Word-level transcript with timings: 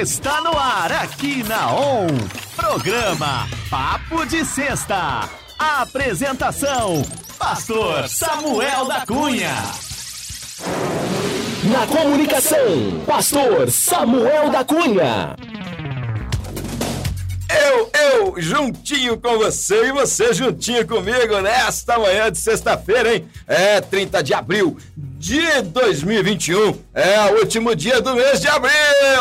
Está 0.00 0.40
no 0.40 0.56
ar 0.56 0.90
aqui 0.92 1.42
na 1.42 1.74
ON. 1.74 2.06
Programa 2.56 3.46
Papo 3.68 4.24
de 4.24 4.46
Sexta. 4.46 5.28
Apresentação: 5.58 7.02
Pastor 7.38 8.08
Samuel 8.08 8.86
da 8.86 9.04
Cunha. 9.04 9.54
Na 11.70 11.86
comunicação, 11.86 13.04
Pastor 13.06 13.70
Samuel 13.70 14.48
da 14.48 14.64
Cunha. 14.64 15.36
Eu, 17.50 17.90
eu, 17.92 18.40
juntinho 18.40 19.20
com 19.20 19.36
você 19.36 19.88
e 19.88 19.92
você 19.92 20.32
juntinho 20.32 20.88
comigo 20.88 21.42
nesta 21.42 21.98
manhã 21.98 22.32
de 22.32 22.38
sexta-feira, 22.38 23.16
hein? 23.16 23.28
É 23.46 23.82
30 23.82 24.22
de 24.22 24.32
abril 24.32 24.78
de 25.20 25.60
2021. 25.60 26.78
É 26.94 27.20
o 27.30 27.40
último 27.40 27.76
dia 27.76 28.00
do 28.00 28.14
mês 28.14 28.40
de 28.40 28.48
abril. 28.48 28.72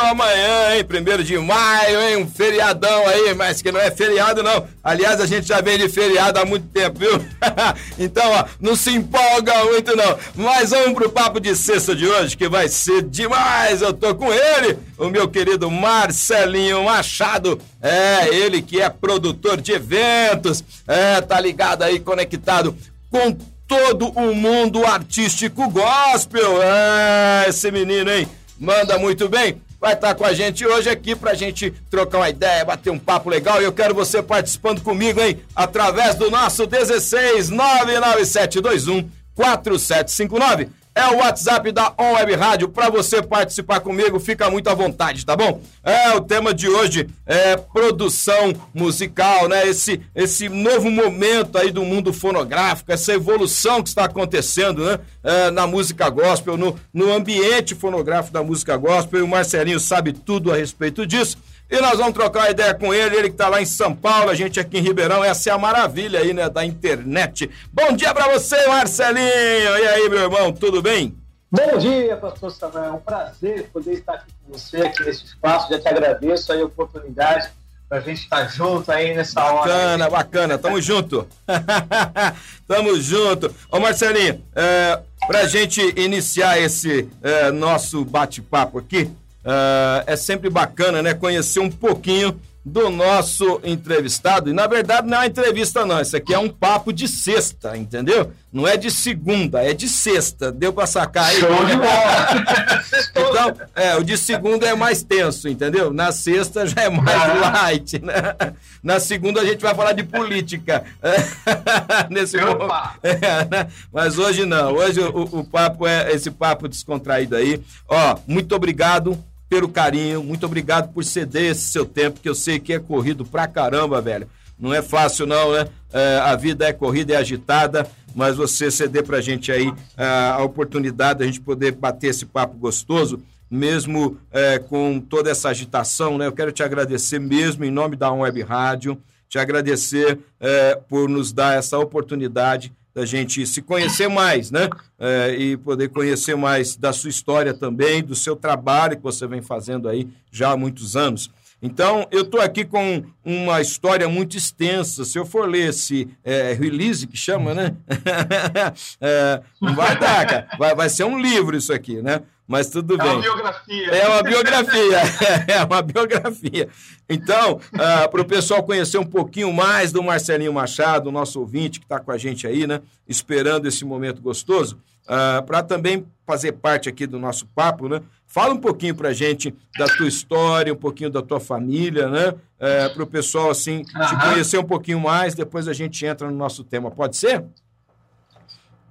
Amanhã, 0.03 0.73
hein? 0.73 0.83
Primeiro 0.85 1.21
de 1.25 1.37
maio, 1.37 1.99
hein? 1.99 2.15
Um 2.15 2.25
feriadão 2.25 3.05
aí, 3.05 3.33
mas 3.35 3.61
que 3.61 3.69
não 3.69 3.81
é 3.81 3.91
feriado, 3.91 4.41
não. 4.41 4.65
Aliás, 4.81 5.19
a 5.19 5.25
gente 5.25 5.45
já 5.45 5.59
vem 5.59 5.77
de 5.77 5.89
feriado 5.89 6.39
há 6.39 6.45
muito 6.45 6.67
tempo, 6.67 6.99
viu? 6.99 7.21
então, 7.99 8.31
ó, 8.31 8.45
não 8.61 8.77
se 8.77 8.91
empolga 8.91 9.65
muito, 9.65 9.93
não. 9.93 10.17
Mas 10.35 10.69
vamos 10.69 10.93
pro 10.93 11.09
papo 11.09 11.37
de 11.37 11.53
sexta 11.53 11.93
de 11.93 12.07
hoje, 12.07 12.37
que 12.37 12.47
vai 12.47 12.69
ser 12.69 13.01
demais. 13.01 13.81
Eu 13.81 13.93
tô 13.93 14.15
com 14.15 14.33
ele, 14.33 14.79
o 14.97 15.09
meu 15.09 15.27
querido 15.27 15.69
Marcelinho 15.69 16.85
Machado. 16.85 17.59
É, 17.81 18.33
ele 18.33 18.61
que 18.61 18.79
é 18.79 18.89
produtor 18.89 19.59
de 19.59 19.73
eventos. 19.73 20.63
É, 20.87 21.19
tá 21.19 21.37
ligado 21.41 21.83
aí, 21.83 21.99
conectado 21.99 22.73
com 23.11 23.35
todo 23.69 24.09
o 24.09 24.33
mundo 24.33 24.83
artístico 24.83 25.69
gospel. 25.69 26.61
É, 26.63 27.45
esse 27.47 27.71
menino, 27.71 28.11
hein? 28.11 28.27
Manda 28.59 28.97
muito 28.97 29.29
bem. 29.29 29.61
Vai 29.79 29.93
estar 29.93 30.13
com 30.15 30.25
a 30.25 30.33
gente 30.33 30.65
hoje 30.65 30.89
aqui 30.89 31.15
pra 31.15 31.35
gente 31.35 31.71
trocar 31.89 32.17
uma 32.17 32.29
ideia, 32.29 32.65
bater 32.65 32.89
um 32.89 32.99
papo 32.99 33.29
legal. 33.29 33.61
E 33.61 33.63
eu 33.63 33.71
quero 33.71 33.93
você 33.93 34.21
participando 34.21 34.81
comigo, 34.81 35.21
hein? 35.21 35.39
Através 35.55 36.15
do 36.15 36.29
nosso 36.29 36.65
16 36.65 37.49
99721 37.49 39.09
4759 39.35 40.78
é 40.95 41.07
o 41.07 41.17
WhatsApp 41.17 41.71
da 41.71 41.93
On 41.97 42.13
Web 42.13 42.35
Rádio 42.35 42.69
para 42.69 42.89
você 42.89 43.21
participar 43.21 43.79
comigo, 43.79 44.19
fica 44.19 44.49
muito 44.49 44.69
à 44.69 44.73
vontade, 44.73 45.25
tá 45.25 45.35
bom? 45.35 45.61
É, 45.83 46.11
o 46.15 46.21
tema 46.21 46.53
de 46.53 46.67
hoje 46.67 47.07
é 47.25 47.55
produção 47.55 48.53
musical, 48.73 49.47
né? 49.47 49.67
Esse, 49.67 50.01
esse 50.13 50.49
novo 50.49 50.89
momento 50.91 51.57
aí 51.57 51.71
do 51.71 51.83
mundo 51.85 52.11
fonográfico, 52.11 52.91
essa 52.91 53.13
evolução 53.13 53.81
que 53.81 53.89
está 53.89 54.05
acontecendo, 54.05 54.83
né? 54.85 54.99
É, 55.23 55.51
na 55.51 55.65
música 55.67 56.09
gospel, 56.09 56.57
no, 56.57 56.75
no 56.93 57.13
ambiente 57.13 57.75
fonográfico 57.75 58.33
da 58.33 58.43
música 58.43 58.75
gospel, 58.75 59.19
e 59.19 59.23
o 59.23 59.27
Marcelinho 59.27 59.79
sabe 59.79 60.11
tudo 60.11 60.51
a 60.51 60.55
respeito 60.55 61.05
disso. 61.05 61.37
E 61.69 61.79
nós 61.79 61.99
vamos 61.99 62.13
trocar 62.13 62.39
uma 62.39 62.49
ideia 62.49 62.73
com 62.73 62.91
ele, 62.91 63.15
ele 63.15 63.27
que 63.27 63.35
está 63.35 63.47
lá 63.47 63.61
em 63.61 63.65
São 63.65 63.95
Paulo, 63.95 64.31
a 64.31 64.35
gente 64.35 64.59
aqui 64.59 64.79
em 64.79 64.81
Ribeirão. 64.81 65.23
Essa 65.23 65.51
é 65.51 65.53
a 65.53 65.57
maravilha 65.57 66.19
aí, 66.19 66.33
né, 66.33 66.49
da 66.49 66.65
internet. 66.65 67.47
Bom 67.71 67.93
dia 67.93 68.11
para 68.11 68.27
você, 68.33 68.67
Marcelinho! 68.67 69.23
E 69.23 69.87
aí, 69.87 70.09
meu 70.09 70.19
irmão, 70.19 70.51
tudo 70.51 70.81
bem? 70.81 71.15
Bom 71.51 71.77
dia, 71.77 72.17
pastor 72.17 72.51
Samuel. 72.51 72.85
É 72.85 72.91
um 72.91 72.99
prazer 72.99 73.69
poder 73.71 73.93
estar 73.93 74.13
aqui 74.13 74.31
com 74.43 74.53
você, 74.53 74.77
aqui 74.77 75.03
nesse 75.03 75.25
espaço. 75.25 75.69
Já 75.69 75.79
te 75.79 75.87
agradeço 75.87 76.51
aí 76.51 76.61
a 76.61 76.65
oportunidade 76.65 77.51
para 77.87 77.99
a 77.99 78.01
gente 78.01 78.21
estar 78.21 78.47
junto 78.47 78.91
aí 78.91 79.15
nessa 79.15 79.39
hora. 79.43 79.71
Bacana, 79.71 80.09
bacana. 80.09 80.57
Tamo 80.57 80.81
junto. 80.81 81.27
Tamo 82.67 82.99
junto. 82.99 83.53
Ô, 83.71 83.79
Marcelinho, 83.79 84.43
é, 84.55 84.99
para 85.27 85.41
a 85.41 85.47
gente 85.47 85.81
iniciar 85.99 86.59
esse 86.59 87.07
é, 87.21 87.51
nosso 87.51 88.03
bate-papo 88.03 88.79
aqui, 88.79 89.11
Uh, 89.45 90.03
é 90.05 90.15
sempre 90.15 90.49
bacana, 90.49 91.01
né? 91.01 91.13
Conhecer 91.13 91.59
um 91.59 91.69
pouquinho 91.69 92.39
do 92.63 92.89
nosso 92.89 93.59
entrevistado. 93.63 94.49
E 94.49 94.53
na 94.53 94.67
verdade 94.67 95.07
não 95.07 95.17
é 95.17 95.21
uma 95.21 95.27
entrevista, 95.27 95.85
não. 95.85 95.99
Isso 95.99 96.15
aqui 96.15 96.33
é 96.33 96.39
um 96.39 96.49
papo 96.49 96.91
de 96.91 97.07
sexta, 97.07 97.75
entendeu? 97.75 98.31
Não 98.51 98.67
é 98.67 98.75
de 98.75 98.91
segunda, 98.91 99.63
é 99.63 99.73
de 99.73 99.87
sexta. 99.87 100.51
Deu 100.51 100.73
para 100.73 100.87
sacar 100.87 101.25
aí? 101.25 101.39
Show 101.39 101.65
de 101.65 101.75
bola! 101.75 102.81
então, 103.15 103.67
é, 103.75 103.95
o 103.95 104.03
de 104.03 104.17
segunda 104.17 104.67
é 104.67 104.75
mais 104.75 105.03
tenso, 105.03 105.47
entendeu? 105.47 105.93
Na 105.93 106.11
sexta 106.11 106.65
já 106.65 106.83
é 106.83 106.89
mais 106.89 107.21
ah. 107.21 107.61
light, 107.61 107.99
né? 108.03 108.35
Na 108.83 108.99
segunda 108.99 109.41
a 109.41 109.45
gente 109.45 109.61
vai 109.61 109.73
falar 109.73 109.93
de 109.93 110.03
política. 110.03 110.83
Nesse 112.09 112.37
momento. 112.37 112.69
É, 113.03 113.45
né? 113.45 113.67
Mas 113.91 114.17
hoje 114.17 114.45
não. 114.45 114.73
Hoje 114.73 114.99
o, 114.99 115.39
o 115.39 115.43
papo 115.43 115.87
é 115.87 116.11
esse 116.11 116.29
papo 116.29 116.67
descontraído 116.67 117.35
aí. 117.35 117.61
Ó, 117.87 118.17
muito 118.27 118.53
obrigado 118.55 119.17
pelo 119.49 119.67
carinho, 119.67 120.23
muito 120.23 120.45
obrigado 120.45 120.93
por 120.93 121.03
ceder 121.03 121.51
esse 121.51 121.63
seu 121.63 121.85
tempo, 121.85 122.19
que 122.19 122.29
eu 122.29 122.35
sei 122.35 122.59
que 122.59 122.71
é 122.71 122.79
corrido 122.79 123.25
pra 123.25 123.47
caramba, 123.47 123.99
velho. 123.99 124.27
Não 124.59 124.73
é 124.73 124.81
fácil, 124.81 125.25
não, 125.25 125.53
né? 125.53 125.67
É, 125.91 126.19
a 126.19 126.35
vida 126.35 126.67
é 126.67 126.73
corrida, 126.73 127.13
é 127.13 127.17
agitada, 127.17 127.89
mas 128.13 128.35
você 128.35 128.69
ceder 128.69 129.03
pra 129.03 129.21
gente 129.21 129.51
aí 129.51 129.73
é, 129.97 130.05
a 130.05 130.43
oportunidade 130.43 131.19
da 131.19 131.25
gente 131.25 131.41
poder 131.41 131.71
bater 131.71 132.07
esse 132.07 132.25
papo 132.25 132.57
gostoso, 132.57 133.23
mesmo 133.49 134.17
é, 134.31 134.59
com 134.59 134.99
toda 134.99 135.31
essa 135.31 135.49
agitação, 135.49 136.17
né? 136.17 136.27
Eu 136.27 136.33
quero 136.33 136.51
te 136.51 136.61
agradecer 136.61 137.19
mesmo 137.19 137.65
em 137.65 137.71
nome 137.71 137.95
da 137.95 138.11
Web 138.11 138.43
Rádio, 138.43 139.01
te 139.27 139.39
agradecer 139.39 140.19
é, 140.39 140.75
por 140.75 141.09
nos 141.09 141.31
dar 141.31 141.57
essa 141.57 141.79
oportunidade 141.79 142.71
da 142.99 143.05
gente 143.05 143.47
se 143.47 143.61
conhecer 143.61 144.09
mais, 144.09 144.51
né? 144.51 144.69
É, 144.99 145.33
e 145.37 145.55
poder 145.55 145.87
conhecer 145.87 146.35
mais 146.35 146.75
da 146.75 146.91
sua 146.91 147.09
história 147.09 147.53
também, 147.53 148.03
do 148.03 148.13
seu 148.13 148.35
trabalho 148.35 148.97
que 148.97 149.03
você 149.03 149.25
vem 149.25 149.41
fazendo 149.41 149.87
aí 149.87 150.09
já 150.29 150.51
há 150.51 150.57
muitos 150.57 150.97
anos. 150.97 151.31
Então, 151.61 152.05
eu 152.11 152.23
estou 152.23 152.41
aqui 152.41 152.65
com 152.65 153.03
uma 153.23 153.61
história 153.61 154.07
muito 154.09 154.35
extensa. 154.35 155.05
Se 155.05 155.17
eu 155.17 155.25
for 155.25 155.47
ler 155.47 155.69
esse 155.69 156.09
é, 156.25 156.53
release, 156.53 157.07
que 157.07 157.17
chama, 157.17 157.53
né? 157.53 157.75
é, 158.99 159.41
não 159.61 159.73
vai 159.73 159.97
dar, 159.97 160.25
cara. 160.25 160.47
Vai, 160.57 160.75
vai 160.75 160.89
ser 160.89 161.05
um 161.05 161.19
livro 161.19 161.55
isso 161.55 161.71
aqui, 161.71 162.01
né? 162.01 162.21
Mas 162.49 162.67
tudo 162.67 162.97
bem. 162.97 163.07
É 163.07 163.11
uma 163.11 163.21
biografia. 163.21 163.91
É 163.91 164.07
uma 164.07 164.23
biografia. 164.23 165.01
é 165.47 165.63
uma 165.63 165.81
biografia. 165.83 166.69
Então, 167.07 167.57
uh, 167.57 168.09
para 168.09 168.21
o 168.21 168.25
pessoal 168.25 168.63
conhecer 168.63 168.97
um 168.97 169.05
pouquinho 169.05 169.53
mais 169.53 169.91
do 169.91 170.01
Marcelinho 170.01 170.51
Machado, 170.51 171.11
nosso 171.11 171.39
ouvinte 171.39 171.79
que 171.79 171.85
está 171.85 171.99
com 171.99 172.11
a 172.11 172.17
gente 172.17 172.47
aí, 172.47 172.65
né? 172.65 172.81
Esperando 173.07 173.67
esse 173.67 173.85
momento 173.85 174.19
gostoso, 174.19 174.77
uh, 175.07 175.37
ah, 175.37 175.43
para 175.45 175.61
também 175.61 176.07
fazer 176.25 176.53
parte 176.53 176.89
aqui 176.89 177.05
do 177.05 177.19
nosso 177.19 177.45
papo, 177.53 177.87
né? 177.87 178.01
Fala 178.25 178.51
um 178.51 178.59
pouquinho 178.59 178.95
para 178.95 179.09
a 179.09 179.13
gente 179.13 179.53
da 179.77 179.85
tua 179.85 180.07
história, 180.07 180.73
um 180.73 180.77
pouquinho 180.77 181.11
da 181.11 181.21
tua 181.21 181.39
família, 181.39 182.09
né? 182.09 182.29
Uh, 182.29 182.93
para 182.95 183.03
o 183.03 183.07
pessoal, 183.07 183.51
assim, 183.51 183.83
uhum. 183.95 184.07
te 184.07 184.27
conhecer 184.27 184.57
um 184.57 184.63
pouquinho 184.63 184.99
mais, 184.99 185.35
depois 185.35 185.67
a 185.67 185.73
gente 185.73 186.03
entra 186.03 186.31
no 186.31 186.35
nosso 186.35 186.63
tema. 186.63 186.89
Pode 186.89 187.15
ser? 187.15 187.45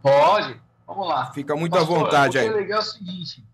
Pode. 0.00 0.67
Vamos 0.88 1.06
lá. 1.06 1.30
Fica 1.32 1.54
muito 1.54 1.72
Pastor, 1.72 1.96
à 1.96 2.00
vontade 2.00 2.38
aí. 2.38 2.48
O 2.48 2.50
que 2.50 2.56
é 2.56 2.60
legal 2.60 2.80
é 2.80 2.82
o 2.82 2.86
seguinte: 2.86 3.44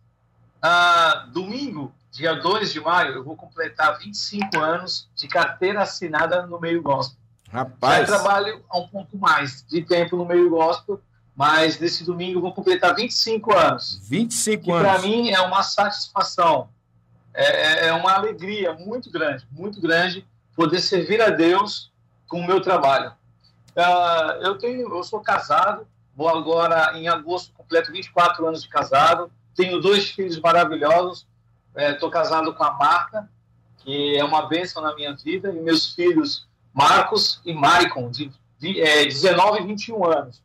ah, 0.62 1.26
domingo, 1.32 1.92
dia 2.12 2.32
2 2.32 2.72
de 2.72 2.80
maio, 2.80 3.14
eu 3.14 3.24
vou 3.24 3.36
completar 3.36 3.98
25 3.98 4.60
anos 4.60 5.10
de 5.16 5.26
carteira 5.26 5.82
assinada 5.82 6.46
no 6.46 6.60
meio 6.60 6.80
gospel. 6.80 7.18
Rapaz. 7.50 8.08
Já 8.08 8.16
trabalho 8.18 8.64
há 8.70 8.78
um 8.78 8.86
pouco 8.86 9.18
mais 9.18 9.66
de 9.66 9.82
tempo 9.82 10.16
no 10.16 10.24
meio 10.24 10.48
gospel, 10.48 11.00
mas 11.34 11.78
nesse 11.80 12.04
domingo 12.04 12.38
eu 12.38 12.42
vou 12.42 12.54
completar 12.54 12.94
25 12.94 13.52
anos. 13.52 14.00
25 14.08 14.72
anos. 14.72 14.88
Para 14.88 15.02
mim 15.02 15.30
é 15.30 15.40
uma 15.40 15.64
satisfação, 15.64 16.68
é, 17.34 17.44
é, 17.44 17.86
é 17.88 17.92
uma 17.92 18.12
alegria 18.12 18.72
muito 18.74 19.10
grande, 19.10 19.44
muito 19.50 19.80
grande 19.80 20.24
poder 20.54 20.78
servir 20.78 21.20
a 21.20 21.30
Deus 21.30 21.92
com 22.28 22.38
o 22.38 22.46
meu 22.46 22.60
trabalho. 22.60 23.12
Uh, 23.76 24.40
eu 24.40 24.56
tenho, 24.56 24.88
eu 24.88 25.02
sou 25.02 25.18
casado, 25.18 25.84
Vou 26.16 26.28
agora, 26.28 26.97
em 26.97 27.08
agosto, 27.08 27.52
completo 27.52 27.92
24 27.92 28.47
anos 28.47 28.62
de 28.62 28.69
casado. 28.69 29.30
Tenho 29.54 29.80
dois 29.80 30.10
filhos 30.10 30.38
maravilhosos. 30.38 31.26
Estou 31.76 32.08
é, 32.08 32.12
casado 32.12 32.54
com 32.54 32.62
a 32.62 32.72
Marta, 32.72 33.28
que 33.78 34.16
é 34.16 34.25
uma 34.25 34.46
bênção 34.46 34.82
na 34.82 34.94
minha 34.94 35.14
vida. 35.14 35.50
E 35.50 35.61
meus 35.61 35.94
filhos, 35.94 36.46
Marcos 36.72 37.40
e 37.44 37.52
Maicon, 37.52 38.11
de, 38.11 38.31
de 38.58 38.81
é, 38.81 39.05
19 39.05 39.62
e 39.62 39.66
21 39.66 40.05
anos. 40.05 40.43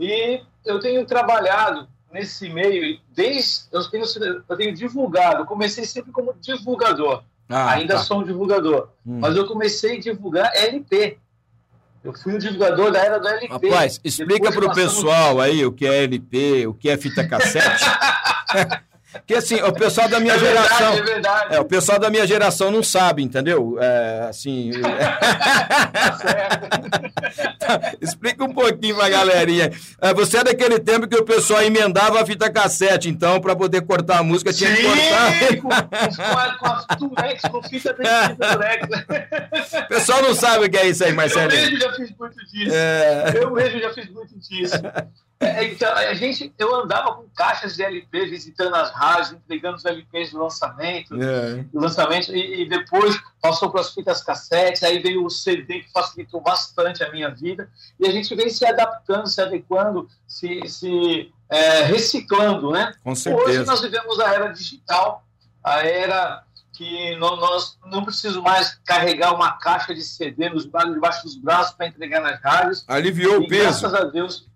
E 0.00 0.42
eu 0.64 0.80
tenho 0.80 1.04
trabalhado 1.06 1.88
nesse 2.12 2.48
meio, 2.48 3.00
desde 3.10 3.64
eu 3.70 3.88
tenho, 3.90 4.04
eu 4.48 4.56
tenho 4.56 4.74
divulgado, 4.74 5.44
comecei 5.44 5.84
sempre 5.84 6.10
como 6.12 6.34
divulgador. 6.40 7.22
Ah, 7.48 7.72
Ainda 7.72 7.94
tá. 7.94 8.00
sou 8.00 8.20
um 8.20 8.24
divulgador. 8.24 8.90
Hum. 9.06 9.18
Mas 9.20 9.36
eu 9.36 9.46
comecei 9.46 9.96
a 9.96 10.00
divulgar 10.00 10.50
LP. 10.54 11.18
Eu 12.08 12.14
fui 12.14 12.34
um 12.34 12.38
divulgador 12.38 12.90
da 12.90 13.04
era 13.04 13.20
do 13.20 13.28
LP. 13.28 13.68
Rapaz, 13.68 14.00
explica 14.02 14.50
para 14.50 14.64
o 14.64 14.74
pessoal 14.74 15.38
aí 15.42 15.66
o 15.66 15.70
que 15.70 15.86
é 15.86 16.04
LP, 16.04 16.66
o 16.66 16.72
que 16.72 16.88
é 16.88 16.96
fita 16.96 17.28
cassete. 17.28 17.84
Porque 19.18 19.34
assim, 19.34 19.56
o 19.62 19.72
pessoal 19.72 20.08
da 20.08 20.18
minha 20.20 20.34
É 20.34 20.38
verdade, 20.38 20.68
geração. 20.68 20.92
é 20.94 21.02
verdade. 21.02 21.54
É, 21.54 21.60
o 21.60 21.64
pessoal 21.64 21.98
da 21.98 22.10
minha 22.10 22.26
geração 22.26 22.70
não 22.70 22.82
sabe, 22.82 23.22
entendeu? 23.22 23.76
É, 23.80 24.26
assim. 24.28 24.70
Tá 25.98 26.12
certo. 26.18 27.98
Explica 28.00 28.44
um 28.44 28.52
pouquinho 28.52 28.96
pra 28.96 29.08
galerinha. 29.08 29.70
É, 30.00 30.14
você 30.14 30.38
é 30.38 30.44
daquele 30.44 30.78
tempo 30.78 31.06
que 31.06 31.16
o 31.16 31.24
pessoal 31.24 31.62
emendava 31.62 32.20
a 32.20 32.26
fita 32.26 32.50
cassete, 32.50 33.08
então, 33.08 33.40
pra 33.40 33.54
poder 33.54 33.82
cortar 33.82 34.18
a 34.18 34.22
música, 34.22 34.52
tinha 34.52 34.74
que 34.74 34.82
cortar. 34.82 35.32
Sim, 35.32 35.56
com, 35.60 35.68
com, 36.58 36.66
as 36.66 36.86
Turex, 36.96 37.42
com 37.42 37.62
fita 37.62 37.94
de 37.94 38.02
Turex. 38.36 38.88
O 39.84 39.88
pessoal 39.88 40.22
não 40.22 40.34
sabe 40.34 40.66
o 40.66 40.70
que 40.70 40.76
é 40.78 40.86
isso 40.88 41.04
aí, 41.04 41.10
Eu 41.10 41.16
Marcelinho. 41.16 41.50
mesmo 41.50 41.80
já 41.80 41.92
fiz 41.92 42.10
muito 42.18 42.46
disso. 42.46 42.74
É, 42.74 43.32
Eu 43.36 43.50
mesmo 43.50 43.80
já 43.80 43.92
fiz 43.92 44.10
muito 44.10 44.38
disso. 44.38 44.74
É, 45.40 45.64
então, 45.66 45.92
a 45.94 46.14
gente, 46.14 46.52
eu 46.58 46.74
andava 46.74 47.14
com 47.14 47.28
caixas 47.28 47.76
de 47.76 47.82
LP, 47.84 48.26
visitando 48.26 48.74
as 48.74 48.90
rádios, 48.90 49.30
entregando 49.32 49.76
os 49.76 49.84
LPs 49.84 50.32
do 50.32 50.38
lançamento, 50.42 51.14
é. 51.14 51.62
do 51.72 51.80
lançamento 51.80 52.34
e, 52.34 52.62
e 52.62 52.68
depois 52.68 53.16
passou 53.40 53.70
para 53.70 53.80
as 53.82 53.94
fitas 53.94 54.20
cassetes, 54.20 54.82
aí 54.82 54.98
veio 54.98 55.24
o 55.24 55.30
CD 55.30 55.80
que 55.80 55.92
facilitou 55.92 56.40
bastante 56.40 57.04
a 57.04 57.12
minha 57.12 57.30
vida 57.30 57.70
e 58.00 58.08
a 58.08 58.10
gente 58.10 58.34
vem 58.34 58.48
se 58.50 58.66
adaptando, 58.66 59.28
se 59.28 59.40
adequando, 59.40 60.08
se, 60.26 60.60
se 60.66 61.32
é, 61.48 61.82
reciclando, 61.84 62.72
né? 62.72 62.92
Com 63.04 63.12
Hoje 63.12 63.20
certeza. 63.22 63.64
nós 63.64 63.80
vivemos 63.80 64.18
a 64.18 64.34
era 64.34 64.48
digital, 64.48 65.24
a 65.62 65.86
era 65.86 66.42
que 66.72 67.14
nó- 67.16 67.36
nós 67.36 67.78
não 67.86 68.04
precisamos 68.04 68.42
mais 68.42 68.74
carregar 68.84 69.34
uma 69.34 69.52
caixa 69.58 69.94
de 69.94 70.02
CD 70.02 70.48
nos 70.48 70.64
debaixo 70.64 71.22
dos 71.22 71.36
braços 71.36 71.74
para 71.74 71.86
entregar 71.86 72.20
nas 72.20 72.40
rádios. 72.42 72.84
Aliviou 72.88 73.34
E 73.42 73.46
o 73.46 73.48
peso. 73.48 73.62
graças 73.62 73.94
a 73.94 74.04
Deus. 74.04 74.47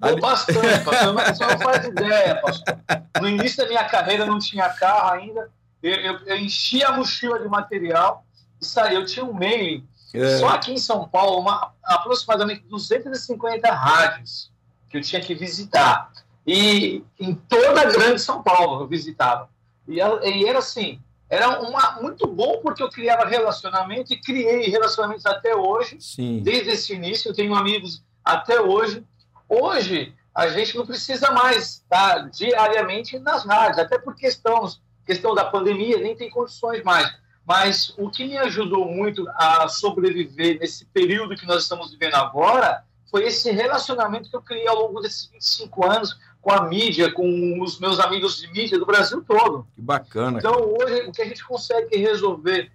Ali- 0.00 0.20
bastante, 0.20 0.84
pastor. 0.84 1.12
Mas 1.14 1.36
Você 1.36 1.44
não 1.46 1.58
faz 1.58 1.84
ideia, 1.86 2.40
pastor. 2.40 2.78
No 3.20 3.28
início 3.28 3.58
da 3.58 3.68
minha 3.68 3.84
carreira 3.84 4.26
não 4.26 4.38
tinha 4.38 4.68
carro 4.68 5.12
ainda. 5.12 5.50
Eu, 5.82 5.94
eu, 5.94 6.18
eu 6.26 6.36
enchi 6.36 6.82
a 6.82 6.92
mochila 6.92 7.38
de 7.38 7.48
material 7.48 8.24
e 8.60 8.64
saí. 8.64 8.94
Eu 8.94 9.04
tinha 9.04 9.24
um 9.24 9.32
mailing. 9.32 9.86
É. 10.14 10.38
Só 10.38 10.48
aqui 10.48 10.72
em 10.72 10.78
São 10.78 11.06
Paulo, 11.08 11.40
uma, 11.40 11.72
aproximadamente 11.84 12.62
250 12.68 13.70
rádios 13.72 14.50
que 14.88 14.96
eu 14.96 15.02
tinha 15.02 15.20
que 15.20 15.34
visitar. 15.34 16.10
E 16.46 17.04
em 17.20 17.34
toda 17.34 17.82
a 17.82 17.84
grande 17.84 18.20
São 18.20 18.42
Paulo 18.42 18.82
eu 18.82 18.86
visitava. 18.86 19.50
E, 19.86 19.96
e 19.96 20.46
era 20.46 20.58
assim, 20.58 20.98
era 21.28 21.60
uma, 21.60 22.00
muito 22.00 22.26
bom 22.26 22.60
porque 22.62 22.82
eu 22.82 22.88
criava 22.88 23.26
relacionamento 23.26 24.12
e 24.12 24.20
criei 24.20 24.68
relacionamentos 24.70 25.26
até 25.26 25.54
hoje 25.54 25.98
Sim. 26.00 26.40
desde 26.42 26.70
esse 26.70 26.94
início, 26.94 27.28
eu 27.28 27.34
tenho 27.34 27.54
amigos 27.54 28.02
até 28.24 28.60
hoje. 28.60 29.04
Hoje, 29.48 30.14
a 30.34 30.48
gente 30.48 30.76
não 30.76 30.86
precisa 30.86 31.30
mais 31.30 31.74
estar 31.76 32.28
diariamente 32.30 33.18
nas 33.18 33.44
rádios, 33.44 33.78
até 33.78 33.98
por 33.98 34.14
questões, 34.14 34.80
questão 35.06 35.34
da 35.34 35.44
pandemia, 35.44 35.98
nem 35.98 36.14
tem 36.14 36.30
condições 36.30 36.82
mais. 36.84 37.12
Mas 37.46 37.94
o 37.96 38.10
que 38.10 38.26
me 38.26 38.36
ajudou 38.36 38.84
muito 38.84 39.26
a 39.30 39.68
sobreviver 39.68 40.58
nesse 40.60 40.84
período 40.84 41.34
que 41.34 41.46
nós 41.46 41.62
estamos 41.62 41.90
vivendo 41.90 42.14
agora 42.14 42.84
foi 43.10 43.24
esse 43.24 43.50
relacionamento 43.50 44.28
que 44.28 44.36
eu 44.36 44.42
criei 44.42 44.68
ao 44.68 44.76
longo 44.76 45.00
desses 45.00 45.30
25 45.32 45.86
anos 45.90 46.18
com 46.42 46.52
a 46.52 46.62
mídia, 46.62 47.10
com 47.10 47.60
os 47.62 47.80
meus 47.80 47.98
amigos 47.98 48.38
de 48.38 48.52
mídia 48.52 48.78
do 48.78 48.86
Brasil 48.86 49.24
todo. 49.26 49.66
Que 49.74 49.80
bacana. 49.80 50.38
Então, 50.38 50.52
hoje, 50.52 51.02
o 51.06 51.12
que 51.12 51.22
a 51.22 51.24
gente 51.24 51.44
consegue 51.44 51.96
resolver 51.96 52.70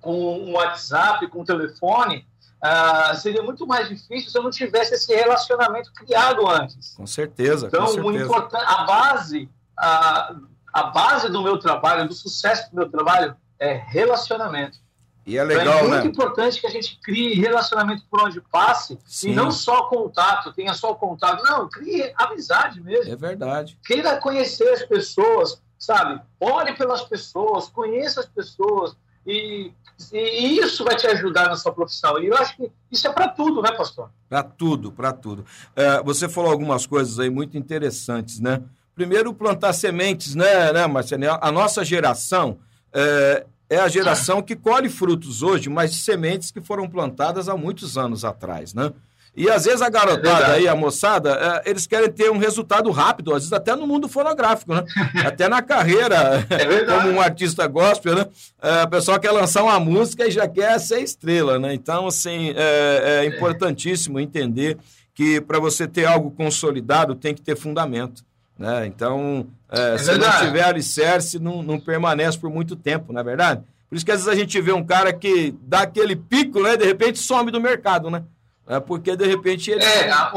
com 0.00 0.14
o 0.14 0.52
WhatsApp, 0.52 1.26
com 1.26 1.40
o 1.40 1.44
telefone, 1.44 2.24
ah, 2.62 3.14
seria 3.14 3.42
muito 3.42 3.66
mais 3.66 3.88
difícil 3.88 4.30
se 4.30 4.38
eu 4.38 4.42
não 4.42 4.50
tivesse 4.50 4.94
esse 4.94 5.14
relacionamento 5.14 5.92
criado 5.92 6.46
antes. 6.48 6.94
Com 6.96 7.06
certeza, 7.06 7.66
Então, 7.66 7.86
com 7.86 7.92
certeza. 7.92 8.24
importante, 8.24 8.64
a 8.66 8.84
base, 8.84 9.48
a, 9.78 10.34
a 10.72 10.82
base 10.84 11.28
do 11.28 11.42
meu 11.42 11.58
trabalho, 11.58 12.08
do 12.08 12.14
sucesso 12.14 12.70
do 12.70 12.76
meu 12.76 12.88
trabalho, 12.90 13.36
é 13.58 13.72
relacionamento. 13.74 14.78
E 15.26 15.36
é 15.38 15.42
Então, 15.44 15.56
legal, 15.58 15.78
é 15.78 15.82
muito 15.82 16.04
né? 16.04 16.06
importante 16.10 16.60
que 16.60 16.66
a 16.66 16.70
gente 16.70 17.00
crie 17.02 17.34
relacionamento 17.34 18.04
por 18.08 18.22
onde 18.22 18.40
passe 18.40 18.96
Sim. 19.04 19.30
e 19.30 19.34
não 19.34 19.50
só 19.50 19.84
contato, 19.84 20.52
tenha 20.52 20.72
só 20.72 20.94
contato. 20.94 21.42
Não, 21.42 21.68
crie 21.68 22.12
amizade 22.16 22.80
mesmo 22.80 23.12
É 23.12 23.16
verdade. 23.16 23.76
queira 23.84 24.18
conhecer 24.18 24.68
as 24.72 24.82
pessoas, 24.84 25.60
sabe? 25.78 26.20
Olhe 26.40 26.74
pelas 26.74 27.02
pessoas, 27.02 27.68
conheça 27.68 28.20
as 28.20 28.26
pessoas 28.26 28.96
e, 29.26 29.72
e 30.12 30.58
isso 30.60 30.84
vai 30.84 30.96
te 30.96 31.06
ajudar 31.06 31.48
na 31.48 31.56
sua 31.56 31.72
profissão. 31.72 32.18
E 32.20 32.26
eu 32.26 32.36
acho 32.36 32.56
que 32.56 32.70
isso 32.90 33.08
é 33.08 33.12
para 33.12 33.28
tudo, 33.28 33.60
né, 33.60 33.72
pastor? 33.72 34.10
Para 34.28 34.42
tudo, 34.42 34.92
para 34.92 35.12
tudo. 35.12 35.44
É, 35.74 36.02
você 36.02 36.28
falou 36.28 36.50
algumas 36.50 36.86
coisas 36.86 37.18
aí 37.18 37.28
muito 37.28 37.58
interessantes, 37.58 38.38
né? 38.40 38.62
Primeiro, 38.94 39.34
plantar 39.34 39.72
sementes, 39.72 40.34
né, 40.34 40.72
né 40.72 40.86
Marcelinho? 40.86 41.38
A 41.40 41.52
nossa 41.52 41.84
geração 41.84 42.58
é, 42.92 43.44
é 43.68 43.78
a 43.78 43.88
geração 43.88 44.40
que 44.40 44.56
colhe 44.56 44.88
frutos 44.88 45.42
hoje, 45.42 45.68
mas 45.68 45.94
sementes 45.96 46.50
que 46.50 46.60
foram 46.60 46.88
plantadas 46.88 47.48
há 47.48 47.56
muitos 47.56 47.98
anos 47.98 48.24
atrás, 48.24 48.72
né? 48.72 48.92
E 49.36 49.50
às 49.50 49.64
vezes 49.66 49.82
a 49.82 49.86
É 49.86 49.90
garotada 49.90 50.22
verdade. 50.22 50.52
aí, 50.52 50.66
a 50.66 50.74
moçada, 50.74 51.62
é, 51.66 51.70
eles 51.70 51.86
querem 51.86 52.10
ter 52.10 52.30
um 52.30 52.38
resultado 52.38 52.90
rápido, 52.90 53.32
às 53.32 53.42
vezes 53.42 53.52
até 53.52 53.76
no 53.76 53.86
mundo 53.86 54.08
fonográfico, 54.08 54.74
né? 54.74 54.82
Até 55.26 55.46
na 55.48 55.60
carreira, 55.60 56.46
É 56.48 56.84
como 56.86 57.10
um 57.10 57.20
artista 57.20 57.66
gospel, 57.66 58.14
né? 58.14 58.26
É, 58.62 58.84
o 58.84 58.88
pessoal 58.88 59.20
quer 59.20 59.32
lançar 59.32 59.62
uma 59.62 59.78
música 59.78 60.26
e 60.26 60.30
já 60.30 60.48
quer 60.48 60.78
ser 60.80 61.00
estrela, 61.00 61.58
né? 61.58 61.74
Então, 61.74 62.06
assim, 62.06 62.54
é, 62.56 63.22
é 63.22 63.26
importantíssimo 63.26 64.18
entender 64.18 64.78
que 65.14 65.40
para 65.40 65.58
você 65.58 65.86
ter 65.86 66.06
algo 66.06 66.30
consolidado 66.30 67.14
tem 67.14 67.34
que 67.34 67.42
ter 67.42 67.56
fundamento. 67.56 68.24
Né? 68.58 68.86
Então, 68.86 69.46
é, 69.70 69.98
se 69.98 70.16
não 70.16 70.30
tiver 70.38 70.62
alicerce, 70.62 71.38
não, 71.38 71.62
não 71.62 71.78
permanece 71.78 72.38
por 72.38 72.48
muito 72.50 72.74
tempo, 72.74 73.12
não 73.12 73.20
é 73.20 73.24
verdade? 73.24 73.62
Por 73.88 73.96
isso 73.96 74.04
que 74.04 74.10
às 74.12 74.24
vezes 74.24 74.32
a 74.32 74.38
gente 74.38 74.58
vê 74.60 74.72
um 74.72 74.84
cara 74.84 75.12
que 75.12 75.54
dá 75.62 75.82
aquele 75.82 76.16
pico, 76.16 76.62
né? 76.62 76.76
De 76.76 76.84
repente 76.84 77.18
some 77.18 77.50
do 77.50 77.60
mercado, 77.60 78.10
né? 78.10 78.22
É 78.68 78.80
porque 78.80 79.14
de 79.16 79.26
repente 79.26 79.70
ele. 79.70 79.82
É, 79.84 80.10
a- 80.10 80.32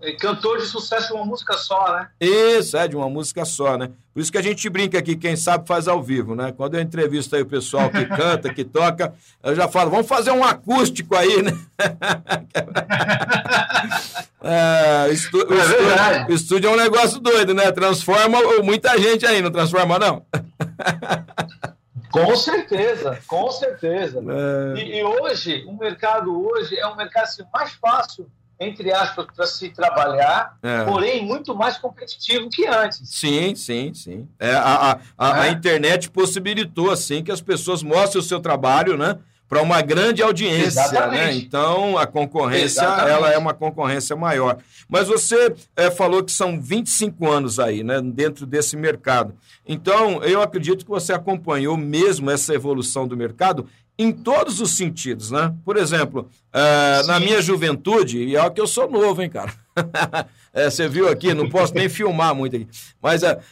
é, 0.00 0.10
é 0.10 0.12
cantor 0.16 0.58
de 0.58 0.66
sucesso 0.66 1.08
de 1.08 1.12
uma 1.14 1.24
música 1.24 1.56
só, 1.56 1.92
né? 1.92 2.08
Isso, 2.20 2.76
é, 2.76 2.88
de 2.88 2.96
uma 2.96 3.08
música 3.08 3.44
só, 3.44 3.78
né? 3.78 3.90
Por 4.12 4.20
isso 4.20 4.32
que 4.32 4.38
a 4.38 4.42
gente 4.42 4.68
brinca 4.68 4.98
aqui, 4.98 5.14
quem 5.16 5.36
sabe 5.36 5.66
faz 5.66 5.86
ao 5.86 6.02
vivo, 6.02 6.34
né? 6.34 6.52
Quando 6.56 6.74
eu 6.74 6.80
entrevisto 6.80 7.36
aí 7.36 7.42
o 7.42 7.46
pessoal 7.46 7.88
que 7.90 8.04
canta, 8.16 8.52
que 8.52 8.64
toca, 8.64 9.14
eu 9.42 9.54
já 9.54 9.68
falo, 9.68 9.90
vamos 9.90 10.08
fazer 10.08 10.32
um 10.32 10.42
acústico 10.44 11.14
aí, 11.16 11.42
né? 11.42 11.52
É, 14.44 15.08
estu- 15.12 15.46
o 15.48 15.54
É 15.54 15.56
estúdio, 15.60 16.26
o 16.28 16.32
estúdio 16.34 16.70
é 16.70 16.72
um 16.72 16.76
negócio 16.76 17.20
doido, 17.20 17.54
né? 17.54 17.70
Transforma 17.70 18.38
muita 18.62 18.98
gente 18.98 19.24
aí, 19.24 19.40
não 19.40 19.52
transforma, 19.52 19.98
não? 20.00 20.26
Com 22.12 22.36
certeza, 22.36 23.18
com 23.26 23.50
certeza. 23.50 24.22
É, 24.76 24.78
E, 24.80 24.98
e 24.98 25.04
hoje, 25.04 25.64
o 25.66 25.76
mercado 25.76 26.46
hoje 26.46 26.78
é 26.78 26.86
um 26.86 26.94
mercado 26.94 27.24
assim, 27.24 27.42
mais 27.52 27.72
fácil, 27.72 28.28
entre 28.60 28.92
aspas, 28.92 29.26
para 29.34 29.46
se 29.46 29.70
trabalhar, 29.70 30.56
é. 30.62 30.84
porém 30.84 31.24
muito 31.24 31.54
mais 31.54 31.78
competitivo 31.78 32.48
que 32.48 32.66
antes. 32.66 33.00
Sim, 33.04 33.54
sim, 33.56 33.92
sim. 33.92 34.28
É, 34.38 34.52
a, 34.52 34.62
a, 34.92 34.98
a, 35.18 35.40
a 35.40 35.46
É. 35.48 35.50
internet 35.50 36.08
possibilitou, 36.10 36.90
assim, 36.90 37.24
que 37.24 37.32
as 37.32 37.40
pessoas 37.40 37.82
mostrem 37.82 38.20
o 38.20 38.24
seu 38.24 38.38
trabalho, 38.40 38.96
né? 38.96 39.18
Para 39.48 39.60
uma 39.60 39.82
grande 39.82 40.22
audiência, 40.22 40.80
Exatamente. 40.80 41.14
né? 41.24 41.34
Então, 41.34 41.98
a 41.98 42.06
concorrência, 42.06 42.80
Exatamente. 42.80 43.10
ela 43.10 43.30
é 43.32 43.36
uma 43.36 43.52
concorrência 43.52 44.16
maior. 44.16 44.56
Mas 44.88 45.08
você 45.08 45.54
é, 45.76 45.90
falou 45.90 46.22
que 46.24 46.32
são 46.32 46.58
25 46.58 47.30
anos 47.30 47.58
aí, 47.58 47.82
né? 47.84 48.00
Dentro 48.02 48.46
desse 48.46 48.78
mercado. 48.78 49.34
Então, 49.66 50.24
eu 50.24 50.40
acredito 50.40 50.86
que 50.86 50.90
você 50.90 51.12
acompanhou 51.12 51.76
mesmo 51.76 52.30
essa 52.30 52.54
evolução 52.54 53.06
do 53.06 53.14
mercado 53.16 53.66
em 53.98 54.10
todos 54.10 54.58
os 54.58 54.74
sentidos, 54.74 55.30
né? 55.30 55.52
Por 55.66 55.76
exemplo, 55.76 56.30
é, 56.50 57.02
na 57.06 57.20
minha 57.20 57.42
juventude, 57.42 58.22
e 58.24 58.36
é 58.36 58.50
que 58.50 58.60
eu 58.60 58.66
sou 58.66 58.90
novo, 58.90 59.20
hein, 59.20 59.28
cara? 59.28 59.52
É, 60.54 60.64
você 60.70 60.88
viu 60.88 61.10
aqui, 61.10 61.34
não 61.34 61.50
posso 61.50 61.74
nem 61.74 61.90
filmar 61.90 62.34
muito 62.34 62.56
aqui. 62.56 62.66
Mas 63.02 63.22
eu- 63.22 63.36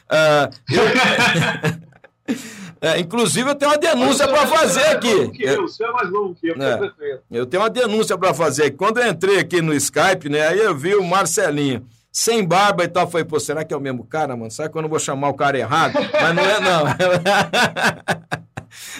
é, 2.80 2.98
inclusive 2.98 3.50
eu 3.50 3.54
tenho 3.54 3.70
uma 3.70 3.78
denúncia 3.78 4.26
para 4.26 4.46
fazer 4.46 4.86
aqui. 4.86 5.30
Eu, 5.38 5.62
você 5.62 5.84
é 5.84 5.90
mais 5.92 6.10
novo 6.10 6.34
que 6.34 6.48
eu, 6.48 6.54
É. 6.54 7.20
Eu 7.30 7.46
tenho 7.46 7.62
uma 7.62 7.70
denúncia 7.70 8.16
para 8.16 8.32
fazer. 8.32 8.64
aqui. 8.64 8.76
Quando 8.76 8.98
eu 8.98 9.08
entrei 9.08 9.38
aqui 9.38 9.60
no 9.60 9.74
Skype, 9.74 10.28
né, 10.28 10.48
aí 10.48 10.58
eu 10.58 10.74
vi 10.74 10.94
o 10.94 11.04
Marcelinho. 11.04 11.86
Sem 12.12 12.44
barba 12.44 12.82
e 12.82 12.88
tal, 12.88 13.08
falei, 13.08 13.24
pô, 13.24 13.38
será 13.38 13.64
que 13.64 13.72
é 13.72 13.76
o 13.76 13.80
mesmo 13.80 14.04
cara, 14.04 14.36
mano? 14.36 14.50
Será 14.50 14.68
que 14.68 14.76
eu 14.76 14.88
vou 14.88 14.98
chamar 14.98 15.28
o 15.28 15.34
cara 15.34 15.56
errado? 15.56 15.94
Mas 15.94 16.34
não 16.34 16.42
é, 16.42 16.60
não. 16.60 16.82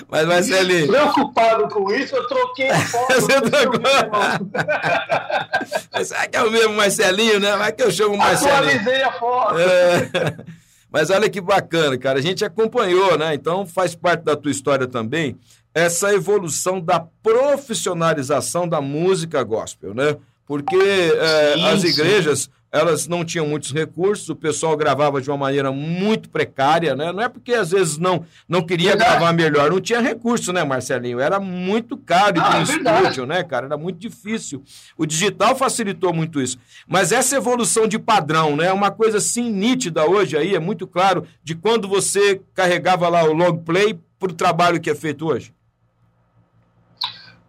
Mas, 0.09 0.27
Marcelinho, 0.27 0.89
Preocupado 0.89 1.69
com 1.69 1.93
isso, 1.93 2.15
eu 2.17 2.27
troquei 2.27 2.71
a 2.71 2.81
foto. 2.81 3.15
Você 3.21 3.41
trocou? 3.41 3.81
mas 5.93 6.09
será 6.09 6.27
que 6.27 6.37
é 6.37 6.43
o 6.43 6.51
mesmo 6.51 6.75
Marcelinho, 6.75 7.39
né? 7.41 7.57
Vai 7.57 7.73
que 7.73 7.83
eu 7.83 7.91
chamo 7.91 8.15
o 8.15 8.19
Marcelinho. 8.19 8.57
Atualizei 8.57 9.03
a 9.03 9.13
foto. 9.13 9.59
É. 9.59 10.37
Mas 10.91 11.11
olha 11.11 11.31
que 11.31 11.41
bacana, 11.41 11.97
cara. 11.97 12.19
A 12.19 12.23
gente 12.23 12.45
acompanhou, 12.45 13.17
né? 13.17 13.35
Então 13.35 13.67
faz 13.67 13.95
parte 13.95 14.25
da 14.25 14.37
tua 14.37 14.51
história 14.51 14.87
também 14.87 15.37
essa 15.75 16.13
evolução 16.13 16.81
da 16.81 17.01
profissionalização 17.23 18.69
da 18.69 18.81
música 18.81 19.43
gospel, 19.43 19.95
né? 19.95 20.17
Porque 20.47 20.77
é, 20.77 21.55
Sim, 21.55 21.65
as 21.67 21.85
sim. 22.43 22.51
Elas 22.73 23.09
não 23.09 23.25
tinham 23.25 23.47
muitos 23.47 23.73
recursos, 23.73 24.29
o 24.29 24.37
pessoal 24.37 24.77
gravava 24.77 25.21
de 25.21 25.29
uma 25.29 25.37
maneira 25.37 25.73
muito 25.73 26.29
precária, 26.31 26.95
né? 26.95 27.12
Não 27.12 27.23
é 27.23 27.29
porque 27.29 27.53
às 27.53 27.71
vezes 27.71 27.99
não, 27.99 28.25
não 28.49 28.62
queria 28.62 28.91
verdade. 28.91 29.11
gravar 29.11 29.33
melhor, 29.33 29.71
não 29.71 29.81
tinha 29.81 30.00
recurso, 30.00 30.53
né, 30.53 30.62
Marcelinho? 30.62 31.19
Era 31.19 31.41
muito 31.41 31.97
caro 31.97 32.37
ir 32.37 32.41
ah, 32.41 32.45
para 32.45 32.59
um 32.59 32.62
estúdio, 32.62 33.27
né, 33.27 33.43
cara? 33.43 33.67
Era 33.67 33.77
muito 33.77 33.99
difícil. 33.99 34.62
O 34.97 35.05
digital 35.05 35.57
facilitou 35.57 36.12
muito 36.12 36.41
isso. 36.41 36.59
Mas 36.87 37.11
essa 37.11 37.37
evolução 37.37 37.89
de 37.89 37.99
padrão, 37.99 38.55
né? 38.55 38.73
Uma 38.73 38.93
coisa 38.93 39.19
assim 39.19 39.50
nítida 39.50 40.09
hoje 40.09 40.37
aí, 40.37 40.55
é 40.55 40.61
muito 40.61 40.87
claro 40.87 41.27
de 41.43 41.57
quando 41.57 41.89
você 41.89 42.41
carregava 42.55 43.09
lá 43.09 43.25
o 43.25 43.33
long 43.33 43.57
play 43.57 43.99
para 44.19 44.31
o 44.31 44.35
trabalho 44.35 44.81
que 44.81 44.91
é 44.91 44.95
feito 44.95 45.27
hoje. 45.27 45.53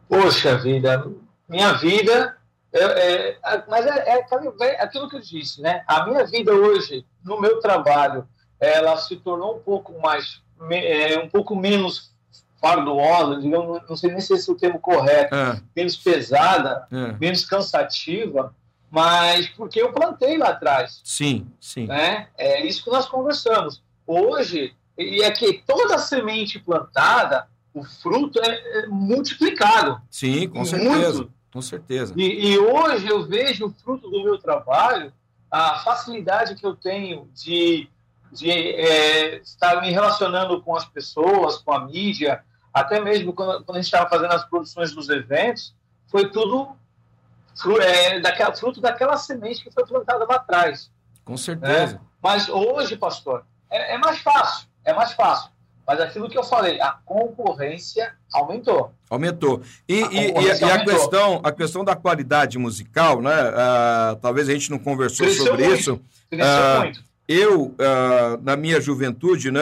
Poxa 0.10 0.58
vida, 0.58 1.08
minha 1.48 1.74
vida 1.74 2.36
é, 2.74 3.38
é, 3.44 3.64
mas 3.68 3.86
é, 3.86 4.18
é, 4.18 4.26
é, 4.62 4.82
aquilo 4.82 5.10
que 5.10 5.18
eu 5.18 5.22
disse, 5.22 5.62
né? 5.62 5.84
A 5.88 6.06
minha 6.06 6.26
vida 6.26 6.54
hoje, 6.54 7.06
no 7.24 7.40
meu 7.40 7.60
trabalho, 7.60 8.28
ela 8.60 8.96
se 8.98 9.18
tornou 9.18 9.58
um 9.58 9.60
pouco 9.60 10.00
mais, 10.00 10.42
é, 10.72 11.20
um 11.20 11.28
pouco 11.28 11.56
menos 11.56 12.12
fardosa, 12.62 13.42
digamos, 13.42 13.82
não 13.90 13.96
sei 13.96 14.12
nem 14.12 14.22
se 14.22 14.34
esse 14.34 14.50
é 14.50 14.54
o 14.54 14.56
termo 14.56 14.80
correto, 14.80 15.36
é. 15.36 15.60
menos 15.76 15.98
pesada, 15.98 16.88
é. 16.92 17.14
menos 17.20 17.44
cansativa, 17.44 18.56
mas 18.90 19.50
porque 19.50 19.82
eu 19.82 19.92
plantei 19.92 20.38
lá 20.38 20.50
atrás. 20.50 21.02
Sim, 21.04 21.48
sim. 21.60 21.88
Né? 21.88 22.28
É 22.38 22.66
isso 22.66 22.84
que 22.84 22.92
nós 22.92 23.08
conversamos. 23.08 23.84
Hoje, 24.06 24.76
e 24.98 25.24
é 25.24 25.32
que 25.32 25.64
toda 25.66 25.98
semente 25.98 26.60
plantada, 26.60 27.48
o 27.74 27.84
fruto 27.84 28.40
é, 28.40 28.86
multiplicado. 28.88 30.00
Sim, 30.10 30.48
com 30.50 30.64
certeza. 30.64 31.20
Muito, 31.20 31.34
com 31.52 31.62
certeza. 31.62 32.14
E, 32.16 32.54
e, 32.54 32.58
hoje 32.58 33.08
eu 33.08 33.28
vejo 33.28 33.66
o 33.66 33.74
fruto 33.74 34.10
do 34.10 34.24
meu 34.24 34.38
trabalho, 34.38 35.12
a 35.50 35.80
facilidade 35.80 36.56
que 36.56 36.66
eu 36.66 36.76
tenho 36.76 37.30
de, 37.34 37.90
de 38.32 38.50
é, 38.50 39.38
estar 39.40 39.82
me 39.82 39.92
relacionando 39.92 40.62
com 40.62 40.76
as 40.76 40.86
pessoas, 40.86 41.58
com 41.58 41.74
a 41.74 41.86
mídia, 41.86 42.44
até 42.74 43.02
mesmo 43.02 43.34
quando, 43.34 43.64
quando 43.66 43.78
a 43.78 43.82
gente 43.82 43.92
estava 43.92 44.10
fazendo 44.10 44.32
as 44.32 44.46
produções 44.46 44.94
dos 44.94 45.10
eventos, 45.10 45.76
foi 46.08 46.30
tudo 46.30 46.76
é, 47.82 48.20
daquela, 48.22 48.56
fruto 48.56 48.80
daquela 48.80 49.18
semente 49.18 49.64
que 49.64 49.72
foi 49.72 49.86
plantada 49.86 50.26
lá 50.26 50.36
atrás. 50.36 50.90
Com 51.26 51.36
certeza. 51.36 51.94
Né? 51.94 52.02
Mas 52.22 52.48
hoje, 52.48 52.96
pastor, 52.96 53.46
é, 53.70 53.96
é 53.96 53.98
mais 53.98 54.20
fácil, 54.20 54.68
é 54.86 54.94
mais 54.94 55.12
fácil. 55.14 55.52
Mas 55.88 56.00
aquilo 56.00 56.30
que 56.30 56.38
eu 56.38 56.44
falei, 56.44 56.80
a 56.80 56.92
concorrência 57.06 58.14
aumentou. 58.32 58.94
Aumentou. 59.10 59.62
E 59.88 60.04
a, 60.04 60.12
e, 60.12 60.18
e, 60.18 60.62
e 60.62 60.64
a 60.64 60.86
questão, 60.86 61.42
a 61.44 61.52
questão 61.52 61.84
da 61.84 61.96
qualidade 61.96 62.58
musical, 62.58 63.22
né? 63.22 63.50
Uh, 63.50 64.16
talvez 64.22 64.48
a 64.48 64.54
gente 64.54 64.70
não 64.72 64.80
conversou 64.80 65.26
Cresceu 65.26 65.46
sobre 65.46 65.66
muito. 65.66 65.80
isso. 65.80 66.02
Cresceu 66.30 66.78
uh, 66.78 66.80
muito. 66.80 67.04
Eu, 67.28 67.62
uh, 67.64 68.42
na 68.42 68.56
minha 68.56 68.80
juventude, 68.82 69.52
né, 69.52 69.62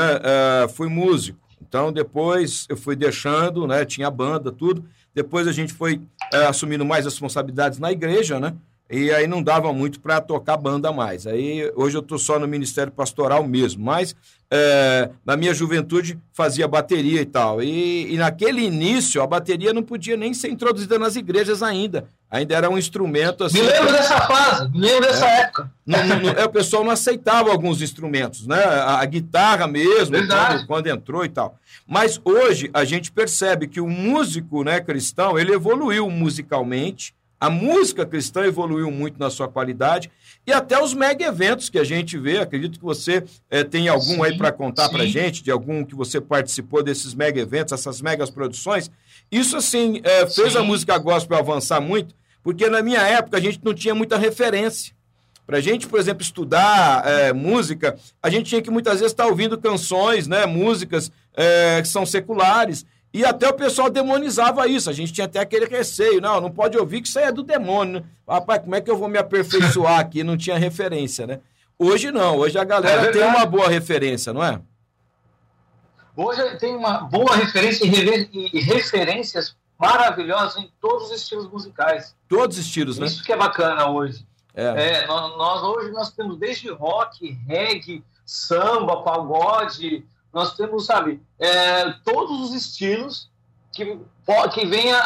fui 0.73 0.87
músico. 0.87 1.39
Então, 1.61 1.91
depois 1.91 2.65
eu 2.67 2.75
fui 2.75 2.95
deixando, 2.95 3.67
né? 3.67 3.85
Tinha 3.85 4.09
banda, 4.09 4.51
tudo. 4.51 4.83
Depois 5.13 5.47
a 5.47 5.51
gente 5.51 5.73
foi 5.73 6.01
assumindo 6.47 6.83
mais 6.83 7.05
responsabilidades 7.05 7.77
na 7.77 7.91
igreja, 7.91 8.39
né? 8.39 8.55
E 8.89 9.11
aí 9.11 9.27
não 9.27 9.43
dava 9.43 9.71
muito 9.71 9.99
para 9.99 10.19
tocar 10.19 10.57
banda 10.57 10.91
mais. 10.91 11.27
Aí 11.27 11.71
hoje 11.75 11.95
eu 11.95 12.01
estou 12.01 12.17
só 12.17 12.39
no 12.39 12.47
Ministério 12.47 12.91
Pastoral 12.91 13.43
mesmo, 13.43 13.85
mas 13.85 14.15
é, 14.51 15.11
na 15.23 15.37
minha 15.37 15.53
juventude 15.53 16.19
fazia 16.33 16.67
bateria 16.67 17.21
e 17.21 17.25
tal. 17.25 17.61
E, 17.61 18.13
e, 18.13 18.17
naquele 18.17 18.61
início 18.61 19.21
a 19.21 19.27
bateria 19.27 19.73
não 19.73 19.83
podia 19.83 20.17
nem 20.17 20.33
ser 20.33 20.49
introduzida 20.49 20.97
nas 20.97 21.15
igrejas 21.15 21.61
ainda. 21.61 22.07
Ainda 22.31 22.55
era 22.55 22.69
um 22.69 22.77
instrumento 22.77 23.43
assim. 23.43 23.61
Me 23.61 23.67
lembro 23.67 23.91
dessa 23.91 24.21
fase, 24.21 24.71
me 24.71 24.79
lembro 24.79 25.01
dessa 25.01 25.27
é, 25.27 25.41
época. 25.41 25.71
Não, 25.85 26.05
não, 26.05 26.29
é, 26.29 26.45
o 26.45 26.49
pessoal 26.49 26.83
não 26.83 26.91
aceitava 26.91 27.51
alguns 27.51 27.81
instrumentos, 27.81 28.45
né? 28.47 28.63
A, 28.63 29.01
a 29.01 29.05
guitarra 29.05 29.67
mesmo, 29.67 30.15
quando, 30.27 30.67
quando, 30.67 30.87
entrou 30.87 31.25
e 31.25 31.29
tal. 31.29 31.57
Mas 31.87 32.19
hoje 32.23 32.69
a 32.73 32.83
gente 32.85 33.11
percebe 33.11 33.67
que 33.67 33.81
o 33.81 33.87
músico 33.87 34.63
né, 34.63 34.79
cristão 34.79 35.37
ele 35.37 35.53
evoluiu 35.53 36.09
musicalmente 36.09 37.13
a 37.39 37.49
música 37.49 38.05
cristã 38.05 38.43
evoluiu 38.43 38.91
muito 38.91 39.17
na 39.17 39.29
sua 39.29 39.47
qualidade 39.47 40.11
e 40.45 40.51
até 40.51 40.81
os 40.81 40.93
mega 40.93 41.25
eventos 41.25 41.69
que 41.69 41.79
a 41.79 41.83
gente 41.83 42.17
vê. 42.17 42.39
Acredito 42.39 42.77
que 42.77 42.83
você 42.83 43.23
é, 43.49 43.63
tem 43.63 43.87
algum 43.87 44.15
sim, 44.15 44.23
aí 44.23 44.37
para 44.37 44.51
contar 44.51 44.89
para 44.89 45.05
gente, 45.05 45.41
de 45.41 45.49
algum 45.49 45.85
que 45.85 45.95
você 45.95 46.19
participou 46.19 46.83
desses 46.83 47.13
mega 47.13 47.39
eventos, 47.39 47.71
essas 47.71 48.01
megas 48.01 48.29
produções. 48.29 48.91
Isso, 49.31 49.55
assim, 49.55 50.01
é, 50.03 50.27
fez 50.27 50.53
sim. 50.53 50.57
a 50.57 50.63
música 50.63 50.97
gospel 50.97 51.37
avançar 51.37 51.79
muito, 51.79 52.13
porque 52.43 52.67
na 52.69 52.81
minha 52.81 53.01
época 53.01 53.37
a 53.37 53.41
gente 53.41 53.61
não 53.63 53.73
tinha 53.73 53.95
muita 53.95 54.17
referência. 54.17 54.93
Para 55.47 55.57
a 55.57 55.61
gente, 55.61 55.87
por 55.87 55.99
exemplo, 55.99 56.21
estudar 56.21 57.07
é, 57.07 57.33
música, 57.33 57.97
a 58.21 58.29
gente 58.29 58.49
tinha 58.49 58.61
que 58.61 58.69
muitas 58.69 58.99
vezes 58.99 59.13
estar 59.13 59.23
tá 59.23 59.29
ouvindo 59.29 59.57
canções, 59.57 60.27
né, 60.27 60.45
músicas 60.45 61.11
que 61.81 61.87
são 61.87 62.05
seculares. 62.05 62.85
E 63.13 63.25
até 63.25 63.49
o 63.49 63.53
pessoal 63.53 63.89
demonizava 63.89 64.67
isso. 64.67 64.89
A 64.89 64.93
gente 64.93 65.11
tinha 65.11 65.25
até 65.25 65.39
aquele 65.39 65.65
receio. 65.65 66.21
Não, 66.21 66.39
não 66.39 66.51
pode 66.51 66.77
ouvir 66.77 67.01
que 67.01 67.07
isso 67.07 67.17
aí 67.17 67.25
é 67.25 67.31
do 67.31 67.41
demônio. 67.41 68.01
Né? 68.01 68.05
Rapaz, 68.27 68.61
como 68.61 68.75
é 68.75 68.81
que 68.81 68.89
eu 68.89 68.97
vou 68.97 69.07
me 69.07 69.17
aperfeiçoar 69.17 69.97
aqui? 69.99 70.23
Não 70.23 70.37
tinha 70.37 70.57
referência, 70.57 71.25
né? 71.25 71.39
Hoje 71.77 72.11
não. 72.11 72.37
Hoje 72.37 72.57
a 72.59 72.63
galera 72.63 73.03
é 73.03 73.11
tem 73.11 73.23
uma 73.23 73.45
boa 73.45 73.67
referência, 73.67 74.31
não 74.31 74.43
é? 74.43 74.61
Hoje 76.15 76.57
tem 76.57 76.75
uma 76.75 76.99
boa 76.99 77.35
referência 77.35 77.85
e 77.85 78.59
referências 78.59 79.55
maravilhosas 79.79 80.61
em 80.61 80.69
todos 80.81 81.09
os 81.09 81.21
estilos 81.21 81.49
musicais. 81.49 82.13
Todos 82.27 82.57
os 82.57 82.65
estilos, 82.65 82.99
né? 82.99 83.05
Isso 83.07 83.23
que 83.23 83.31
é 83.31 83.37
bacana 83.37 83.89
hoje. 83.89 84.27
É. 84.53 85.03
é 85.03 85.07
nós, 85.07 85.37
nós, 85.37 85.63
hoje 85.63 85.91
nós 85.91 86.11
temos 86.11 86.37
desde 86.37 86.69
rock, 86.69 87.31
reggae, 87.47 88.03
samba, 88.25 89.01
pagode, 89.01 90.05
nós 90.33 90.55
temos, 90.55 90.85
sabe, 90.85 91.21
é, 91.39 91.91
todos 92.03 92.41
os 92.41 92.53
estilos 92.53 93.29
que, 93.73 93.99
que 94.53 94.65
venham 94.65 94.99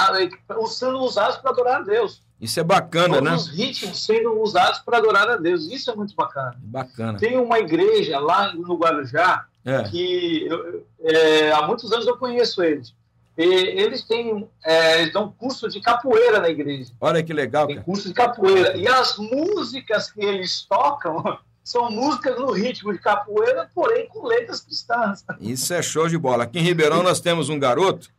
sendo 0.67 0.99
usados 0.99 1.37
para 1.37 1.51
adorar 1.51 1.81
a 1.81 1.83
Deus. 1.83 2.21
Isso 2.39 2.59
é 2.59 2.63
bacana, 2.63 3.15
todos 3.15 3.29
né? 3.29 3.35
os 3.35 3.47
ritmos 3.47 4.03
sendo 4.03 4.41
usados 4.41 4.79
para 4.79 4.97
adorar 4.97 5.29
a 5.29 5.37
Deus. 5.37 5.65
Isso 5.71 5.89
é 5.89 5.95
muito 5.95 6.13
bacana. 6.15 6.55
Bacana. 6.57 7.17
Tem 7.17 7.37
uma 7.37 7.59
igreja 7.59 8.19
lá 8.19 8.53
no 8.53 8.75
Guarujá 8.75 9.45
é. 9.63 9.83
que 9.83 10.45
eu, 10.45 10.85
é, 10.99 11.51
há 11.51 11.65
muitos 11.65 11.91
anos 11.93 12.05
eu 12.05 12.17
conheço 12.17 12.61
eles. 12.61 12.93
E 13.37 13.43
eles 13.43 14.03
têm, 14.03 14.47
é, 14.63 15.01
eles 15.01 15.13
dão 15.13 15.31
curso 15.31 15.69
de 15.69 15.79
capoeira 15.79 16.39
na 16.39 16.49
igreja. 16.49 16.91
Olha 16.99 17.23
que 17.23 17.33
legal. 17.33 17.65
Tem 17.65 17.77
cara. 17.77 17.85
curso 17.85 18.07
de 18.09 18.13
capoeira. 18.13 18.75
E 18.75 18.87
as 18.87 19.17
músicas 19.17 20.11
que 20.11 20.23
eles 20.23 20.63
tocam 20.63 21.39
são 21.63 21.89
músicas 21.89 22.37
no 22.37 22.51
ritmo 22.51 22.91
de 22.91 22.99
capoeira, 22.99 23.69
porém 23.73 24.07
com 24.09 24.27
letras 24.27 24.59
cristãs. 24.59 25.23
Isso 25.39 25.73
é 25.73 25.81
show 25.81 26.09
de 26.09 26.17
bola. 26.17 26.43
Aqui 26.43 26.59
em 26.59 26.63
Ribeirão 26.63 27.01
nós 27.01 27.21
temos 27.21 27.47
um 27.47 27.57
garoto, 27.57 28.09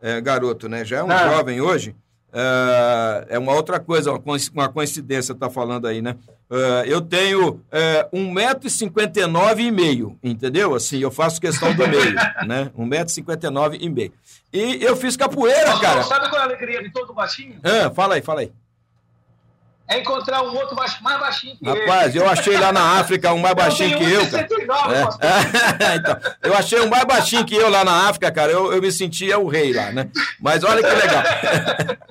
é, 0.00 0.20
garoto, 0.20 0.68
né? 0.68 0.84
Já 0.84 0.98
é 0.98 1.02
um 1.02 1.10
ah. 1.10 1.28
jovem 1.28 1.60
hoje. 1.60 1.94
É, 2.32 3.26
é, 3.36 3.38
uma 3.38 3.52
outra 3.52 3.78
coisa, 3.78 4.10
uma 4.52 4.68
coincidência 4.68 5.34
tá 5.34 5.48
falando 5.48 5.86
aí, 5.86 6.02
né? 6.02 6.16
É, 6.50 6.84
eu 6.86 7.00
tenho 7.00 7.60
é, 7.70 8.08
1,59m 8.12 9.58
e 9.60 9.70
meio, 9.70 10.18
entendeu? 10.22 10.74
Assim, 10.74 10.98
eu 10.98 11.12
faço 11.12 11.40
questão 11.40 11.72
do 11.74 11.86
meio, 11.86 12.14
né? 12.46 12.72
1,59m 12.76 13.76
e 13.80 13.88
meio. 13.88 14.12
E 14.52 14.82
eu 14.82 14.96
fiz 14.96 15.16
capoeira, 15.16 15.78
cara. 15.78 16.02
Sabe 16.02 16.28
qual 16.28 16.40
é 16.40 16.44
a 16.44 16.46
alegria 16.46 16.82
de 16.82 16.90
todo 16.90 17.12
baixinho? 17.12 17.60
É, 17.62 17.88
fala 17.90 18.14
aí, 18.14 18.22
fala 18.22 18.40
aí 18.40 18.52
é 19.86 19.98
encontrar 20.00 20.42
um 20.42 20.56
outro 20.56 20.74
mais, 20.74 20.98
mais 21.00 21.20
baixinho 21.20 21.56
que 21.56 21.64
Rapaz, 21.64 22.16
eu 22.16 22.28
achei 22.28 22.56
lá 22.56 22.72
na 22.72 22.98
África 22.98 23.32
um 23.32 23.38
mais 23.38 23.54
baixinho 23.54 23.98
que 23.98 24.04
eu, 24.04 24.26
cara. 24.30 24.48
É. 25.20 25.96
então, 25.96 26.16
eu 26.42 26.54
achei 26.54 26.80
um 26.80 26.88
mais 26.88 27.04
baixinho 27.04 27.44
que 27.44 27.54
eu 27.54 27.68
lá 27.68 27.84
na 27.84 28.08
África, 28.08 28.30
cara. 28.32 28.50
Eu, 28.50 28.72
eu 28.72 28.80
me 28.80 28.90
sentia 28.90 29.38
o 29.38 29.46
rei 29.46 29.72
lá, 29.72 29.92
né? 29.92 30.08
Mas 30.40 30.64
olha 30.64 30.82
que 30.82 30.94
legal. 30.94 31.22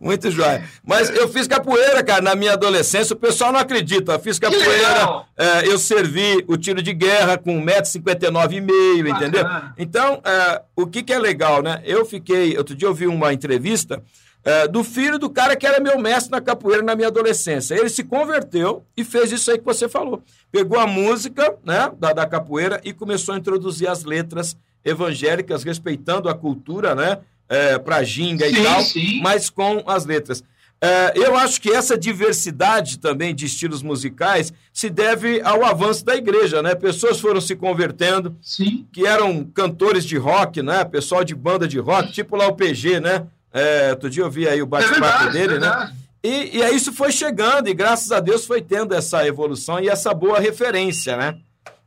Muito 0.00 0.30
jóia. 0.30 0.64
Mas 0.82 1.10
eu 1.10 1.28
fiz 1.28 1.46
capoeira, 1.46 2.02
cara, 2.02 2.22
na 2.22 2.34
minha 2.34 2.54
adolescência. 2.54 3.12
O 3.12 3.18
pessoal 3.18 3.52
não 3.52 3.60
acredita. 3.60 4.12
Eu 4.12 4.20
fiz 4.20 4.38
capoeira, 4.38 5.26
é, 5.36 5.66
eu 5.66 5.78
servi 5.78 6.42
o 6.48 6.56
tiro 6.56 6.82
de 6.82 6.94
guerra 6.94 7.36
com 7.36 7.62
1,59m, 7.62 9.10
entendeu? 9.10 9.44
Então, 9.76 10.22
é, 10.24 10.62
o 10.74 10.86
que, 10.86 11.02
que 11.02 11.12
é 11.12 11.18
legal, 11.18 11.62
né? 11.62 11.82
Eu 11.84 12.06
fiquei. 12.06 12.56
Outro 12.56 12.74
dia 12.74 12.88
eu 12.88 12.94
vi 12.94 13.06
uma 13.06 13.34
entrevista 13.34 14.02
é, 14.44 14.66
do 14.66 14.82
filho 14.82 15.18
do 15.18 15.28
cara 15.28 15.54
que 15.54 15.66
era 15.66 15.80
meu 15.80 15.98
mestre 15.98 16.30
na 16.30 16.40
capoeira 16.40 16.82
na 16.82 16.96
minha 16.96 17.08
adolescência. 17.08 17.74
Ele 17.74 17.88
se 17.88 18.04
converteu 18.04 18.84
e 18.96 19.04
fez 19.04 19.30
isso 19.32 19.50
aí 19.50 19.58
que 19.58 19.64
você 19.64 19.88
falou. 19.88 20.22
Pegou 20.50 20.78
a 20.78 20.86
música 20.86 21.54
né, 21.64 21.90
da, 21.98 22.12
da 22.12 22.26
capoeira 22.26 22.80
e 22.84 22.92
começou 22.92 23.34
a 23.34 23.38
introduzir 23.38 23.88
as 23.88 24.04
letras 24.04 24.56
evangélicas, 24.84 25.62
respeitando 25.62 26.28
a 26.28 26.34
cultura, 26.34 26.94
né? 26.94 27.18
É, 27.48 27.78
para 27.78 28.02
ginga 28.04 28.48
sim, 28.48 28.60
e 28.60 28.62
tal, 28.62 28.80
sim. 28.80 29.20
mas 29.20 29.50
com 29.50 29.82
as 29.84 30.06
letras. 30.06 30.42
É, 30.82 31.12
eu 31.14 31.36
acho 31.36 31.60
que 31.60 31.70
essa 31.70 31.98
diversidade 31.98 32.98
também 32.98 33.34
de 33.34 33.44
estilos 33.44 33.82
musicais 33.82 34.52
se 34.72 34.88
deve 34.88 35.42
ao 35.42 35.62
avanço 35.64 36.04
da 36.04 36.16
igreja, 36.16 36.62
né? 36.62 36.74
Pessoas 36.74 37.20
foram 37.20 37.40
se 37.40 37.54
convertendo, 37.54 38.34
Sim. 38.40 38.86
que 38.90 39.06
eram 39.06 39.44
cantores 39.44 40.06
de 40.06 40.16
rock, 40.16 40.62
né? 40.62 40.82
Pessoal 40.84 41.22
de 41.22 41.34
banda 41.34 41.68
de 41.68 41.78
rock, 41.78 42.12
tipo 42.12 42.34
lá 42.34 42.46
o 42.46 42.54
PG, 42.54 42.98
né? 42.98 43.26
É, 43.52 43.90
outro 43.90 44.08
dia 44.08 44.22
eu 44.22 44.30
vi 44.30 44.48
aí 44.48 44.62
o 44.62 44.66
bate-papo 44.66 45.24
é 45.24 45.30
dele, 45.30 45.56
é 45.56 45.58
né? 45.58 45.96
E, 46.22 46.58
e 46.58 46.62
aí 46.62 46.76
isso 46.76 46.92
foi 46.92 47.10
chegando, 47.10 47.68
e 47.68 47.74
graças 47.74 48.12
a 48.12 48.20
Deus 48.20 48.44
foi 48.44 48.60
tendo 48.60 48.94
essa 48.94 49.26
evolução 49.26 49.80
e 49.80 49.88
essa 49.88 50.12
boa 50.12 50.38
referência, 50.38 51.16
né? 51.16 51.38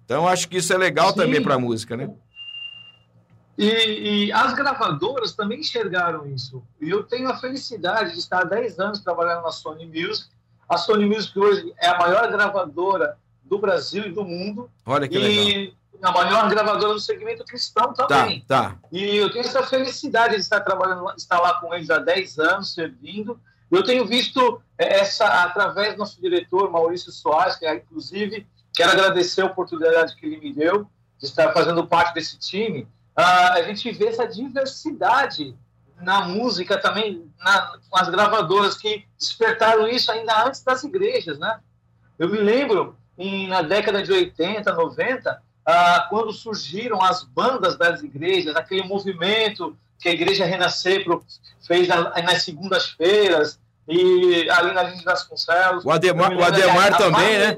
Então 0.03 0.27
acho 0.27 0.50
que 0.50 0.58
isso 0.58 0.74
é 0.74 0.77
legal 0.77 1.10
Sim. 1.10 1.15
também 1.15 1.41
para 1.41 1.55
a 1.55 1.60
música, 1.60 1.96
né? 1.96 2.10
E, 3.58 4.25
e, 4.25 4.32
as 4.32 4.53
gravadoras 4.53 5.34
também 5.34 5.60
enxergaram 5.60 6.25
isso. 6.25 6.63
E 6.82 6.89
eu 6.89 7.03
tenho 7.03 7.29
a 7.29 7.38
felicidade 7.38 8.13
de 8.13 8.20
estar 8.20 8.39
há 8.39 8.43
10 8.43 8.79
anos 8.79 9.00
trabalhando 9.00 9.43
na 9.43 9.51
Sony 9.51 9.86
Music. 9.86 10.27
A 10.67 10.75
Sony 10.75 11.05
Music 11.05 11.38
hoje 11.38 11.72
é 11.77 11.88
a 11.88 12.00
maior 12.00 12.32
gravadora 12.32 13.15
do 13.43 13.60
Brasil 13.60 14.08
e 14.08 14.12
do 14.12 14.25
mundo. 14.25 14.72
Olha 14.84 15.08
que 15.08 15.15
e 15.15 15.20
legal. 15.20 15.74
A 16.03 16.12
maior 16.12 16.50
gravadora 16.50 16.93
do 16.93 17.00
segmento 17.00 17.45
cristão 17.45 17.93
também. 17.93 18.43
Tá, 18.48 18.72
tá. 18.72 18.77
E 18.91 19.15
eu 19.15 19.31
tenho 19.31 19.45
essa 19.45 19.63
felicidade 19.63 20.36
de 20.36 20.41
estar 20.41 20.60
trabalhando, 20.60 21.10
estar 21.15 21.39
lá 21.39 21.60
com 21.62 21.74
eles 21.74 21.89
há 21.89 21.98
10 21.98 22.39
anos, 22.39 22.74
servindo. 22.74 23.39
Eu 23.72 23.83
tenho 23.83 24.05
visto 24.05 24.62
essa, 24.77 25.25
através 25.43 25.93
do 25.93 26.00
nosso 26.00 26.22
diretor, 26.22 26.69
Maurício 26.69 27.12
Soares, 27.12 27.55
que 27.55 27.65
é, 27.65 27.75
inclusive, 27.75 28.45
quero 28.75 28.91
agradecer 28.91 29.41
a 29.41 29.45
oportunidade 29.45 30.15
que 30.17 30.25
ele 30.25 30.38
me 30.38 30.53
deu 30.53 30.88
de 31.17 31.25
estar 31.25 31.53
fazendo 31.53 31.88
parte 31.88 32.13
desse 32.13 32.38
time. 32.38 32.83
Uh, 33.17 33.53
a 33.53 33.62
gente 33.63 33.89
vê 33.91 34.07
essa 34.07 34.27
diversidade 34.27 35.55
na 36.01 36.22
música 36.22 36.77
também, 36.77 37.31
na, 37.39 37.77
com 37.89 37.98
as 37.98 38.10
gravadoras 38.10 38.75
que 38.75 39.05
despertaram 39.17 39.88
isso 39.88 40.12
ainda 40.12 40.45
antes 40.45 40.62
das 40.62 40.83
igrejas, 40.83 41.39
né? 41.39 41.60
Eu 42.19 42.29
me 42.29 42.38
lembro, 42.38 42.98
em, 43.17 43.48
na 43.48 43.62
década 43.62 44.03
de 44.03 44.12
80, 44.12 44.72
90, 44.74 45.41
uh, 45.67 46.10
quando 46.10 46.32
surgiram 46.32 47.01
as 47.01 47.24
bandas 47.24 47.77
das 47.77 48.01
igrejas, 48.03 48.55
aquele 48.55 48.84
movimento 48.84 49.75
que 50.00 50.10
a 50.10 50.13
Igreja 50.13 50.46
Renascer 50.46 51.05
fez 51.65 51.88
nas 51.88 52.43
segundas-feiras, 52.43 53.60
e 53.88 54.50
ali 54.50 54.74
na 54.74 54.84
Linha 54.84 55.03
Vasconcelos. 55.03 55.84
O 55.84 55.91
Ademar, 55.91 56.34
o 56.34 56.43
Ademar 56.43 56.98
também, 56.98 57.38
né? 57.38 57.58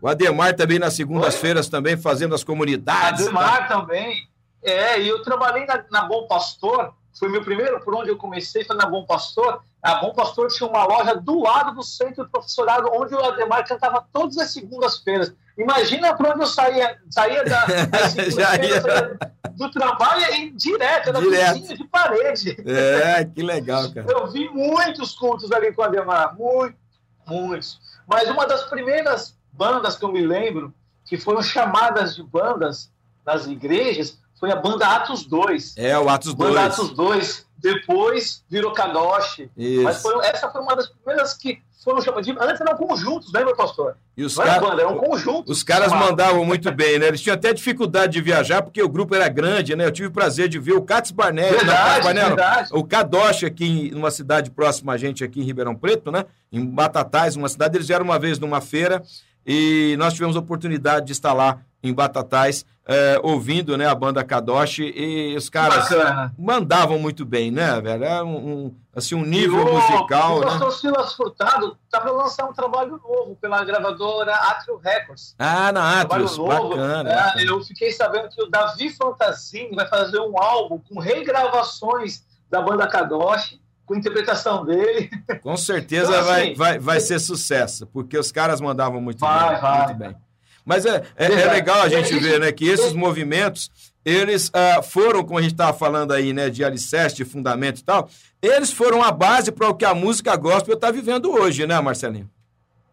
O 0.00 0.08
Ademar 0.08 0.54
também 0.54 0.78
nas 0.78 0.94
segundas-feiras 0.94 1.68
também 1.68 1.96
fazendo 1.96 2.34
as 2.34 2.44
comunidades. 2.44 3.22
Ademar 3.22 3.68
tá? 3.68 3.80
também. 3.80 4.28
É, 4.62 5.00
e 5.00 5.08
eu 5.08 5.22
trabalhei 5.22 5.66
na, 5.66 5.84
na 5.90 6.04
Bom 6.04 6.26
Pastor, 6.26 6.94
foi 7.18 7.28
meu 7.28 7.42
primeiro, 7.42 7.80
por 7.80 7.94
onde 7.94 8.10
eu 8.10 8.16
comecei, 8.16 8.64
foi 8.64 8.76
na 8.76 8.86
Bom 8.86 9.04
Pastor. 9.04 9.62
A 9.84 9.96
Bom 9.96 10.14
Pastor 10.14 10.48
tinha 10.48 10.66
uma 10.66 10.86
loja 10.86 11.14
do 11.14 11.42
lado 11.42 11.74
do 11.74 11.82
centro 11.82 12.24
do 12.24 12.30
professorado, 12.30 12.88
onde 12.90 13.14
o 13.14 13.22
Ademar 13.22 13.68
cantava 13.68 14.02
todas 14.10 14.38
as 14.38 14.50
segundas-feiras. 14.50 15.30
Imagina 15.58 16.16
por 16.16 16.26
onde 16.26 16.40
eu 16.40 16.46
saía, 16.46 16.98
saía 17.10 17.44
da, 17.44 17.66
ia... 18.64 19.50
do 19.50 19.70
trabalho 19.70 20.34
e 20.36 20.50
direto, 20.52 21.10
era 21.10 21.20
direto. 21.20 21.54
vizinho 21.60 21.76
de 21.76 21.84
parede. 21.84 22.56
É, 22.66 23.26
que 23.26 23.42
legal, 23.42 23.92
cara. 23.92 24.10
Eu 24.10 24.26
vi 24.32 24.48
muitos 24.48 25.14
cultos 25.14 25.52
ali 25.52 25.70
com 25.74 25.82
o 25.82 25.84
Ademar, 25.84 26.34
muitos, 26.34 26.80
muitos. 27.26 27.78
Mas 28.06 28.26
uma 28.30 28.46
das 28.46 28.64
primeiras 28.64 29.38
bandas 29.52 29.96
que 29.96 30.04
eu 30.06 30.10
me 30.10 30.26
lembro, 30.26 30.72
que 31.04 31.18
foram 31.18 31.42
chamadas 31.42 32.16
de 32.16 32.22
bandas 32.22 32.90
nas 33.24 33.46
igrejas, 33.46 34.18
foi 34.44 34.52
a 34.52 34.56
banda 34.56 34.86
Atos 34.86 35.24
2. 35.24 35.74
É, 35.78 35.98
o 35.98 36.06
Atos 36.06 36.34
2. 36.34 36.50
Banda 36.50 36.66
Atos 36.66 36.90
2. 36.90 37.46
Depois 37.56 38.44
virou 38.50 38.72
Kadoshi. 38.72 39.50
Isso. 39.56 39.82
Mas 39.82 40.02
foi, 40.02 40.22
essa 40.26 40.50
foi 40.50 40.60
uma 40.60 40.76
das 40.76 40.86
primeiras 40.88 41.32
que 41.32 41.62
foram 41.82 42.02
chamadas 42.02 42.26
de. 42.26 42.32
Antes 42.32 42.60
eram 42.60 42.76
conjuntos, 42.76 43.32
lembra, 43.32 43.56
pastor? 43.56 43.96
E 44.14 44.22
os 44.22 44.36
caras. 44.36 44.78
Eram 44.78 44.98
conjuntos. 44.98 45.56
Os 45.56 45.62
caras 45.62 45.90
mandavam 45.92 46.44
muito 46.44 46.70
bem, 46.70 46.98
né? 46.98 47.08
Eles 47.08 47.22
tinham 47.22 47.34
até 47.34 47.54
dificuldade 47.54 48.12
de 48.12 48.20
viajar, 48.20 48.60
porque 48.60 48.82
o 48.82 48.88
grupo 48.88 49.14
era 49.14 49.28
grande, 49.30 49.74
né? 49.74 49.86
Eu 49.86 49.92
tive 49.92 50.08
o 50.08 50.12
prazer 50.12 50.46
de 50.46 50.58
ver 50.58 50.74
o 50.74 50.82
Katz 50.82 51.10
Barnett. 51.10 51.54
Verdade, 51.54 52.04
Barnett, 52.04 52.26
verdade. 52.26 52.68
O 52.74 52.84
Kadoshi 52.84 53.46
aqui, 53.46 53.90
numa 53.94 54.10
cidade 54.10 54.50
próxima 54.50 54.92
a 54.92 54.98
gente, 54.98 55.24
aqui 55.24 55.40
em 55.40 55.44
Ribeirão 55.44 55.74
Preto, 55.74 56.12
né? 56.12 56.26
Em 56.52 56.62
Batatais, 56.66 57.34
uma 57.34 57.48
cidade. 57.48 57.78
Eles 57.78 57.88
vieram 57.88 58.04
uma 58.04 58.18
vez 58.18 58.38
numa 58.38 58.60
feira 58.60 59.02
e 59.46 59.96
nós 59.98 60.12
tivemos 60.12 60.36
a 60.36 60.40
oportunidade 60.40 61.06
de 61.06 61.12
estar 61.12 61.32
lá 61.32 61.60
em 61.88 61.92
Batatais, 61.94 62.64
é, 62.86 63.18
ouvindo 63.22 63.76
né, 63.76 63.86
a 63.86 63.94
banda 63.94 64.24
Kadoshi, 64.24 64.84
e 64.84 65.36
os 65.36 65.48
caras 65.48 65.88
Bacana. 65.88 66.34
mandavam 66.38 66.98
muito 66.98 67.24
bem, 67.24 67.50
né, 67.50 67.80
velho? 67.80 68.04
Era 68.04 68.24
um, 68.24 68.36
um 68.36 68.74
assim, 68.94 69.14
um 69.14 69.24
nível 69.24 69.66
o, 69.66 69.74
musical. 69.74 70.36
O 70.36 70.40
né? 70.40 70.46
pastor 70.46 70.72
Silas 70.72 71.14
Furtado 71.14 71.76
estava 71.84 72.10
lançando 72.10 72.50
um 72.50 72.54
trabalho 72.54 73.00
novo 73.02 73.36
pela 73.40 73.64
gravadora 73.64 74.34
Atrio 74.34 74.78
Records. 74.78 75.34
Ah, 75.38 75.72
na 75.72 76.00
Atrios, 76.00 76.36
bacana, 76.36 77.10
é, 77.10 77.14
bacana. 77.14 77.44
Eu 77.44 77.62
fiquei 77.62 77.92
sabendo 77.92 78.28
que 78.28 78.42
o 78.42 78.50
Davi 78.50 78.90
Fantasini 78.90 79.74
vai 79.74 79.86
fazer 79.86 80.20
um 80.20 80.36
álbum 80.38 80.78
com 80.78 80.98
regravações 80.98 82.24
da 82.50 82.60
banda 82.60 82.86
Kadoshi 82.86 83.60
com 83.86 83.94
interpretação 83.94 84.64
dele. 84.64 85.10
Com 85.42 85.56
certeza 85.56 86.10
então, 86.10 86.20
assim, 86.20 86.30
vai, 86.30 86.54
vai, 86.54 86.78
vai 86.78 87.00
ser 87.00 87.18
sucesso, 87.18 87.86
porque 87.86 88.16
os 88.16 88.32
caras 88.32 88.60
mandavam 88.60 89.00
muito 89.00 89.20
vai, 89.20 89.52
bem. 89.52 89.60
Vai. 89.60 89.86
Muito 89.86 89.98
bem. 89.98 90.16
Mas 90.64 90.86
é, 90.86 91.04
é, 91.16 91.26
é, 91.26 91.52
legal 91.52 91.82
a 91.82 91.88
gente 91.88 92.18
ver 92.18 92.40
né, 92.40 92.50
que 92.50 92.66
esses 92.66 92.92
movimentos, 92.92 93.70
eles 94.04 94.48
uh, 94.48 94.82
foram, 94.82 95.22
como 95.22 95.38
a 95.38 95.42
gente 95.42 95.52
estava 95.52 95.76
falando 95.76 96.12
aí, 96.12 96.32
né, 96.32 96.48
de 96.48 96.64
alicerce, 96.64 97.16
de 97.16 97.24
fundamento 97.24 97.80
e 97.80 97.84
tal, 97.84 98.08
eles 98.40 98.72
foram 98.72 99.02
a 99.02 99.12
base 99.12 99.52
para 99.52 99.68
o 99.68 99.74
que 99.74 99.84
a 99.84 99.94
música 99.94 100.34
gospel 100.36 100.74
está 100.74 100.90
vivendo 100.90 101.30
hoje, 101.30 101.66
né, 101.66 101.78
Marcelinho? 101.80 102.30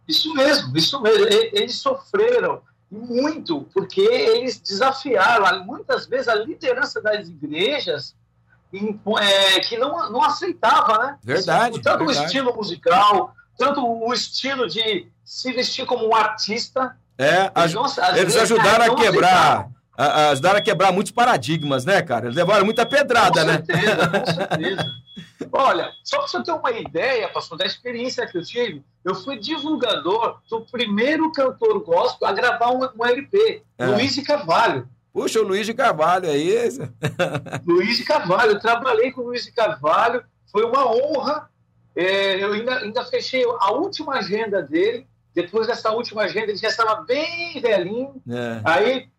Isso 0.07 0.33
mesmo, 0.33 0.75
isso 0.77 1.01
mesmo. 1.01 1.25
Eles 1.29 1.75
sofreram 1.75 2.61
muito, 2.91 3.61
porque 3.73 4.01
eles 4.01 4.59
desafiaram, 4.59 5.63
muitas 5.65 6.05
vezes, 6.07 6.27
a 6.27 6.35
liderança 6.35 7.01
das 7.01 7.29
igrejas 7.29 8.13
é, 9.19 9.59
que 9.61 9.77
não, 9.77 10.09
não 10.11 10.23
aceitava, 10.23 10.97
né? 10.97 11.17
Verdade. 11.23 11.81
Tanto 11.81 12.05
verdade. 12.05 12.19
o 12.19 12.25
estilo 12.25 12.55
musical, 12.55 13.33
tanto 13.57 13.85
o 13.85 14.13
estilo 14.13 14.67
de 14.67 15.07
se 15.23 15.51
vestir 15.51 15.85
como 15.85 16.07
um 16.07 16.15
artista, 16.15 16.97
é, 17.21 17.51
eles, 17.55 17.97
eles 18.17 18.35
ajudaram 18.35 18.93
a 18.93 18.95
quebrar. 18.95 19.69
A, 19.97 20.29
ajudaram 20.29 20.57
a 20.57 20.61
quebrar 20.61 20.91
muitos 20.91 21.11
paradigmas, 21.11 21.85
né, 21.85 22.01
cara? 22.01 22.25
Eles 22.25 22.35
levaram 22.35 22.65
muita 22.65 22.85
pedrada, 22.85 23.41
com 23.41 23.47
né? 23.47 23.63
Certeza, 23.65 24.07
com 24.07 24.25
certeza. 24.33 24.85
Olha, 25.51 25.91
só 26.03 26.17
para 26.17 26.27
você 26.27 26.43
ter 26.43 26.51
uma 26.51 26.71
ideia, 26.71 27.27
pastor, 27.29 27.57
da 27.57 27.65
experiência 27.65 28.25
que 28.25 28.37
eu 28.37 28.43
tive, 28.43 28.83
eu 29.03 29.13
fui 29.13 29.37
divulgador 29.37 30.39
do 30.49 30.61
primeiro 30.61 31.31
cantor 31.31 31.83
gospel 31.83 32.27
a 32.27 32.31
gravar 32.31 32.71
um, 32.71 32.79
um 32.79 33.05
LP, 33.05 33.61
é. 33.77 33.85
Luiz 33.85 34.15
de 34.15 34.21
Carvalho. 34.21 34.87
Puxa, 35.13 35.41
o 35.41 35.43
Luiz 35.43 35.65
de 35.65 35.73
Carvalho 35.73 36.25
é 36.27 36.37
esse? 36.37 36.79
Luiz 37.67 37.97
de 37.97 38.05
Carvalho, 38.05 38.51
eu 38.51 38.59
trabalhei 38.59 39.11
com 39.11 39.21
o 39.21 39.25
Luiz 39.25 39.43
de 39.43 39.51
Carvalho, 39.51 40.23
foi 40.51 40.63
uma 40.63 40.85
honra. 40.87 41.49
É, 41.93 42.41
eu 42.41 42.53
ainda, 42.53 42.77
ainda 42.77 43.05
fechei 43.05 43.43
a 43.43 43.71
última 43.73 44.15
agenda 44.15 44.61
dele, 44.61 45.05
depois 45.33 45.67
dessa 45.67 45.91
última 45.91 46.23
agenda, 46.23 46.51
ele 46.51 46.57
já 46.57 46.67
estava 46.67 47.01
bem 47.01 47.59
velhinho. 47.61 48.21
É. 48.29 48.61
Aí 48.63 49.09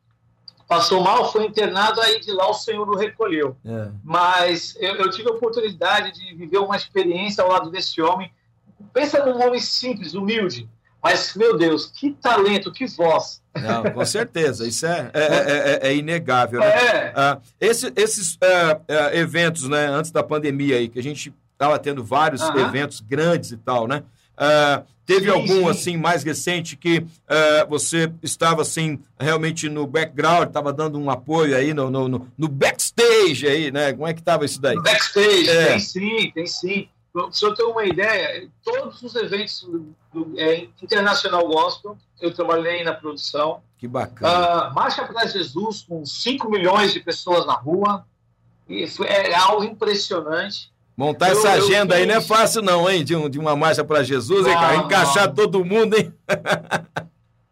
passou 0.68 1.03
mal, 1.03 1.31
foi 1.31 1.44
internado, 1.44 2.01
aí 2.01 2.20
de 2.20 2.33
lá 2.33 2.48
o 2.48 2.55
Senhor 2.55 2.88
o 2.88 2.96
recolheu. 2.96 3.57
É. 3.64 3.90
Mas 4.03 4.77
eu, 4.81 4.96
eu, 4.96 5.11
tive 5.11 5.29
a 5.29 5.33
oportunidade 5.33 6.12
de 6.12 6.35
viver 6.35 6.59
uma 6.59 6.77
experiência 6.77 7.42
ao 7.42 7.51
lado 7.51 7.70
desse 7.70 8.01
homem. 8.01 8.33
Pensa 8.92 9.25
num 9.25 9.40
homem 9.40 9.61
simples, 9.61 10.14
humilde, 10.14 10.68
mas, 11.03 11.35
meu 11.35 11.59
Deus, 11.59 11.87
que 11.87 12.12
talento, 12.12 12.70
que 12.70 12.87
voz. 12.87 13.42
Não, 13.55 13.92
com 13.92 14.05
certeza, 14.05 14.66
isso 14.66 14.87
é, 14.87 15.11
é, 15.12 15.20
é, 15.20 15.88
é, 15.88 15.88
é 15.88 15.96
inegável. 15.96 16.61
Né? 16.61 16.66
É. 16.66 17.12
Ah, 17.16 17.38
esse, 17.61 17.92
esses 17.96 18.35
uh, 18.37 18.38
eventos, 19.12 19.68
né, 19.68 19.87
antes 19.87 20.12
da 20.12 20.22
pandemia 20.22 20.77
aí, 20.77 20.88
que 20.88 20.98
a 20.98 21.03
gente 21.03 21.35
estava 21.53 21.77
tendo 21.79 22.05
vários 22.05 22.40
eventos 22.51 23.01
grandes 23.01 23.51
e 23.51 23.57
tal, 23.57 23.88
né? 23.88 24.05
Uh, 24.38 24.87
teve 25.06 25.26
sim, 25.26 25.30
algum 25.30 25.64
sim. 25.64 25.68
assim 25.68 25.96
mais 25.96 26.22
recente 26.22 26.76
que 26.76 26.98
uh, 26.98 27.68
você 27.68 28.12
estava 28.22 28.62
assim 28.62 28.98
realmente 29.18 29.68
no 29.68 29.86
background, 29.86 30.48
estava 30.48 30.72
dando 30.72 30.98
um 30.98 31.10
apoio 31.10 31.56
aí 31.56 31.74
no, 31.74 31.90
no, 31.90 32.28
no, 32.36 32.48
backstage 32.48 33.46
aí, 33.46 33.70
né? 33.70 33.92
Como 33.92 34.06
é 34.06 34.14
que 34.14 34.20
estava 34.20 34.44
isso 34.44 34.60
daí? 34.60 34.76
Backstage, 34.76 35.48
é. 35.48 35.66
tem 35.66 35.78
sim, 35.78 36.30
tem 36.32 36.46
sim. 36.46 36.88
Se 37.30 37.44
eu 37.44 37.54
ter 37.54 37.64
uma 37.64 37.84
ideia, 37.84 38.48
todos 38.64 39.02
os 39.02 39.14
eventos 39.14 39.60
do, 39.60 39.94
do 40.14 40.40
é, 40.40 40.66
Internacional 40.82 41.46
Gospel, 41.46 41.96
eu 42.20 42.32
trabalhei 42.32 42.82
na 42.82 42.94
produção. 42.94 43.60
Que 43.76 43.86
bacana. 43.86 44.70
Uh, 44.70 44.74
Marcha 44.74 45.04
para 45.04 45.26
Jesus, 45.26 45.82
com 45.86 46.06
5 46.06 46.50
milhões 46.50 46.92
de 46.92 47.00
pessoas 47.00 47.44
na 47.44 47.52
rua. 47.52 48.06
E 48.66 48.86
foi, 48.86 49.08
é 49.08 49.34
algo 49.34 49.64
impressionante. 49.64 50.71
Montar 50.96 51.31
eu, 51.31 51.38
essa 51.38 51.52
agenda 51.52 51.94
aí 51.94 52.07
não 52.07 52.16
é 52.16 52.20
fácil, 52.20 52.62
não, 52.62 52.88
hein? 52.88 53.05
De, 53.05 53.16
um, 53.16 53.28
de 53.28 53.38
uma 53.38 53.57
marcha 53.57 53.83
para 53.83 54.02
Jesus, 54.02 54.46
hein, 54.46 54.55
cara? 54.55 54.76
Encaixar 54.76 55.28
não. 55.28 55.35
todo 55.35 55.64
mundo, 55.64 55.96
hein? 55.96 56.12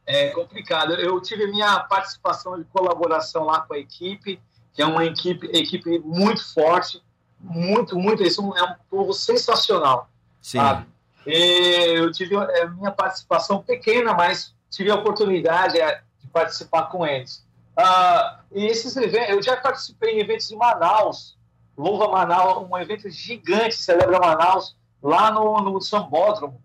é 0.06 0.28
complicado. 0.28 0.94
Eu 0.94 1.20
tive 1.20 1.46
minha 1.46 1.80
participação 1.80 2.58
de 2.58 2.64
colaboração 2.64 3.44
lá 3.44 3.60
com 3.60 3.74
a 3.74 3.78
equipe, 3.78 4.40
que 4.74 4.82
é 4.82 4.86
uma 4.86 5.04
equipe, 5.04 5.46
equipe 5.52 5.98
muito 6.00 6.52
forte, 6.52 7.02
muito, 7.40 7.98
muito. 7.98 8.22
Isso 8.22 8.40
é 8.56 8.62
um 8.62 8.74
povo 8.90 9.12
sensacional. 9.12 10.08
Sim. 10.42 10.58
Sabe? 10.58 10.86
E 11.26 11.96
eu 11.96 12.10
tive 12.12 12.36
a 12.36 12.42
é, 12.42 12.66
minha 12.68 12.90
participação 12.90 13.62
pequena, 13.62 14.14
mas 14.14 14.54
tive 14.70 14.90
a 14.90 14.94
oportunidade 14.94 15.78
é, 15.78 16.02
de 16.20 16.28
participar 16.28 16.84
com 16.84 17.06
eles. 17.06 17.44
Uh, 17.78 18.38
e 18.52 18.66
esses 18.66 18.96
eventos, 18.96 19.30
eu 19.30 19.42
já 19.42 19.56
participei 19.56 20.16
em 20.16 20.20
eventos 20.20 20.50
em 20.50 20.56
Manaus, 20.56 21.36
Louva 21.80 22.08
Manaus, 22.08 22.68
um 22.70 22.76
evento 22.78 23.08
gigante, 23.08 23.74
celebra 23.74 24.20
Manaus, 24.20 24.76
lá 25.02 25.30
no, 25.30 25.60
no 25.60 25.80
Sambódromo. 25.80 26.60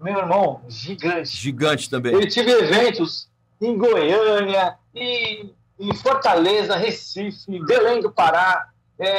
Meu 0.00 0.18
irmão, 0.18 0.62
gigante. 0.68 1.36
Gigante 1.36 1.90
também. 1.90 2.12
Eu 2.12 2.28
tive 2.28 2.50
eventos 2.50 3.28
em 3.60 3.76
Goiânia, 3.76 4.76
em, 4.94 5.52
em 5.78 5.94
Fortaleza, 5.94 6.76
Recife, 6.76 7.58
Belém 7.66 8.00
do 8.00 8.10
Pará, 8.10 8.70
é, 9.00 9.18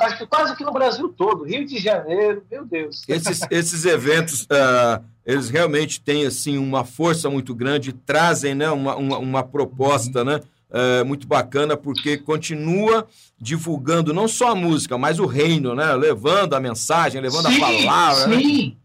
acho 0.00 0.16
que 0.16 0.26
quase 0.26 0.56
que 0.56 0.64
no 0.64 0.72
Brasil 0.72 1.10
todo, 1.10 1.44
Rio 1.44 1.66
de 1.66 1.78
Janeiro, 1.78 2.42
meu 2.50 2.64
Deus. 2.64 3.04
Esses, 3.06 3.40
esses 3.50 3.84
eventos, 3.84 4.44
uh, 4.44 5.04
eles 5.26 5.50
realmente 5.50 6.00
têm 6.00 6.24
assim 6.26 6.56
uma 6.56 6.84
força 6.84 7.28
muito 7.28 7.54
grande, 7.54 7.92
trazem 7.92 8.54
né, 8.54 8.70
uma, 8.70 8.96
uma, 8.96 9.18
uma 9.18 9.42
proposta 9.42 10.24
né, 10.24 10.40
uh, 10.70 11.04
muito 11.04 11.26
bacana, 11.26 11.76
porque 11.76 12.16
continua 12.16 13.06
divulgando 13.38 14.12
não 14.12 14.28
só 14.28 14.50
a 14.50 14.54
música, 14.54 14.98
mas 14.98 15.18
o 15.18 15.26
reino, 15.26 15.74
né, 15.74 15.94
levando 15.94 16.54
a 16.54 16.60
mensagem, 16.60 17.20
levando 17.20 17.48
sim, 17.48 17.56
a 17.56 17.60
palavra. 17.60 18.26
Né. 18.28 18.36
Sim. 18.38 18.68
Né? 18.68 18.76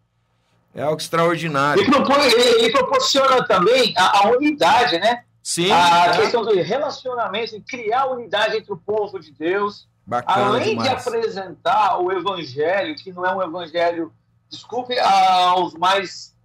É 0.76 0.84
algo 0.84 1.00
extraordinário. 1.00 1.84
Ele, 1.84 1.92
propõe, 1.92 2.26
ele, 2.26 2.64
ele 2.64 2.72
proporciona 2.72 3.46
também 3.46 3.94
a, 3.96 4.20
a, 4.20 4.32
unidade, 4.32 4.98
né? 4.98 5.24
Sim. 5.42 5.72
A 5.72 6.08
é. 6.08 6.18
questão 6.18 6.44
do 6.44 6.54
relacionamento, 6.56 7.62
criar 7.68 8.08
unidade 8.08 8.58
entre 8.58 8.74
o 8.74 8.78
povo 8.78 9.20
de 9.20 9.32
Deus. 9.32 9.88
Bacana 10.06 10.48
Além 10.48 10.70
demais. 10.70 10.90
de 10.90 10.96
apresentar 10.96 12.00
o 12.00 12.12
evangelho, 12.12 12.96
que 12.96 13.12
não 13.14 13.24
é 13.24 13.36
um 13.36 13.42
evangelho, 13.42 14.12
desculpe 14.50 14.98
aos 15.00 15.76
mais, 15.76 16.36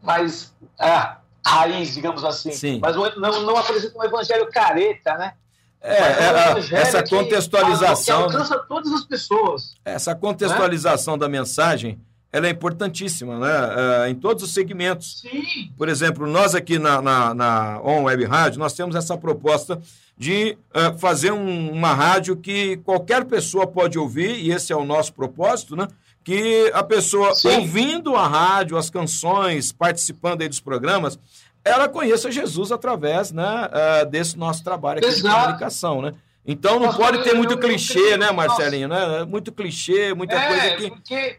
mais 0.00 0.54
é, 0.80 1.16
raiz, 1.46 1.94
digamos 1.94 2.24
assim, 2.24 2.50
Sim. 2.52 2.80
mas 2.82 2.96
não, 2.96 3.42
não 3.42 3.56
apresenta 3.56 3.96
um 3.96 4.04
evangelho 4.04 4.50
careta, 4.50 5.14
né? 5.16 5.32
É, 5.80 5.92
é, 5.92 6.80
essa 6.80 7.04
contextualização. 7.04 8.24
Que, 8.24 8.30
que 8.30 8.36
alcança 8.36 8.58
todas 8.68 8.92
as 8.92 9.04
pessoas. 9.04 9.74
Essa 9.84 10.14
contextualização 10.14 11.14
né? 11.14 11.20
da 11.20 11.28
mensagem 11.28 12.00
ela 12.32 12.48
é 12.48 12.50
importantíssima, 12.50 13.38
né? 13.38 14.04
É, 14.06 14.10
em 14.10 14.14
todos 14.14 14.42
os 14.42 14.52
segmentos. 14.52 15.20
Sim. 15.20 15.72
Por 15.76 15.88
exemplo, 15.88 16.26
nós 16.26 16.54
aqui 16.54 16.78
na, 16.78 17.00
na, 17.00 17.32
na 17.32 17.80
On 17.82 18.02
Web 18.02 18.24
Rádio, 18.24 18.58
nós 18.58 18.74
temos 18.74 18.94
essa 18.96 19.16
proposta 19.16 19.80
de 20.18 20.58
uh, 20.74 20.98
fazer 20.98 21.32
um, 21.32 21.70
uma 21.70 21.94
rádio 21.94 22.36
que 22.36 22.78
qualquer 22.78 23.24
pessoa 23.24 23.66
pode 23.66 23.98
ouvir, 23.98 24.38
e 24.38 24.50
esse 24.50 24.72
é 24.72 24.76
o 24.76 24.84
nosso 24.84 25.12
propósito, 25.14 25.76
né? 25.76 25.86
Que 26.26 26.72
a 26.74 26.82
pessoa, 26.82 27.36
Sim. 27.36 27.60
ouvindo 27.60 28.16
a 28.16 28.26
rádio, 28.26 28.76
as 28.76 28.90
canções, 28.90 29.70
participando 29.70 30.42
aí 30.42 30.48
dos 30.48 30.58
programas, 30.58 31.16
ela 31.64 31.88
conheça 31.88 32.32
Jesus 32.32 32.72
através 32.72 33.30
né, 33.30 33.44
uh, 33.44 34.06
desse 34.06 34.36
nosso 34.36 34.64
trabalho 34.64 34.98
aqui 34.98 35.06
Exato. 35.06 35.28
de 35.28 35.40
comunicação, 35.40 36.02
né? 36.02 36.14
Então 36.44 36.80
não 36.80 36.92
pode 36.92 37.22
ter 37.22 37.32
muito 37.32 37.56
clichê, 37.56 38.16
né, 38.16 38.32
Marcelinho? 38.32 38.88
Né? 38.88 39.24
Muito 39.24 39.52
clichê, 39.52 40.14
muita 40.14 40.34
é, 40.34 40.48
coisa 40.48 40.76
que. 40.76 40.90
Porque 40.90 41.38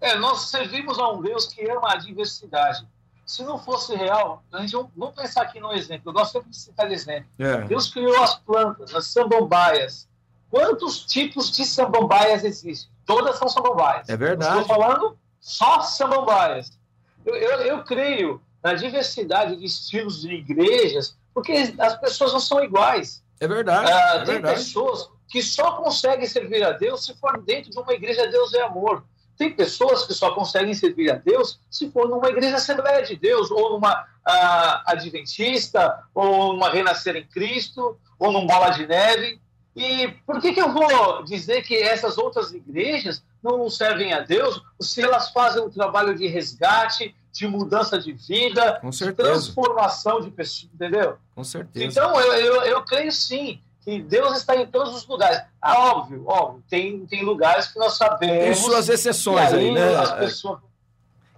é, 0.00 0.16
nós 0.16 0.50
servimos 0.50 1.00
a 1.00 1.08
um 1.08 1.20
Deus 1.20 1.46
que 1.46 1.68
ama 1.68 1.92
a 1.92 1.96
diversidade. 1.96 2.86
Se 3.24 3.42
não 3.42 3.58
fosse 3.58 3.92
real, 3.92 4.44
a 4.52 4.60
gente 4.60 4.76
vamos 4.96 5.16
pensar 5.16 5.42
aqui 5.42 5.58
no 5.58 5.72
exemplo. 5.72 6.10
Eu 6.10 6.12
gosto 6.12 6.30
sempre 6.30 6.50
de 6.50 6.56
citar 6.56 6.92
exemplo. 6.92 7.28
É. 7.40 7.62
Deus 7.62 7.92
criou 7.92 8.22
as 8.22 8.36
plantas, 8.36 8.94
as 8.94 9.08
samambaias. 9.08 10.08
Quantos 10.48 11.04
tipos 11.04 11.50
de 11.50 11.64
samambaias 11.64 12.44
existem? 12.44 12.95
Todas 13.06 13.38
são 13.38 13.48
samambaias. 13.48 14.08
É 14.08 14.16
verdade. 14.16 14.60
Estou 14.60 14.76
falando 14.76 15.18
só 15.40 15.80
samambaias. 15.80 16.76
Eu, 17.24 17.34
eu, 17.36 17.60
eu 17.60 17.84
creio 17.84 18.42
na 18.62 18.74
diversidade 18.74 19.56
de 19.56 19.64
estilos 19.64 20.20
de 20.20 20.34
igrejas, 20.34 21.16
porque 21.32 21.72
as 21.78 21.96
pessoas 21.96 22.32
não 22.32 22.40
são 22.40 22.62
iguais. 22.62 23.24
É 23.40 23.46
verdade. 23.46 23.90
Ah, 23.90 24.16
é 24.16 24.18
tem 24.18 24.34
verdade. 24.34 24.56
pessoas 24.56 25.08
que 25.28 25.42
só 25.42 25.72
conseguem 25.72 26.26
servir 26.26 26.64
a 26.64 26.72
Deus 26.72 27.04
se 27.04 27.14
for 27.14 27.40
dentro 27.42 27.70
de 27.70 27.78
uma 27.78 27.92
igreja 27.92 28.26
Deus 28.26 28.52
é 28.54 28.62
amor. 28.62 29.04
Tem 29.36 29.54
pessoas 29.54 30.06
que 30.06 30.14
só 30.14 30.34
conseguem 30.34 30.72
servir 30.74 31.12
a 31.12 31.16
Deus 31.16 31.60
se 31.70 31.90
for 31.90 32.08
numa 32.08 32.28
igreja 32.28 32.56
Assembleia 32.56 33.02
de 33.02 33.16
Deus, 33.16 33.50
ou 33.50 33.72
numa 33.72 34.02
uh, 34.02 34.82
Adventista, 34.86 36.02
ou 36.14 36.54
numa 36.54 36.70
Renascer 36.70 37.16
em 37.16 37.26
Cristo, 37.26 37.98
ou 38.18 38.32
num 38.32 38.46
Bola 38.46 38.70
de 38.70 38.86
Neve. 38.86 39.40
E 39.76 40.08
por 40.26 40.40
que, 40.40 40.54
que 40.54 40.60
eu 40.60 40.72
vou 40.72 41.22
dizer 41.22 41.60
que 41.62 41.76
essas 41.76 42.16
outras 42.16 42.50
igrejas 42.50 43.22
não 43.42 43.68
servem 43.68 44.14
a 44.14 44.20
Deus 44.20 44.62
se 44.80 45.02
elas 45.02 45.30
fazem 45.30 45.62
um 45.62 45.68
trabalho 45.68 46.16
de 46.16 46.26
resgate, 46.26 47.14
de 47.30 47.46
mudança 47.46 47.98
de 47.98 48.14
vida, 48.14 48.80
de 48.82 49.12
transformação 49.12 50.22
de 50.22 50.30
pessoas, 50.30 50.70
entendeu? 50.72 51.18
Com 51.34 51.44
certeza. 51.44 51.84
Então, 51.84 52.18
eu, 52.18 52.32
eu, 52.32 52.62
eu 52.62 52.82
creio 52.84 53.12
sim 53.12 53.60
que 53.82 54.00
Deus 54.00 54.38
está 54.38 54.56
em 54.56 54.66
todos 54.66 54.96
os 54.96 55.06
lugares. 55.06 55.42
Ah, 55.60 55.78
óbvio, 55.90 56.24
óbvio, 56.26 56.64
tem, 56.70 57.06
tem 57.06 57.22
lugares 57.22 57.68
que 57.68 57.78
nós 57.78 57.98
sabemos. 57.98 58.44
Tem 58.44 58.54
suas 58.54 58.88
exceções 58.88 59.52
aí, 59.52 59.70
né? 59.70 59.94
As 59.94 60.12
pessoas... 60.12 60.58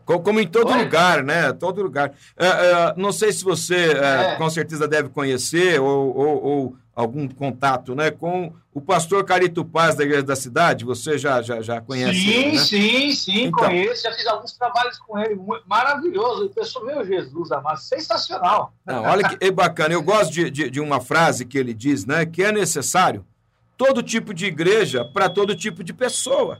Como 0.06 0.40
em 0.40 0.46
todo 0.46 0.72
Oi? 0.72 0.84
lugar, 0.84 1.22
né? 1.22 1.52
Todo 1.52 1.82
lugar. 1.82 2.08
Uh, 2.08 2.12
uh, 2.12 2.94
não 2.96 3.12
sei 3.12 3.30
se 3.30 3.44
você, 3.44 3.88
uh, 3.88 4.02
é. 4.02 4.36
com 4.36 4.48
certeza, 4.48 4.88
deve 4.88 5.10
conhecer 5.10 5.78
ou, 5.78 6.16
ou, 6.16 6.44
ou 6.44 6.76
algum 6.98 7.28
contato 7.28 7.94
né, 7.94 8.10
com 8.10 8.52
o 8.74 8.80
pastor 8.80 9.24
Carito 9.24 9.64
Paz 9.64 9.94
da 9.94 10.02
Igreja 10.02 10.24
da 10.24 10.34
Cidade. 10.34 10.84
Você 10.84 11.16
já, 11.16 11.40
já, 11.40 11.62
já 11.62 11.80
conhece 11.80 12.18
sim, 12.18 12.30
ele, 12.30 12.52
né? 12.52 12.58
Sim, 12.58 13.12
sim, 13.12 13.44
então, 13.44 13.68
conheço. 13.68 14.02
Já 14.02 14.12
fiz 14.12 14.26
alguns 14.26 14.52
trabalhos 14.54 14.98
com 14.98 15.16
ele. 15.16 15.38
Maravilhoso. 15.64 16.46
E 16.46 16.48
pessoal, 16.48 16.86
meu 16.86 17.06
Jesus 17.06 17.52
amado, 17.52 17.78
sensacional. 17.78 18.72
Não, 18.84 19.04
olha 19.04 19.28
que 19.28 19.44
é 19.44 19.48
bacana. 19.48 19.94
Eu 19.94 20.02
gosto 20.02 20.32
de, 20.32 20.50
de, 20.50 20.70
de 20.70 20.80
uma 20.80 21.00
frase 21.00 21.44
que 21.44 21.56
ele 21.56 21.72
diz, 21.72 22.04
né? 22.04 22.26
Que 22.26 22.42
é 22.42 22.50
necessário 22.50 23.24
todo 23.76 24.02
tipo 24.02 24.34
de 24.34 24.46
igreja 24.46 25.04
para 25.04 25.28
todo 25.28 25.54
tipo 25.54 25.84
de 25.84 25.92
pessoa. 25.92 26.58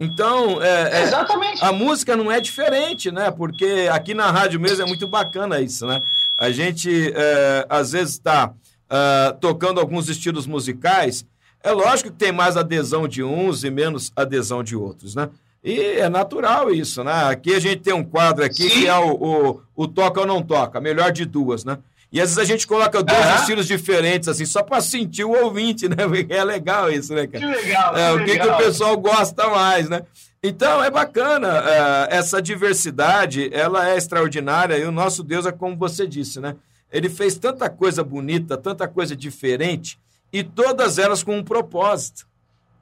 Então, 0.00 0.60
é, 0.60 0.98
é, 0.98 1.02
Exatamente. 1.04 1.64
a 1.64 1.72
música 1.72 2.16
não 2.16 2.30
é 2.30 2.40
diferente, 2.40 3.12
né? 3.12 3.30
Porque 3.30 3.88
aqui 3.92 4.14
na 4.14 4.32
rádio 4.32 4.58
mesmo 4.58 4.82
é 4.82 4.86
muito 4.86 5.06
bacana 5.06 5.60
isso, 5.60 5.86
né? 5.86 6.02
A 6.36 6.50
gente, 6.50 7.12
é, 7.14 7.64
às 7.68 7.92
vezes, 7.92 8.14
está 8.14 8.52
uh, 8.90 9.36
tocando 9.40 9.80
alguns 9.80 10.08
estilos 10.08 10.46
musicais, 10.46 11.24
é 11.62 11.72
lógico 11.72 12.10
que 12.10 12.16
tem 12.16 12.32
mais 12.32 12.56
adesão 12.56 13.08
de 13.08 13.22
uns 13.22 13.64
e 13.64 13.70
menos 13.70 14.12
adesão 14.14 14.62
de 14.62 14.76
outros, 14.76 15.14
né? 15.14 15.28
E 15.64 15.80
é 15.80 16.08
natural 16.08 16.72
isso, 16.72 17.02
né? 17.02 17.24
Aqui 17.24 17.52
a 17.54 17.58
gente 17.58 17.80
tem 17.80 17.92
um 17.92 18.04
quadro 18.04 18.44
aqui 18.44 18.68
Sim. 18.68 18.70
que 18.70 18.86
é 18.86 18.96
o, 18.96 19.14
o, 19.14 19.60
o, 19.74 19.88
toca 19.88 20.20
ou 20.20 20.26
não 20.26 20.40
toca, 20.40 20.80
melhor 20.80 21.10
de 21.10 21.24
duas, 21.24 21.64
né? 21.64 21.78
E 22.12 22.20
às 22.20 22.28
vezes 22.28 22.38
a 22.38 22.44
gente 22.44 22.68
coloca 22.68 23.02
dois 23.02 23.26
uhum. 23.26 23.34
estilos 23.34 23.66
diferentes, 23.66 24.28
assim, 24.28 24.46
só 24.46 24.62
para 24.62 24.80
sentir 24.80 25.24
o 25.24 25.32
ouvinte, 25.32 25.88
né? 25.88 25.96
Porque 26.06 26.32
é 26.32 26.44
legal 26.44 26.90
isso, 26.90 27.12
né, 27.12 27.26
cara? 27.26 27.44
Que 27.44 27.52
legal. 27.52 27.96
É, 27.96 28.14
que 28.14 28.22
o 28.22 28.24
que, 28.24 28.38
que, 28.38 28.46
o 28.46 28.56
pessoal 28.58 28.96
gosta 28.96 29.48
mais, 29.48 29.88
né? 29.88 30.02
Então 30.40 30.84
é 30.84 30.88
bacana, 30.88 31.48
uh, 31.48 32.06
essa 32.10 32.40
diversidade, 32.40 33.50
ela 33.52 33.90
é 33.90 33.96
extraordinária 33.96 34.78
e 34.78 34.84
o 34.84 34.92
nosso 34.92 35.24
Deus 35.24 35.46
é 35.46 35.50
como 35.50 35.76
você 35.76 36.06
disse, 36.06 36.38
né? 36.40 36.54
Ele 36.90 37.08
fez 37.08 37.36
tanta 37.36 37.68
coisa 37.68 38.02
bonita, 38.02 38.56
tanta 38.56 38.86
coisa 38.86 39.16
diferente, 39.16 39.98
e 40.32 40.42
todas 40.42 40.98
elas 40.98 41.22
com 41.22 41.36
um 41.36 41.44
propósito. 41.44 42.26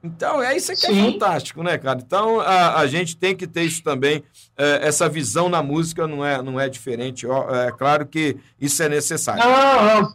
Então, 0.02 0.42
é 0.42 0.54
isso 0.54 0.70
que 0.74 0.86
é 0.86 1.12
fantástico, 1.12 1.62
né, 1.62 1.78
cara? 1.78 1.98
Então, 1.98 2.38
a, 2.38 2.80
a 2.80 2.86
gente 2.86 3.16
tem 3.16 3.34
que 3.34 3.46
ter 3.46 3.62
isso 3.62 3.82
também, 3.82 4.22
é, 4.54 4.86
essa 4.86 5.08
visão 5.08 5.48
na 5.48 5.62
música 5.62 6.06
não 6.06 6.22
é, 6.22 6.42
não 6.42 6.60
é 6.60 6.68
diferente. 6.68 7.26
Ó, 7.26 7.48
é 7.48 7.72
claro 7.72 8.06
que 8.06 8.36
isso 8.60 8.82
é 8.82 8.88
necessário. 8.88 9.42
Não, 9.42 10.02
não. 10.02 10.14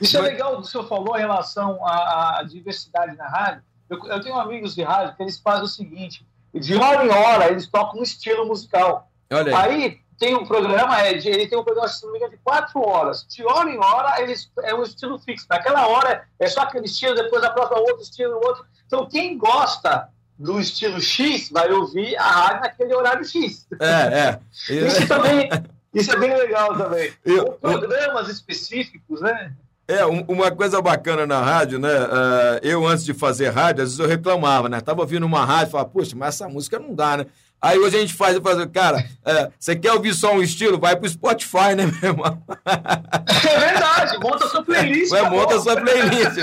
Isso 0.00 0.16
é 0.16 0.20
legal 0.20 0.56
que 0.56 0.62
o 0.62 0.64
senhor 0.64 0.88
falou 0.88 1.16
em 1.16 1.20
relação 1.20 1.84
à, 1.86 2.40
à 2.40 2.42
diversidade 2.42 3.16
na 3.16 3.28
rádio. 3.28 3.62
Eu, 3.88 4.04
eu, 4.04 4.20
tenho 4.20 4.34
amigos 4.36 4.74
de 4.74 4.82
rádio 4.82 5.14
que 5.16 5.22
eles 5.22 5.38
fazem 5.38 5.64
o 5.64 5.68
seguinte: 5.68 6.26
de 6.52 6.74
hora 6.74 7.06
em 7.06 7.08
hora 7.08 7.50
eles 7.50 7.68
tocam 7.68 8.00
um 8.00 8.02
estilo 8.02 8.46
musical. 8.46 9.08
Olha 9.30 9.56
aí. 9.56 9.70
aí 9.70 10.00
tem 10.18 10.34
um 10.34 10.44
programa, 10.44 10.98
é 11.00 11.14
de, 11.14 11.28
ele 11.28 11.46
tem 11.46 11.58
um 11.58 11.62
programa, 11.62 11.88
se 11.88 12.04
não 12.04 12.12
me 12.12 12.18
engano, 12.18 12.32
de 12.32 12.38
quatro 12.38 12.80
horas. 12.80 13.24
De 13.28 13.44
hora 13.44 13.70
em 13.70 13.78
hora, 13.78 14.20
eles, 14.20 14.50
é 14.62 14.74
um 14.74 14.82
estilo 14.82 15.18
fixo. 15.18 15.46
Naquela 15.48 15.86
hora 15.86 16.24
é 16.38 16.46
só 16.48 16.62
aquele 16.62 16.86
estilo, 16.86 17.14
depois 17.14 17.42
a 17.44 17.50
próxima 17.50 17.78
outro 17.78 18.02
estilo, 18.02 18.34
outro. 18.34 18.64
Então, 18.86 19.06
quem 19.06 19.38
gosta 19.38 20.08
do 20.38 20.60
estilo 20.60 21.00
X 21.00 21.50
vai 21.50 21.70
ouvir 21.70 22.16
a 22.16 22.22
rádio 22.22 22.60
naquele 22.62 22.94
horário 22.94 23.24
X. 23.24 23.66
É, 23.80 24.18
é. 24.18 24.40
Isso 24.86 25.06
também, 25.06 25.48
isso 25.94 26.12
é 26.12 26.16
bem 26.16 26.36
legal 26.36 26.76
também. 26.76 27.12
Eu, 27.24 27.52
programas 27.52 28.28
específicos, 28.28 29.20
né? 29.20 29.52
É, 29.90 30.04
uma 30.04 30.50
coisa 30.50 30.82
bacana 30.82 31.26
na 31.26 31.40
rádio, 31.40 31.78
né? 31.78 31.88
Uh, 31.88 32.60
eu, 32.62 32.86
antes 32.86 33.06
de 33.06 33.14
fazer 33.14 33.48
rádio, 33.48 33.82
às 33.82 33.88
vezes 33.88 33.98
eu 33.98 34.06
reclamava, 34.06 34.68
né? 34.68 34.82
Tava 34.82 35.00
ouvindo 35.00 35.24
uma 35.24 35.46
rádio 35.46 35.68
e 35.68 35.70
falava, 35.70 35.88
poxa, 35.88 36.14
mas 36.14 36.34
essa 36.34 36.46
música 36.46 36.78
não 36.78 36.94
dá, 36.94 37.16
né? 37.16 37.26
Aí 37.60 37.76
hoje 37.76 37.96
a 37.96 38.00
gente 38.00 38.14
faz, 38.14 38.38
faz 38.38 38.64
cara, 38.66 39.04
é, 39.24 39.50
você 39.58 39.74
quer 39.74 39.92
ouvir 39.92 40.14
só 40.14 40.32
um 40.32 40.40
estilo? 40.40 40.78
Vai 40.78 40.94
pro 40.94 41.08
Spotify, 41.08 41.74
né, 41.76 41.86
meu 41.86 42.10
irmão? 42.10 42.40
É 42.64 43.58
verdade, 43.58 44.18
monta 44.20 44.46
sua 44.46 44.62
playlist. 44.62 45.12
Ué, 45.12 45.28
monta 45.28 45.58
sua 45.58 45.80
playlist. 45.80 46.36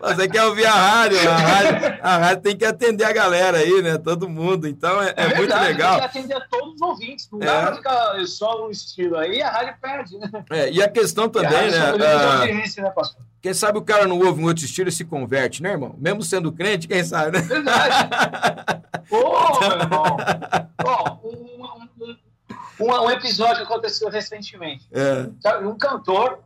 Você 0.00 0.28
quer 0.28 0.44
ouvir 0.44 0.64
a 0.64 0.72
rádio, 0.72 1.18
a 1.28 1.36
rádio, 1.36 1.98
a 2.02 2.16
rádio 2.16 2.42
tem 2.42 2.56
que 2.56 2.64
atender 2.64 3.04
a 3.04 3.12
galera 3.12 3.58
aí, 3.58 3.82
né? 3.82 3.98
Todo 3.98 4.30
mundo. 4.30 4.66
Então 4.66 5.02
é, 5.02 5.08
é, 5.08 5.14
é 5.16 5.28
verdade, 5.28 5.38
muito 5.38 5.54
legal. 5.60 5.92
Tem 5.92 6.00
que 6.00 6.18
atender 6.18 6.48
todos 6.50 6.74
os 6.74 6.80
ouvintes. 6.80 7.28
Não 7.30 7.42
é. 7.42 7.44
dá 7.44 7.62
pra 7.62 7.76
ficar 7.76 8.26
só 8.26 8.66
um 8.66 8.70
estilo 8.70 9.18
aí, 9.18 9.42
a 9.42 9.50
rádio 9.50 9.74
perde, 9.80 10.18
né? 10.18 10.30
É, 10.50 10.70
e 10.70 10.82
a 10.82 10.88
questão 10.88 11.28
também, 11.28 11.68
a 11.68 11.96
né? 11.96 12.06
A... 12.06 12.46
né 12.46 12.90
pastor? 12.94 13.22
Quem 13.42 13.52
sabe 13.52 13.76
o 13.76 13.82
cara 13.82 14.06
não 14.06 14.20
ouve 14.20 14.40
um 14.40 14.46
outro 14.46 14.64
estilo 14.64 14.88
e 14.88 14.92
se 14.92 15.04
converte, 15.04 15.62
né, 15.62 15.72
irmão? 15.72 15.96
Mesmo 15.98 16.22
sendo 16.22 16.52
crente, 16.52 16.86
quem 16.86 17.02
sabe, 17.04 17.38
né? 17.38 17.42
Verdade. 17.42 18.08
Meu 19.10 19.72
irmão! 19.80 20.16
Ó, 20.84 21.18
um, 21.24 21.64
um, 22.80 23.04
um, 23.04 23.10
episódio 23.10 23.56
que 23.56 23.62
aconteceu 23.62 24.08
recentemente. 24.08 24.88
É. 24.92 25.28
Um 25.64 25.76
cantor, 25.76 26.38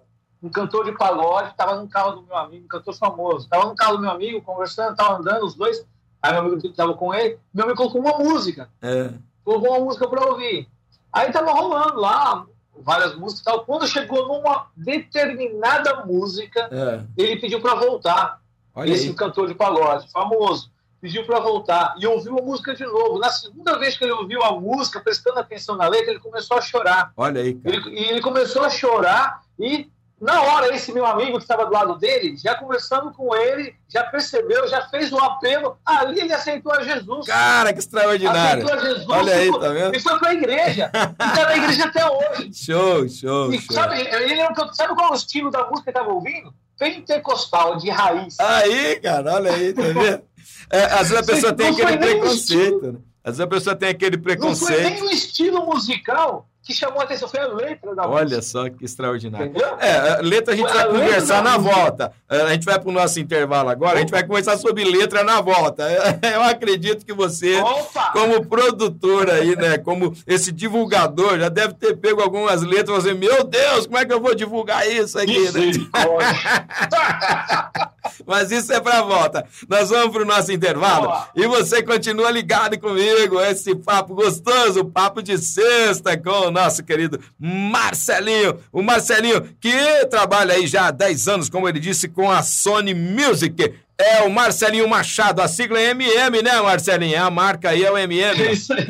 um 0.43 0.49
cantor 0.51 0.85
de 0.85 0.93
pagode, 0.93 1.51
estava 1.51 1.77
no 1.77 1.89
carro 1.89 2.13
do 2.13 2.23
meu 2.23 2.37
amigo, 2.37 2.65
um 2.65 2.69
cantor 2.69 2.95
famoso. 2.95 3.45
Estava 3.45 3.67
no 3.67 3.75
carro 3.75 3.97
do 3.97 4.03
meu 4.03 4.11
amigo, 4.11 4.43
conversando, 4.43 4.93
estava 4.93 5.19
andando 5.19 5.45
os 5.45 5.55
dois. 5.55 5.85
Aí 6.23 6.33
meu 6.33 6.43
amigo 6.43 6.67
estava 6.67 6.95
com 6.95 7.15
ele, 7.15 7.39
meu 7.53 7.65
amigo 7.65 7.77
colocou 7.79 8.01
uma 8.01 8.19
música. 8.19 8.69
É. 8.83 9.11
colocou 9.45 9.71
uma 9.71 9.85
música 9.85 10.09
para 10.09 10.27
ouvir. 10.27 10.69
Aí 11.13 11.31
tava 11.33 11.53
rolando 11.53 12.01
lá 12.01 12.45
várias 12.79 13.15
músicas 13.17 13.41
e 13.41 13.45
tal. 13.45 13.65
Quando 13.65 13.87
chegou 13.87 14.27
numa 14.29 14.67
determinada 14.77 16.05
música, 16.05 16.69
É. 16.73 17.05
ele 17.17 17.41
pediu 17.41 17.61
para 17.61 17.75
voltar. 17.75 18.41
Olha 18.75 18.93
Esse 18.93 19.09
aí. 19.09 19.15
cantor 19.15 19.49
de 19.49 19.55
pagode, 19.55 20.11
famoso, 20.13 20.71
pediu 21.07 21.25
para 21.25 21.39
voltar 21.39 21.95
e 21.99 22.07
ouviu 22.07 22.37
a 22.37 22.43
música 22.43 22.75
de 22.75 22.85
novo. 22.85 23.19
Na 23.21 23.31
segunda 23.31 23.79
vez 23.79 23.97
que 23.97 24.05
ele 24.05 24.13
ouviu 24.13 24.43
a 24.43 24.61
música, 24.61 24.99
prestando 25.01 25.39
atenção 25.39 25.77
na 25.77 25.87
letra, 25.87 26.11
ele 26.11 26.21
começou 26.21 26.59
a 26.59 26.61
chorar. 26.61 27.13
Olha 27.17 27.41
aí, 27.41 27.55
cara. 27.55 27.77
Ele, 27.77 27.91
e 27.91 28.05
ele 28.11 28.21
começou 28.21 28.65
a 28.65 28.71
chorar 28.71 29.41
e 29.59 29.89
na 30.21 30.43
hora 30.43 30.75
esse 30.75 30.93
meu 30.93 31.07
amigo 31.07 31.37
que 31.37 31.45
estava 31.45 31.65
do 31.67 31.73
lado 31.73 31.97
dele, 31.97 32.37
já 32.39 32.55
conversando 32.57 33.13
com 33.13 33.37
ele, 33.37 33.75
já 33.89 34.03
percebeu, 34.03 34.67
já 34.67 34.89
fez 34.89 35.13
o 35.13 35.19
apelo. 35.19 35.79
Ali 35.87 36.21
ele 36.21 36.33
aceitou 36.33 36.73
a 36.73 36.83
Jesus. 36.83 37.27
Cara, 37.27 37.73
que 37.73 37.79
extraordinário. 37.79 38.65
Aceitou 38.65 38.75
a 38.75 38.85
Jesus. 38.85 39.09
Olha 39.09 39.35
aí, 39.35 39.49
e 39.49 39.61
tá 39.61 39.69
vendo? 39.69 39.95
E 39.97 40.01
foi 40.01 40.19
para 40.19 40.29
a 40.31 40.35
igreja. 40.35 40.91
E 40.93 41.25
está 41.25 41.45
na 41.45 41.57
igreja 41.57 41.85
até 41.85 42.11
hoje. 42.11 42.51
Show, 42.67 43.09
show, 43.09 43.53
E 43.53 43.61
show. 43.61 43.75
sabe, 43.75 44.01
ele, 44.01 44.41
é 44.41 44.49
sabe 44.73 44.95
qual 44.95 45.11
é 45.11 45.13
o 45.13 45.15
estilo 45.15 45.51
da 45.53 45.61
música 45.69 45.85
que 45.85 45.91
estava 45.91 46.13
ouvindo? 46.13 46.53
Pentecostal, 46.79 47.77
de 47.77 47.91
raiz. 47.91 48.41
Aí, 48.41 48.97
cara, 49.01 49.35
olha 49.35 49.53
aí, 49.53 49.73
tá 49.73 49.83
vendo? 49.83 50.23
É, 50.71 50.85
às 50.85 51.09
vezes 51.11 51.17
a 51.17 51.23
pessoa 51.23 51.53
tem 51.53 51.67
Não 51.69 51.75
foi 51.75 51.85
aquele 51.85 51.99
preconceito, 51.99 52.93
né? 52.93 52.99
Às 53.25 53.39
vezes 53.39 53.41
a 53.41 53.47
pessoa 53.47 53.77
tem 53.77 53.89
aquele 53.89 54.17
Não 54.17 54.23
foi 54.23 54.33
nem 54.33 54.39
preconceito. 54.39 55.05
o 55.05 55.11
estilo 55.11 55.67
musical 55.67 56.49
que 56.63 56.75
chamou 56.75 57.01
a 57.01 57.05
atenção, 57.05 57.29
foi 57.29 57.39
a 57.39 57.47
letra 57.47 57.95
da 57.95 58.09
Olha 58.09 58.25
música. 58.39 58.43
só 58.43 58.69
que 58.69 58.85
extraordinário. 58.85 59.47
Entendeu? 59.51 59.77
É, 59.79 60.21
letra 60.21 60.53
a 60.53 60.57
gente 60.57 60.67
vai 60.73 60.83
A 60.83 60.87
conversar 60.89 61.41
na 61.41 61.57
música. 61.57 61.77
volta. 61.77 62.13
É, 62.29 62.41
A 62.43 62.49
gente 62.53 62.65
vai 62.65 62.77
para 62.81 62.89
o 62.89 62.93
nosso 62.93 63.21
intervalo 63.21 63.69
agora, 63.69 63.99
a 63.99 64.01
gente 64.01 64.11
vai 64.11 64.27
conversar 64.27 64.57
sobre 64.59 64.83
letra 64.85 65.23
na 65.23 65.41
volta. 65.41 65.85
Eu 66.35 66.43
acredito 66.43 67.07
que 67.07 67.13
você, 67.13 67.61
Opa! 67.61 68.11
como 68.13 68.45
produtor 68.47 69.31
aí, 69.31 69.55
né, 69.55 69.79
como 69.79 70.13
esse 70.27 70.51
divulgador, 70.51 71.39
já 71.39 71.49
deve 71.49 71.75
ter 71.75 71.97
pego 71.99 72.21
algumas 72.21 72.63
letras 72.63 73.05
e 73.05 73.11
você, 73.11 73.15
meu 73.15 73.45
Deus, 73.45 73.87
como 73.87 73.99
é 73.99 74.05
que 74.05 74.13
eu 74.13 74.21
vou 74.21 74.35
divulgar 74.35 74.91
isso 74.91 75.17
aqui, 75.21 75.39
né? 75.53 75.71
Mas 78.27 78.51
isso 78.51 78.73
é 78.73 78.81
pra 78.81 79.03
volta. 79.03 79.45
Nós 79.69 79.91
vamos 79.91 80.11
pro 80.11 80.25
nosso 80.25 80.53
intervalo 80.53 81.13
e 81.35 81.47
você 81.47 81.83
continua 81.83 82.31
ligado 82.31 82.79
comigo. 82.79 83.41
Esse 83.41 83.75
papo 83.75 84.15
gostoso, 84.15 84.85
papo 84.85 85.23
de 85.23 85.39
sexta 85.39 86.17
com 86.17 86.47
o 86.47 86.51
nosso 86.51 86.83
querido 86.83 87.21
Marcelinho. 87.39 88.59
O 88.73 88.83
Marcelinho 88.83 89.43
que 89.61 90.07
trabalha 90.11 90.55
aí 90.55 90.67
já 90.67 90.89
há 90.89 90.91
10 90.91 91.29
anos, 91.29 91.49
como 91.49 91.69
ele 91.69 91.81
disse, 91.81 92.09
com 92.09 92.31
a 92.31 92.43
Sony 92.43 92.95
Music. 92.95 93.75
É 93.99 94.23
o 94.23 94.31
Marcelinho 94.31 94.87
Machado, 94.87 95.41
a 95.41 95.49
sigla 95.49 95.81
é 95.81 95.91
MM, 95.91 96.43
né, 96.43 96.61
Marcelinho? 96.61 97.15
É 97.15 97.19
a 97.19 97.31
marca 97.31 97.71
aí, 97.71 97.83
é 97.83 97.91
o 97.91 97.97
MM. 97.97 98.53
Isso 98.53 98.75
aí. 98.75 98.87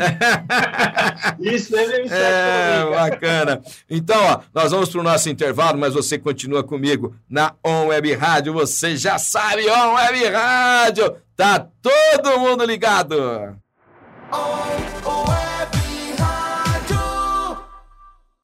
Isso 1.55 1.77
aí 1.77 2.03
me 2.03 2.09
É, 2.11 2.91
bacana. 2.91 3.63
Então, 3.89 4.21
ó, 4.25 4.41
nós 4.53 4.73
vamos 4.73 4.89
para 4.89 5.01
o 5.01 5.05
nosso 5.05 5.29
intervalo, 5.29 5.79
mas 5.79 5.95
você 5.95 6.19
continua 6.19 6.65
comigo 6.65 7.15
na 7.31 7.55
On 7.65 7.87
Web 7.87 8.15
Rádio. 8.15 8.53
Você 8.55 8.97
já 8.97 9.17
sabe, 9.17 9.71
On 9.71 9.95
Web 9.95 10.25
Rádio. 10.29 11.17
Tá 11.37 11.65
todo 11.81 12.41
mundo 12.41 12.65
ligado. 12.65 13.57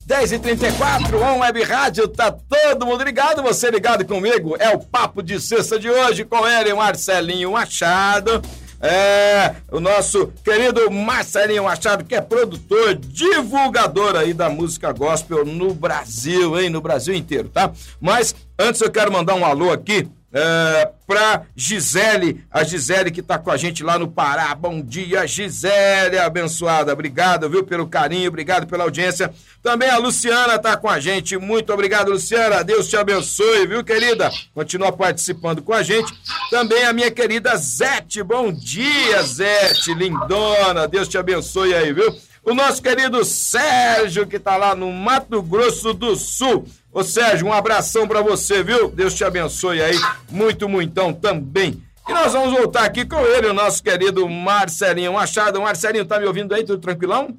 10h34, 0.07 1.15
On 1.15 1.39
Web 1.39 1.63
Rádio, 1.63 2.09
tá 2.09 2.33
todo 2.33 2.85
mundo 2.85 3.05
ligado, 3.05 3.43
você 3.43 3.71
ligado 3.71 4.05
comigo, 4.05 4.57
é 4.59 4.71
o 4.71 4.79
Papo 4.79 5.23
de 5.23 5.41
Sexta 5.41 5.79
de 5.79 5.89
hoje 5.89 6.25
com 6.25 6.47
ele, 6.47 6.75
Marcelinho 6.75 7.53
Machado, 7.53 8.43
é, 8.81 9.55
o 9.71 9.79
nosso 9.79 10.33
querido 10.45 10.91
Marcelinho 10.91 11.65
Machado, 11.65 12.05
que 12.05 12.17
é 12.17 12.21
produtor, 12.21 12.97
divulgador 12.97 14.17
aí 14.17 14.35
da 14.35 14.51
música 14.51 14.93
gospel 14.93 15.45
no 15.45 15.73
Brasil, 15.73 16.61
hein, 16.61 16.69
no 16.69 16.81
Brasil 16.81 17.15
inteiro, 17.15 17.49
tá? 17.49 17.71
Mas 18.01 18.35
antes 18.59 18.81
eu 18.81 18.91
quero 18.91 19.13
mandar 19.13 19.35
um 19.35 19.45
alô 19.45 19.71
aqui 19.71 20.09
é, 20.33 20.91
pra 21.07 21.43
Gisele, 21.55 22.43
a 22.51 22.65
Gisele 22.65 23.11
que 23.11 23.21
tá 23.21 23.39
com 23.39 23.51
a 23.51 23.57
gente 23.57 23.85
lá 23.85 23.99
no 23.99 24.09
Pará. 24.11 24.55
Bom 24.55 24.81
dia, 24.81 25.27
Gisele, 25.27 26.19
abençoada. 26.19 26.93
Obrigado, 26.93 27.51
viu, 27.51 27.63
pelo 27.65 27.87
carinho, 27.87 28.29
obrigado 28.29 28.67
pela 28.67 28.85
audiência. 28.85 29.33
Também 29.63 29.91
a 29.91 29.99
Luciana 29.99 30.59
tá 30.59 30.77
com 30.77 30.89
a 30.89 30.99
gente. 30.99 31.37
Muito 31.37 31.73
obrigado, 31.73 32.11
Luciana. 32.11 32.65
Deus 32.65 32.89
te 32.89 32.97
abençoe, 32.97 33.67
viu, 33.67 33.85
querida? 33.85 34.31
Continua 34.55 34.91
participando 34.91 35.63
com 35.63 35.75
a 35.75 35.83
gente. 35.83 36.13
Também 36.51 36.85
a 36.85 36.93
minha 36.93 37.11
querida 37.11 37.55
Zete. 37.57 38.23
Bom 38.23 38.51
dia, 38.51 39.23
Zete, 39.23 39.93
lindona. 39.93 40.89
Deus 40.89 41.09
te 41.09 41.19
abençoe 41.19 41.75
aí, 41.75 41.93
viu? 41.93 42.13
O 42.45 42.55
nosso 42.55 42.83
querido 42.83 43.25
Sérgio, 43.25 44.27
que 44.27 44.39
tá 44.39 44.57
lá 44.57 44.75
no 44.75 44.91
Mato 44.93 45.41
Grosso 45.41 45.95
do 45.95 46.17
Sul. 46.17 46.67
Ô 46.93 47.05
Sérgio, 47.05 47.47
um 47.47 47.53
abração 47.53 48.09
pra 48.09 48.21
você, 48.21 48.65
viu? 48.65 48.91
Deus 48.91 49.15
te 49.15 49.25
abençoe 49.25 49.81
aí, 49.81 49.97
muito, 50.29 50.69
muitão 50.69 51.13
também. 51.13 51.81
E 52.09 52.13
nós 52.13 52.33
vamos 52.33 52.53
voltar 52.53 52.85
aqui 52.85 53.05
com 53.07 53.21
ele, 53.21 53.47
o 53.47 53.55
nosso 53.55 53.81
querido 53.81 54.29
Marcelinho 54.29 55.13
Machado. 55.13 55.63
Marcelinho, 55.63 56.05
tá 56.05 56.19
me 56.19 56.27
ouvindo 56.27 56.53
aí? 56.53 56.65
Tudo 56.65 56.81
tranquilão? 56.81 57.37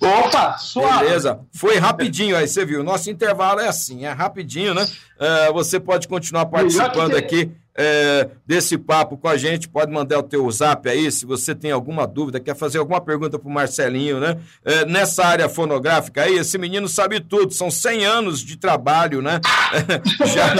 Opa, 0.00 0.58
suave. 0.58 1.04
Beleza. 1.04 1.38
Foi 1.54 1.78
rapidinho 1.78 2.36
aí, 2.36 2.48
você 2.48 2.64
viu. 2.64 2.82
Nosso 2.82 3.08
intervalo 3.10 3.60
é 3.60 3.68
assim, 3.68 4.04
é 4.04 4.10
rapidinho, 4.10 4.74
né? 4.74 4.84
É, 5.20 5.52
você 5.52 5.78
pode 5.78 6.08
continuar 6.08 6.46
participando 6.46 7.14
aqui 7.14 7.48
é, 7.76 8.28
desse 8.46 8.76
papo 8.76 9.16
com 9.16 9.28
a 9.28 9.36
gente. 9.36 9.68
Pode 9.68 9.92
mandar 9.92 10.18
o 10.18 10.22
teu 10.22 10.50
zap 10.50 10.88
aí, 10.88 11.10
se 11.10 11.24
você 11.24 11.54
tem 11.54 11.70
alguma 11.70 12.06
dúvida, 12.06 12.40
quer 12.40 12.56
fazer 12.56 12.78
alguma 12.78 13.00
pergunta 13.00 13.38
pro 13.38 13.50
Marcelinho, 13.50 14.20
né? 14.20 14.38
É, 14.64 14.84
nessa 14.84 15.24
área 15.24 15.48
fonográfica 15.48 16.22
aí, 16.22 16.36
esse 16.36 16.58
menino 16.58 16.88
sabe 16.88 17.20
tudo. 17.20 17.52
São 17.52 17.70
100 17.70 18.04
anos 18.04 18.40
de 18.40 18.56
trabalho, 18.56 19.22
né? 19.22 19.40
Já... 20.26 20.54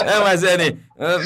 é, 0.00 0.20
mas 0.20 0.42
é, 0.42 0.56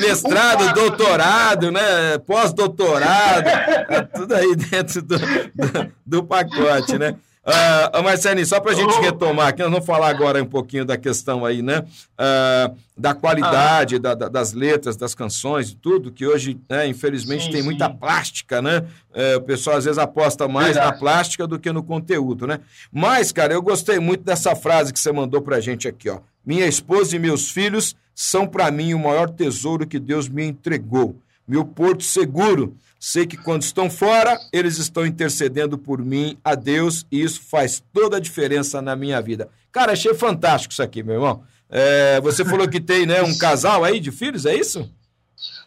Mestrado, 0.00 0.74
doutorado, 0.74 1.70
né? 1.70 2.18
Pós-doutorado, 2.26 3.48
é 3.48 4.02
tudo 4.02 4.34
aí 4.34 4.54
dentro 4.54 5.00
do, 5.00 5.18
do, 5.18 5.92
do 6.04 6.24
pacote, 6.24 6.98
né? 6.98 7.16
Ah, 7.44 8.00
Marcelinho, 8.04 8.46
só 8.46 8.60
para 8.60 8.70
a 8.70 8.74
gente 8.74 8.94
retomar 9.00 9.48
aqui, 9.48 9.62
nós 9.62 9.70
vamos 9.72 9.84
falar 9.84 10.08
agora 10.10 10.40
um 10.40 10.46
pouquinho 10.46 10.84
da 10.84 10.96
questão 10.96 11.44
aí, 11.44 11.60
né? 11.60 11.84
Ah, 12.16 12.70
da 12.96 13.14
qualidade 13.14 13.98
da- 13.98 14.14
da- 14.14 14.28
das 14.28 14.52
letras, 14.52 14.96
das 14.96 15.12
canções 15.12 15.70
e 15.70 15.74
tudo, 15.74 16.12
que 16.12 16.24
hoje, 16.24 16.56
né, 16.70 16.86
infelizmente, 16.86 17.46
Sim, 17.46 17.50
tem 17.50 17.60
sim. 17.60 17.64
muita 17.66 17.90
plástica, 17.90 18.62
né? 18.62 18.84
É, 19.12 19.36
o 19.36 19.40
pessoal 19.40 19.76
às 19.76 19.84
vezes 19.84 19.98
aposta 19.98 20.46
mais 20.46 20.74
Verdade. 20.74 20.92
na 20.92 20.98
plástica 20.98 21.46
do 21.46 21.58
que 21.58 21.72
no 21.72 21.82
conteúdo, 21.82 22.46
né? 22.46 22.60
Mas, 22.92 23.32
cara, 23.32 23.52
eu 23.52 23.60
gostei 23.62 23.98
muito 23.98 24.22
dessa 24.22 24.54
frase 24.54 24.92
que 24.92 25.00
você 25.00 25.10
mandou 25.10 25.42
pra 25.42 25.58
gente 25.58 25.88
aqui, 25.88 26.08
ó. 26.08 26.20
Minha 26.46 26.66
esposa 26.66 27.16
e 27.16 27.18
meus 27.18 27.50
filhos 27.50 27.96
são 28.14 28.46
para 28.46 28.70
mim 28.70 28.94
o 28.94 28.98
maior 29.00 29.28
tesouro 29.30 29.84
que 29.86 29.98
Deus 29.98 30.28
me 30.28 30.44
entregou. 30.44 31.16
Meu 31.46 31.64
porto 31.64 32.02
seguro. 32.04 32.76
Sei 32.98 33.26
que 33.26 33.36
quando 33.36 33.62
estão 33.62 33.90
fora, 33.90 34.38
eles 34.52 34.78
estão 34.78 35.04
intercedendo 35.04 35.76
por 35.76 36.00
mim 36.04 36.38
a 36.44 36.54
Deus 36.54 37.04
e 37.10 37.20
isso 37.22 37.40
faz 37.42 37.82
toda 37.92 38.16
a 38.18 38.20
diferença 38.20 38.80
na 38.80 38.94
minha 38.94 39.20
vida. 39.20 39.48
Cara, 39.72 39.92
achei 39.92 40.14
fantástico 40.14 40.72
isso 40.72 40.82
aqui, 40.82 41.02
meu 41.02 41.16
irmão. 41.16 41.42
É, 41.68 42.20
você 42.20 42.44
falou 42.44 42.68
que 42.68 42.80
tem 42.80 43.04
né, 43.06 43.22
um 43.22 43.36
casal 43.36 43.82
aí 43.82 43.98
de 43.98 44.12
filhos, 44.12 44.46
é 44.46 44.54
isso? 44.54 44.88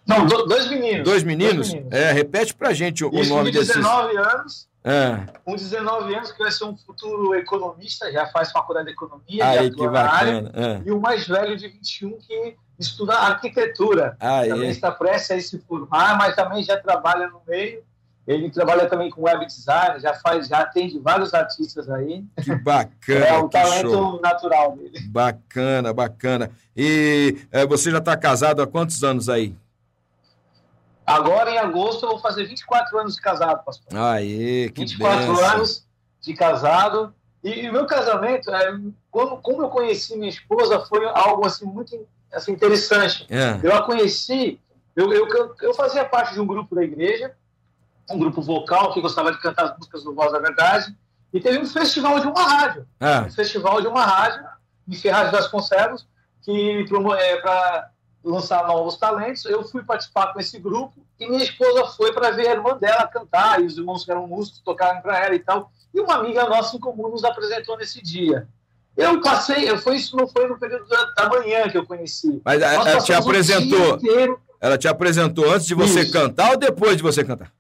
Não, 0.08 0.26
do- 0.26 0.46
dois 0.46 0.70
meninos. 0.70 1.04
Dois 1.04 1.24
meninos? 1.24 1.56
Dois 1.70 1.74
meninos. 1.74 1.94
É, 1.94 2.12
repete 2.14 2.54
pra 2.54 2.74
gente 2.74 3.04
o, 3.04 3.10
o 3.12 3.20
Isso, 3.20 3.30
nome 3.34 3.50
um 3.50 3.52
de 3.52 3.58
desses. 3.60 3.76
19 3.76 4.18
anos, 4.18 4.68
É, 4.84 5.20
um 5.48 5.56
de 5.56 5.64
19 5.64 6.16
anos 6.16 6.32
que 6.32 6.38
vai 6.38 6.52
ser 6.52 6.64
um 6.64 6.78
futuro 6.78 7.34
economista, 7.36 8.10
já 8.12 8.28
faz 8.28 8.52
faculdade 8.52 8.86
de 8.88 8.94
economia, 8.94 9.40
já 9.40 9.50
aí, 9.50 9.68
atua 9.68 9.88
que 9.88 9.94
na 9.94 10.10
área. 10.10 10.52
É. 10.54 10.82
e 10.88 10.92
o 10.92 11.02
mais 11.02 11.28
velho 11.28 11.58
de 11.58 11.68
21 11.68 12.18
que 12.20 12.56
estuda 12.80 13.14
arquitetura. 13.14 14.18
Também 14.20 14.52
Aí, 14.52 14.70
está 14.70 14.92
prestes 14.92 15.46
a 15.46 15.50
se 15.50 15.60
formar, 15.60 16.18
mas 16.18 16.36
também 16.36 16.64
já 16.64 16.78
trabalha 16.78 17.28
no 17.28 17.42
meio. 17.48 17.84
Ele 18.28 18.50
trabalha 18.50 18.88
também 18.88 19.10
com 19.10 19.22
web 19.22 19.46
design, 19.46 20.00
já 20.00 20.16
faz, 20.16 20.48
já 20.48 20.62
atende 20.62 20.98
vários 20.98 21.34
artistas 21.34 21.88
aí. 21.90 22.24
que 22.42 22.56
bacana. 22.56 23.26
é 23.26 23.38
um 23.38 23.48
que 23.48 23.58
show. 23.58 23.70
talento 23.70 24.22
natural 24.22 24.76
dele. 24.76 25.00
Bacana, 25.10 25.94
bacana. 25.94 26.52
E 26.76 27.38
é, 27.52 27.68
você 27.68 27.92
já 27.92 28.00
está 28.00 28.18
casado 28.18 28.64
há 28.64 28.68
quantos 28.68 29.04
anos 29.04 29.30
aí? 29.30 29.56
Agora, 31.06 31.52
em 31.52 31.58
agosto, 31.60 32.04
eu 32.04 32.10
vou 32.10 32.20
fazer 32.20 32.46
24 32.46 32.98
anos 32.98 33.16
de 33.16 33.22
casado, 33.22 33.64
pastor. 33.64 33.96
Aê, 33.96 34.72
que 34.72 34.82
24 34.82 35.20
benção. 35.20 35.46
anos 35.46 35.88
de 36.20 36.34
casado. 36.34 37.14
E 37.44 37.70
o 37.70 37.74
meu 37.74 37.86
casamento, 37.86 38.50
é, 38.50 38.76
como, 39.12 39.38
como 39.38 39.62
eu 39.62 39.70
conheci 39.70 40.18
minha 40.18 40.30
esposa, 40.30 40.80
foi 40.80 41.06
algo 41.06 41.46
assim 41.46 41.66
muito 41.66 41.96
assim, 42.36 42.52
interessante. 42.52 43.26
É, 43.30 43.60
Eu 43.64 43.74
a 43.74 43.84
conheci 43.84 44.60
Eu, 44.96 45.12
eu, 45.12 45.28
eu 45.62 45.74
fazia 45.74 46.06
parte 46.06 46.34
de 46.34 46.40
um 46.40 46.48
grupo 46.48 46.74
da 46.74 46.84
igreja, 46.84 47.34
um 48.10 48.18
grupo 48.18 48.42
vocal 48.42 48.94
que 48.94 49.02
gostava 49.02 49.32
de 49.32 49.42
cantar 49.42 49.66
as 49.66 49.78
músicas 49.78 50.04
do 50.04 50.14
Voz 50.14 50.32
da 50.32 50.40
Verdade, 50.40 50.96
e 51.34 51.40
teve 51.42 51.60
um 51.60 51.66
festival 51.66 52.20
de 52.20 52.28
uma 52.28 52.44
rádio. 52.44 52.88
Ah. 53.00 53.26
Um 53.28 53.32
festival 53.32 53.82
de 53.82 53.88
uma 53.88 54.06
rádio, 54.06 54.42
em 54.88 54.96
Ferraz 54.96 55.32
das 55.32 55.48
Conservas, 55.48 56.08
que 56.42 56.86
é, 57.20 57.38
para 57.38 57.90
lançar 58.24 58.66
novos 58.68 58.98
talentos. 58.98 59.44
Eu 59.46 59.64
fui 59.64 59.84
participar 59.84 60.32
com 60.32 60.40
esse 60.40 60.58
grupo 60.60 61.06
e 61.20 61.28
minha 61.28 61.44
esposa 61.44 61.88
foi 61.88 62.14
para 62.14 62.32
ver 62.32 62.48
a 62.48 62.52
irmã 62.52 62.78
dela 62.78 63.08
cantar, 63.08 63.62
e 63.62 63.66
os 63.66 63.78
irmãos 63.78 64.06
que 64.06 64.12
eram 64.12 64.28
músicos 64.28 64.62
tocaram 64.62 65.02
para 65.02 65.26
ela 65.26 65.36
e 65.36 65.40
tal. 65.40 65.72
E 65.94 66.00
uma 66.00 66.16
amiga 66.16 66.48
nossa 66.48 66.76
em 66.76 66.80
comum 66.80 67.10
nos 67.10 67.24
apresentou 67.24 67.78
nesse 67.78 68.02
dia. 68.02 68.48
Eu 68.98 69.20
passei, 69.22 69.70
eu 69.70 69.78
foi 69.78 69.98
isso 69.98 70.16
não 70.16 70.28
foi 70.28 70.48
no 70.48 70.58
período 70.58 70.88
da, 70.88 71.04
da 71.18 71.30
manhã 71.30 71.68
que 71.70 71.78
eu 71.78 71.86
conheci. 71.86 72.42
Mas 72.46 72.60
Nós 72.62 72.88
ela 72.88 73.02
te 73.02 73.14
apresentou, 73.14 74.00
ela 74.62 74.78
te 74.78 74.88
apresentou 74.88 75.52
antes 75.52 75.68
de 75.68 75.74
você 75.76 76.02
Isso. 76.02 76.14
cantar 76.14 76.52
ou 76.52 76.58
depois 76.58 76.96
de 76.98 77.04
você 77.04 77.24
cantar? 77.24 77.52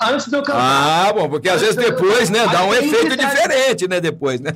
antes 0.00 0.26
de 0.28 0.36
eu 0.36 0.42
cantar. 0.42 1.08
Ah, 1.08 1.12
bom, 1.12 1.28
porque 1.30 1.48
às 1.48 1.60
vezes 1.62 1.76
Antes 1.78 1.88
de 1.88 1.92
eu 1.94 1.96
depois, 2.08 2.28
né, 2.30 2.46
dá 2.48 2.64
um 2.64 2.74
efeito 2.74 3.16
detalhe. 3.16 3.30
diferente, 3.36 3.88
né, 3.88 4.00
depois, 4.00 4.40
né? 4.40 4.50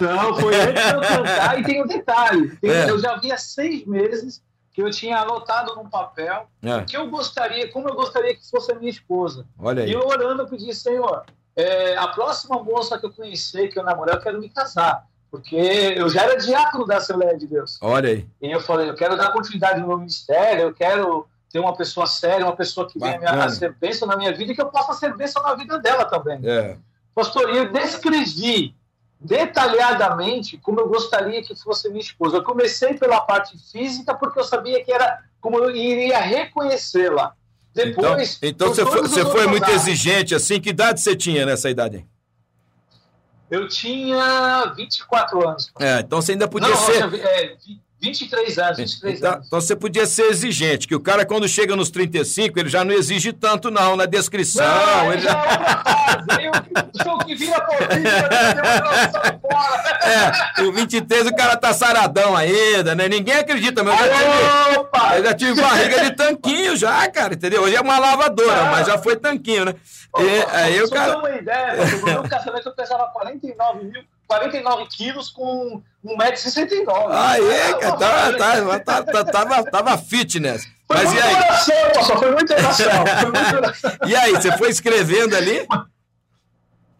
Não, 0.00 0.34
foi 0.40 0.54
antes 0.60 0.84
de 0.84 0.94
eu 0.94 1.00
cantar. 1.00 1.60
E 1.60 1.64
tem 1.64 1.82
um 1.82 1.86
detalhe: 1.86 2.56
tem- 2.56 2.70
É. 2.70 2.90
eu 2.90 2.98
já 2.98 3.12
havia 3.12 3.36
seis 3.36 3.84
meses 3.84 4.42
que 4.72 4.82
eu 4.82 4.90
tinha 4.90 5.18
anotado 5.18 5.74
num 5.76 5.88
papel 5.88 6.46
É, 6.62 6.80
que 6.82 6.96
eu 6.96 7.08
gostaria, 7.10 7.70
como 7.70 7.88
eu 7.88 7.94
gostaria 7.94 8.34
que 8.34 8.48
fosse 8.50 8.72
a 8.72 8.74
minha 8.76 8.90
esposa. 8.90 9.44
olha 9.58 9.80
E 9.82 9.84
aí. 9.84 9.92
eu 9.92 10.00
orando, 10.06 10.42
eu 10.42 10.46
pedi, 10.48 10.72
Senhor, 10.74 11.24
é, 11.58 11.96
a 11.96 12.06
próxima 12.06 12.62
moça 12.62 12.96
que 12.98 13.04
eu 13.04 13.12
conhecer, 13.12 13.66
que 13.66 13.76
eu 13.76 13.82
namorar, 13.82 14.14
eu 14.14 14.20
quero 14.20 14.40
me 14.40 14.48
casar. 14.48 15.04
Porque 15.28 15.56
eu 15.56 16.08
já 16.08 16.22
era 16.22 16.36
diácono 16.36 16.86
da 16.86 16.98
Assembleia 16.98 17.36
de 17.36 17.48
Deus. 17.48 17.78
Olha 17.82 18.10
aí. 18.10 18.26
E 18.40 18.50
eu 18.50 18.60
falei, 18.60 18.88
eu 18.88 18.94
quero 18.94 19.16
dar 19.16 19.32
continuidade 19.32 19.80
no 19.80 19.88
meu 19.88 19.98
ministério, 19.98 20.62
eu 20.62 20.72
quero 20.72 21.26
ter 21.50 21.58
uma 21.58 21.76
pessoa 21.76 22.06
séria, 22.06 22.46
uma 22.46 22.54
pessoa 22.54 22.88
que 22.88 22.98
venha 22.98 23.18
Bacana. 23.18 23.46
a 23.46 23.48
ser 23.48 23.74
bênção 23.74 24.06
na 24.06 24.16
minha 24.16 24.32
vida 24.32 24.52
e 24.52 24.54
que 24.54 24.62
eu 24.62 24.66
possa 24.70 24.92
ser 24.94 25.16
bênção 25.16 25.42
na 25.42 25.54
vida 25.54 25.80
dela 25.80 26.04
também. 26.04 26.40
É. 26.44 26.76
Pastor, 27.12 27.50
eu 27.50 27.72
descrevi 27.72 28.74
detalhadamente 29.20 30.56
como 30.58 30.78
eu 30.78 30.88
gostaria 30.88 31.42
que 31.42 31.56
fosse 31.56 31.88
minha 31.88 32.00
esposa. 32.00 32.36
Eu 32.36 32.44
comecei 32.44 32.94
pela 32.94 33.20
parte 33.20 33.58
física 33.72 34.14
porque 34.14 34.38
eu 34.38 34.44
sabia 34.44 34.84
que 34.84 34.92
era 34.92 35.24
como 35.40 35.58
eu 35.58 35.74
iria 35.74 36.20
reconhecê-la. 36.20 37.34
Então, 37.74 37.84
Depois, 37.84 38.38
então 38.42 38.68
por 38.68 38.76
você 38.76 38.84
foi, 38.84 39.00
você 39.02 39.24
foi 39.24 39.46
muito 39.46 39.70
exigente 39.70 40.34
assim. 40.34 40.60
Que 40.60 40.70
idade 40.70 41.00
você 41.00 41.14
tinha 41.14 41.46
nessa 41.46 41.70
idade? 41.70 42.04
Eu 43.50 43.66
tinha 43.68 44.72
24 44.76 45.48
anos. 45.48 45.72
É, 45.80 46.00
então 46.00 46.20
você 46.20 46.32
ainda 46.32 46.46
podia 46.48 46.68
Não, 46.68 46.76
ser. 46.76 47.00
nossa, 47.00 47.16
é, 47.16 47.56
23 48.00 48.58
anos, 48.58 48.76
23 48.78 49.18
Então, 49.18 49.32
anos. 49.32 49.46
então 49.46 49.60
você 49.60 49.74
podia 49.74 50.06
ser 50.06 50.26
exigente, 50.30 50.86
que 50.86 50.94
o 50.94 51.00
cara, 51.00 51.26
quando 51.26 51.48
chega 51.48 51.74
nos 51.74 51.90
35, 51.90 52.58
ele 52.58 52.68
já 52.68 52.84
não 52.84 52.94
exige 52.94 53.32
tanto, 53.32 53.70
não, 53.70 53.96
na 53.96 54.06
descrição. 54.06 54.64
Não, 54.66 55.12
ele 55.12 55.22
já 55.22 55.30
já... 55.30 56.40
é 56.40 56.50
o- 57.12 57.18
que 57.28 57.34
vira 57.34 57.60
por 57.60 57.76
cima, 57.76 59.40
fora. 59.42 59.98
É, 60.58 60.62
o 60.62 60.72
23 60.72 61.26
o 61.26 61.34
cara 61.36 61.56
tá 61.56 61.72
saradão 61.74 62.34
ainda, 62.36 62.94
né? 62.94 63.08
Ninguém 63.08 63.34
acredita, 63.34 63.82
mas 63.84 64.00
eu 64.00 64.06
já 64.06 64.14
tive, 64.16 64.78
Opa! 64.78 65.16
eu 65.18 65.24
já 65.24 65.34
tive 65.34 65.60
barriga 65.60 66.04
de 66.04 66.16
tanquinho 66.16 66.76
já, 66.76 67.10
cara, 67.10 67.34
entendeu? 67.34 67.62
Hoje 67.62 67.76
é 67.76 67.80
uma 67.80 67.98
lavadora, 67.98 68.62
Ah. 68.62 68.70
mas 68.70 68.86
já 68.86 68.96
foi 68.98 69.16
tanquinho, 69.16 69.64
né? 69.66 69.74
E, 70.18 70.56
aí 70.56 70.82
o 70.82 70.88
cara. 70.88 71.18
uma 71.18 71.30
ideia, 71.30 71.74
no 71.98 72.04
meu 72.04 72.22
casamento 72.28 72.68
eu 72.68 72.74
pesava 72.74 73.04
49 73.12 73.84
mil, 73.84 74.02
49 74.28 74.86
quilos 74.86 75.30
com 75.30 75.82
1,69m. 76.04 76.86
Aí, 77.10 77.74
cara, 77.80 77.96
tava, 77.96 78.38
tava, 78.38 78.80
tava, 78.80 79.24
tava, 79.24 79.70
tava, 79.70 79.98
fitness. 79.98 80.68
Foi 80.86 80.96
Mas 80.96 81.12
e 81.12 81.20
aí? 81.20 81.34
oração, 81.34 81.74
pastor, 81.94 82.18
foi 82.18 82.30
muita 82.32 82.54
oração. 82.54 83.06
Foi 83.20 83.32
muita 83.32 83.56
oração. 83.56 83.90
E 84.06 84.14
aí, 84.14 84.32
você 84.32 84.56
foi 84.58 84.68
escrevendo 84.68 85.34
ali? 85.34 85.66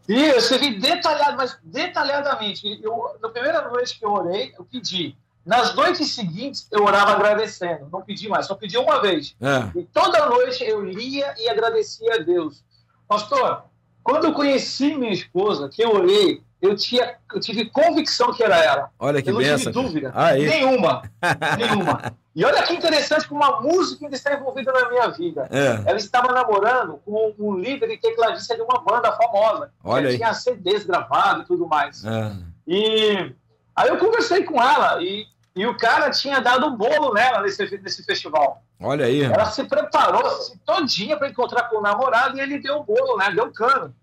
E 0.08 0.24
eu 0.24 0.38
escrevi 0.38 0.80
detalhado, 0.80 1.36
mas 1.36 1.58
detalhadamente. 1.62 2.80
Eu, 2.82 3.18
na 3.22 3.28
primeira 3.28 3.68
noite 3.68 3.98
que 3.98 4.04
eu 4.04 4.10
orei, 4.10 4.54
eu 4.58 4.64
pedi. 4.64 5.14
Nas 5.44 5.74
noites 5.74 6.10
seguintes, 6.14 6.66
eu 6.72 6.82
orava 6.84 7.12
agradecendo. 7.12 7.88
Não 7.92 8.02
pedi 8.02 8.26
mais, 8.28 8.46
só 8.46 8.54
pedi 8.54 8.78
uma 8.78 9.00
vez. 9.02 9.36
É. 9.40 9.78
E 9.78 9.84
toda 9.84 10.26
noite 10.26 10.64
eu 10.64 10.82
lia 10.82 11.34
e 11.38 11.48
agradecia 11.48 12.14
a 12.14 12.18
Deus. 12.18 12.64
Pastor, 13.06 13.64
quando 14.02 14.24
eu 14.24 14.32
conheci 14.32 14.94
minha 14.94 15.12
esposa, 15.12 15.68
que 15.68 15.82
eu 15.82 15.94
orei, 15.94 16.42
eu, 16.60 16.74
tinha, 16.74 17.16
eu 17.32 17.40
tive 17.40 17.66
convicção 17.70 18.32
que 18.32 18.42
era 18.42 18.56
ela. 18.56 18.90
Olha 18.98 19.22
que 19.22 19.30
eu 19.30 19.34
não 19.34 19.40
benção. 19.40 19.72
tive 19.72 19.72
dúvida. 19.72 20.12
Aí. 20.14 20.46
Nenhuma. 20.46 21.02
Nenhuma. 21.56 22.12
E 22.34 22.44
olha 22.44 22.62
que 22.62 22.72
interessante 22.72 23.28
como 23.28 23.42
a 23.44 23.60
música 23.60 24.04
ainda 24.04 24.16
está 24.16 24.34
envolvida 24.34 24.72
na 24.72 24.88
minha 24.88 25.08
vida. 25.08 25.48
É. 25.50 25.88
Ela 25.88 25.96
estava 25.96 26.32
namorando 26.32 27.00
com 27.04 27.34
um 27.38 27.56
líder 27.56 27.90
e 27.90 27.98
tecladista 27.98 28.56
de 28.56 28.62
uma 28.62 28.80
banda 28.80 29.12
famosa. 29.12 29.70
Olha 29.82 30.08
aí. 30.08 30.16
tinha 30.16 30.34
CDs 30.34 30.84
gravados 30.84 31.44
e 31.44 31.46
tudo 31.46 31.66
mais. 31.66 32.04
É. 32.04 32.32
E 32.66 33.34
aí 33.74 33.88
eu 33.88 33.98
conversei 33.98 34.44
com 34.44 34.62
ela 34.62 35.02
e, 35.02 35.26
e 35.54 35.66
o 35.66 35.76
cara 35.76 36.10
tinha 36.10 36.40
dado 36.40 36.66
um 36.66 36.76
bolo 36.76 37.14
nela 37.14 37.40
nesse, 37.40 37.78
nesse 37.78 38.04
festival. 38.04 38.62
Olha 38.80 39.06
aí. 39.06 39.22
Ela 39.22 39.46
se 39.46 39.64
preparou 39.64 40.22
todinha 40.64 41.16
para 41.16 41.28
encontrar 41.28 41.64
com 41.64 41.78
o 41.78 41.82
namorado 41.82 42.36
e 42.36 42.40
ele 42.40 42.58
deu 42.58 42.78
o 42.78 42.84
bolo, 42.84 43.16
né? 43.16 43.30
Deu 43.32 43.52
cano. 43.52 43.94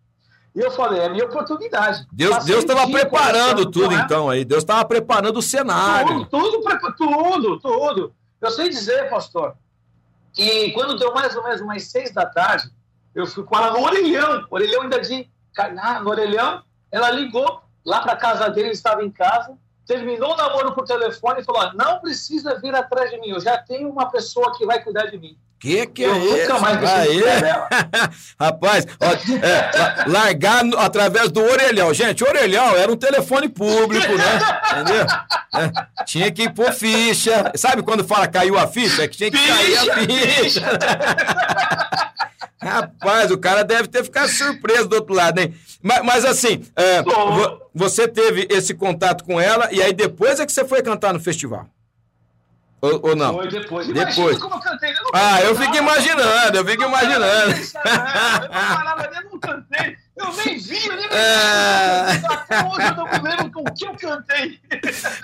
E 0.56 0.60
eu 0.62 0.72
falei, 0.72 1.02
é 1.02 1.10
minha 1.10 1.26
oportunidade. 1.26 2.08
Deus 2.12 2.48
estava 2.48 2.90
preparando 2.90 3.70
tudo 3.70 3.92
ela. 3.94 4.02
então 4.04 4.30
aí. 4.30 4.46
Deus 4.46 4.64
estava 4.64 4.86
preparando 4.86 5.38
o 5.38 5.42
cenário. 5.42 6.26
Tudo, 6.28 6.62
tudo, 6.62 6.94
tudo, 6.96 7.60
tudo. 7.60 8.16
Eu 8.40 8.52
sei 8.52 8.70
dizer, 8.70 9.10
pastor, 9.10 9.56
que 10.32 10.72
quando 10.72 10.98
deu 10.98 11.14
mais 11.14 11.36
ou 11.36 11.44
menos 11.44 11.60
umas 11.62 11.84
seis 11.84 12.12
da 12.14 12.26
tarde, 12.26 12.70
eu 13.14 13.26
fui 13.26 13.44
com 13.44 13.56
ela 13.58 13.72
no 13.72 13.84
orelhão, 13.84 14.46
orelhão 14.50 14.84
ainda 14.84 15.00
de. 15.02 15.30
ah, 15.58 16.00
No 16.00 16.10
orelhão, 16.10 16.64
ela 16.92 17.10
ligou 17.12 17.62
lá 17.86 18.02
para 18.02 18.16
casa 18.16 18.50
dele, 18.50 18.68
ele 18.68 18.74
estava 18.76 19.04
em 19.04 19.12
casa, 19.12 19.58
terminou 19.86 20.34
o 20.34 20.38
namoro 20.38 20.74
por 20.74 20.86
telefone 20.86 21.42
e 21.42 21.44
falou: 21.44 21.64
"Ó, 21.64 21.74
não 21.74 22.00
precisa 22.00 22.60
vir 22.60 22.74
atrás 22.76 23.12
de 23.12 23.20
mim, 23.20 23.30
eu 23.30 23.40
já 23.40 23.58
tenho 23.58 23.90
uma 23.90 24.10
pessoa 24.10 24.56
que 24.58 24.66
vai 24.66 24.82
cuidar 24.84 25.06
de 25.08 25.18
mim. 25.18 25.38
Que 25.66 25.88
que 25.88 26.04
eu 26.04 26.14
é 26.14 26.20
nunca 26.20 26.44
isso? 26.44 26.62
mais 26.62 26.84
Aí, 26.84 27.24
rapaz, 28.40 28.86
ó, 29.02 29.12
é, 29.12 29.72
la- 29.76 30.04
largar 30.06 30.64
no- 30.64 30.78
através 30.78 31.32
do 31.32 31.42
orelhão. 31.42 31.92
Gente, 31.92 32.24
orelhão 32.24 32.76
era 32.78 32.92
um 32.92 32.96
telefone 32.96 33.50
público, 33.50 34.14
né? 34.14 34.40
Entendeu? 34.82 35.08
É, 35.56 36.04
tinha 36.06 36.32
que 36.32 36.48
pôr 36.52 36.72
ficha. 36.72 37.52
Sabe 37.56 37.82
quando 37.82 38.04
fala 38.04 38.28
caiu 38.28 38.60
a 38.60 38.68
ficha? 38.68 39.06
É 39.06 39.08
que 39.08 39.18
tinha 39.18 39.32
que 39.32 39.38
cair 39.48 39.90
a 39.90 39.96
ficha. 39.96 40.62
Rapaz, 42.62 43.32
o 43.32 43.38
cara 43.38 43.64
deve 43.64 43.88
ter 43.88 44.04
ficado 44.04 44.30
surpreso 44.30 44.88
do 44.88 44.96
outro 44.98 45.14
lado, 45.16 45.40
hein? 45.40 45.54
Mas, 45.82 46.04
mas 46.04 46.26
assim, 46.26 46.64
é, 46.76 47.02
vo- 47.02 47.60
você 47.74 48.08
teve 48.08 48.48
esse 48.52 48.74
contato 48.74 49.24
com 49.24 49.40
ela 49.42 49.70
e 49.72 49.82
aí 49.82 49.94
depois 49.94 50.40
é 50.40 50.46
que 50.46 50.52
você 50.52 50.66
foi 50.66 50.82
cantar 50.82 51.14
no 51.14 51.20
festival? 51.20 51.66
Ou, 52.86 53.10
ou 53.10 53.16
não? 53.16 53.34
Foi 53.36 53.48
depois. 53.48 53.88
Depois. 53.88 54.38
Como 54.38 54.56
eu 54.56 54.60
cantei. 54.60 54.92
Eu 54.92 55.04
não 55.04 55.12
Ah, 55.14 55.42
eu 55.42 55.56
fico 55.56 55.76
imaginando, 55.76 56.58
eu 56.58 56.66
fico 56.66 56.84
imaginando. 56.84 57.52
Eu 57.52 58.50
não 58.50 58.78
falava 58.78 59.10
nem, 59.12 59.24
não 59.24 59.40
cantei. 59.40 59.98
Eu 60.16 60.34
nem 60.34 60.58
vi, 60.58 60.88
eu 60.88 60.96
nem 60.96 61.06
É. 61.12 62.12
Até 62.30 62.66
hoje 62.66 62.88
eu 62.88 62.96
não 62.96 63.06
me 63.06 63.30
lembro 63.30 63.52
com 63.52 63.62
o 63.62 63.74
que 63.74 63.86
eu 63.86 63.96
cantei. 63.96 64.60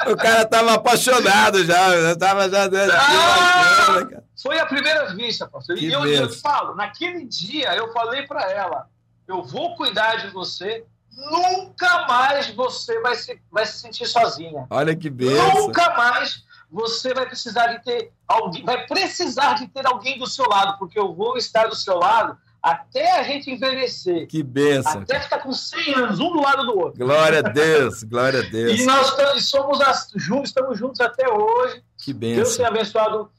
O 0.07 0.15
cara 0.17 0.45
tava 0.45 0.73
apaixonado 0.73 1.63
já, 1.63 2.01
já 2.01 2.15
tava 2.15 2.49
já 2.49 2.69
Ah! 2.93 4.21
Foi 4.41 4.59
a 4.59 4.65
primeira 4.65 5.13
vista, 5.13 5.47
pastor. 5.47 5.77
E 5.77 5.91
eu, 5.91 6.05
eu 6.05 6.29
falo, 6.29 6.75
naquele 6.75 7.25
dia 7.25 7.73
eu 7.75 7.91
falei 7.93 8.25
para 8.25 8.49
ela: 8.51 8.87
eu 9.27 9.43
vou 9.43 9.75
cuidar 9.75 10.17
de 10.17 10.27
você, 10.29 10.83
nunca 11.11 12.07
mais 12.07 12.49
você 12.49 12.99
vai 13.01 13.15
se, 13.15 13.39
vai 13.51 13.65
se 13.65 13.79
sentir 13.79 14.07
sozinha. 14.07 14.65
Olha 14.69 14.95
que 14.95 15.09
benção. 15.09 15.67
Nunca 15.67 15.95
mais 15.95 16.43
você 16.71 17.13
vai 17.13 17.25
precisar 17.25 17.67
de 17.67 17.83
ter 17.83 18.11
alguém, 18.27 18.63
vai 18.63 18.85
precisar 18.87 19.55
de 19.55 19.67
ter 19.67 19.85
alguém 19.85 20.17
do 20.17 20.25
seu 20.25 20.45
lado, 20.47 20.77
porque 20.79 20.97
eu 20.97 21.13
vou 21.13 21.35
estar 21.37 21.67
do 21.67 21.75
seu 21.75 21.97
lado 21.97 22.37
até 22.63 23.19
a 23.19 23.23
gente 23.23 23.49
envelhecer. 23.51 24.27
Que 24.27 24.41
benção. 24.43 25.01
Até 25.01 25.19
ficar 25.19 25.39
com 25.39 25.51
100 25.51 25.95
anos, 25.95 26.19
um 26.19 26.31
do 26.31 26.41
lado 26.41 26.63
do 26.65 26.77
outro. 26.79 27.03
Glória 27.05 27.39
a 27.39 27.41
Deus, 27.41 28.03
glória 28.03 28.39
a 28.39 28.43
Deus. 28.49 28.79
E 28.79 28.85
nós 28.85 29.07
somos 29.41 29.79
juntos, 30.15 30.49
estamos 30.49 30.77
juntos 30.77 31.01
até 31.01 31.27
hoje. 31.27 31.83
Que 31.97 32.13
Deus 32.13 32.37
benção. 32.37 32.57
tem 32.57 32.65
abençoado 32.65 33.31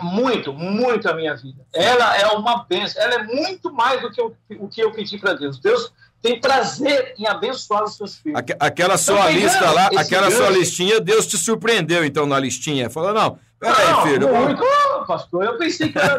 muito, 0.00 0.52
muito 0.52 1.08
a 1.08 1.14
minha 1.14 1.36
vida. 1.36 1.64
Ela 1.72 2.16
é 2.16 2.26
uma 2.28 2.64
bênção. 2.64 3.00
Ela 3.02 3.14
é 3.14 3.22
muito 3.24 3.72
mais 3.72 4.00
do 4.00 4.10
que 4.10 4.20
eu- 4.20 4.36
o 4.58 4.68
que 4.68 4.80
eu 4.80 4.90
pedi 4.92 5.18
para 5.18 5.34
Deus. 5.34 5.58
Deus 5.58 5.92
tem 6.24 6.40
prazer 6.40 7.14
em 7.18 7.26
abençoar 7.26 7.84
os 7.84 7.96
seus 7.98 8.16
filhos. 8.16 8.38
Aque- 8.38 8.56
Aquela 8.58 8.96
sua 8.96 9.26
pegando 9.26 9.40
lista 9.42 9.70
lá, 9.70 9.90
aquela 9.94 10.30
sua 10.30 10.46
gancho. 10.46 10.58
listinha, 10.58 10.98
Deus 10.98 11.26
te 11.26 11.36
surpreendeu 11.36 12.02
então 12.02 12.24
na 12.24 12.38
listinha. 12.40 12.88
Falou, 12.88 13.12
não, 13.12 13.38
peraí, 13.60 13.90
Não, 13.92 14.02
filho. 14.04 14.34
Muito, 14.34 14.62
pastor. 15.06 15.44
Eu 15.44 15.58
pensei 15.58 15.92
que 15.92 15.98
era 15.98 16.18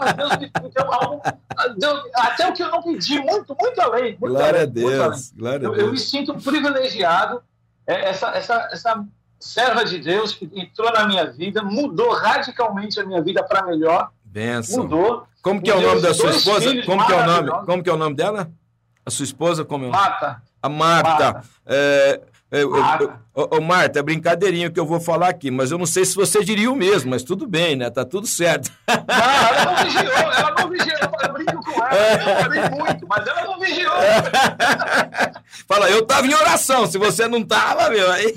mas 0.00 0.14
Deus 0.14 0.36
me 0.38 0.70
deu 0.70 0.90
algo. 0.90 1.22
deu- 1.76 2.02
até 2.14 2.48
o 2.48 2.54
que 2.54 2.62
eu 2.62 2.70
não 2.70 2.82
pedi, 2.82 3.18
muito, 3.20 3.54
muito 3.60 3.78
além. 3.82 4.16
Muito 4.18 4.32
Glória 4.32 4.44
a 4.46 4.48
além, 4.48 4.84
além. 4.84 4.98
Deus, 4.98 5.32
glória 5.36 5.68
a 5.68 5.70
Eu, 5.70 5.76
eu 5.76 5.84
me 5.88 5.92
Deus. 5.92 6.08
sinto 6.10 6.34
privilegiado. 6.34 7.42
É, 7.86 8.08
Essa, 8.08 8.28
essa, 8.28 8.68
essa, 8.72 9.04
serva 9.38 9.84
de 9.84 9.98
Deus 9.98 10.32
que 10.32 10.48
entrou 10.54 10.90
na 10.92 11.04
minha 11.06 11.26
vida, 11.30 11.62
mudou 11.62 12.12
radicalmente 12.14 12.98
a 13.00 13.04
minha 13.04 13.20
vida 13.20 13.42
para 13.44 13.66
melhor. 13.66 14.08
Benção. 14.24 14.84
Mudou. 14.84 15.26
Como 15.42 15.60
que 15.60 15.70
é 15.70 15.74
o 15.74 15.78
Me 15.80 15.84
nome 15.86 16.00
da 16.00 16.14
sua 16.14 16.30
esposa? 16.30 16.70
Como 16.86 17.04
que 17.06 17.12
é 17.12 17.16
o 17.16 17.26
nome? 17.26 17.50
Como 17.66 17.82
que 17.82 17.90
é 17.90 17.92
o 17.92 17.96
nome 17.98 18.14
dela? 18.16 18.50
A 19.04 19.10
sua 19.10 19.24
esposa 19.24 19.64
como 19.64 19.84
é? 19.86 19.88
Mata. 19.88 20.42
A 20.62 20.68
Marta. 20.68 21.08
Marta. 21.32 21.42
É, 21.66 22.20
é, 22.52 22.62
eu- 22.62 22.70
Marta. 22.70 23.04
eu- 23.36 23.48
ô, 23.50 23.60
Marta, 23.60 23.98
é 23.98 24.02
brincadeirinha 24.02 24.70
que 24.70 24.78
eu 24.78 24.86
vou 24.86 25.00
falar 25.00 25.28
aqui, 25.28 25.50
mas 25.50 25.70
eu 25.72 25.78
não 25.78 25.86
sei 25.86 26.04
se 26.04 26.14
você 26.14 26.44
diria 26.44 26.70
o 26.70 26.76
mesmo, 26.76 27.10
mas 27.10 27.22
tudo 27.24 27.46
bem, 27.46 27.74
né? 27.74 27.90
Tá 27.90 28.04
tudo 28.04 28.26
certo. 28.28 28.70
Não, 28.86 28.94
ela 28.94 29.64
não 29.64 29.74
vigiou, 29.84 30.12
ela 30.32 30.54
não 30.58 30.68
vigiou. 30.68 31.12
Eu 31.22 31.32
brinco 31.32 31.64
com 31.64 31.84
ela, 31.84 31.94
eu 31.94 32.36
falei 32.42 32.70
muito, 32.70 33.06
mas 33.08 33.26
ela 33.26 33.42
não 33.44 33.58
vigiou. 33.58 33.92
Fala, 35.68 35.90
eu 35.90 36.04
tava 36.06 36.26
em 36.26 36.34
oração, 36.34 36.86
se 36.86 36.98
você 36.98 37.26
não 37.28 37.42
tava, 37.42 37.88
meu, 37.90 38.10
aí 38.10 38.34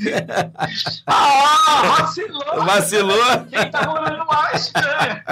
Ah, 1.07 1.97
vacilou. 1.99 2.65
vacilou. 2.65 3.45
Quem 3.49 3.69
tá 3.71 3.85
morando 3.87 4.25
mais? 4.25 4.71
né? 4.73 5.23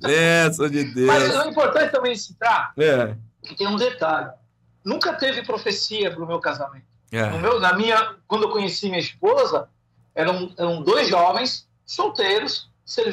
Benção 0.00 0.68
de 0.68 0.84
Mas 1.06 1.22
Deus. 1.32 1.44
é 1.44 1.48
importante 1.48 1.90
também 1.92 2.14
citar 2.14 2.72
É, 2.78 3.14
que 3.46 3.54
tem 3.54 3.66
um 3.66 3.76
detalhe. 3.76 4.30
Nunca 4.84 5.14
teve 5.14 5.42
profecia 5.42 6.10
para 6.10 6.22
o 6.22 6.26
meu 6.26 6.38
casamento. 6.38 6.84
No 7.10 7.18
é, 7.18 7.38
meu, 7.38 7.60
na 7.60 7.72
minha, 7.74 8.16
quando 8.26 8.44
eu 8.44 8.50
conheci 8.50 8.86
minha 8.88 9.00
esposa, 9.00 9.68
eram, 10.14 10.52
eram 10.58 10.82
dois 10.82 11.08
jovens 11.08 11.68
solteiros 11.84 12.68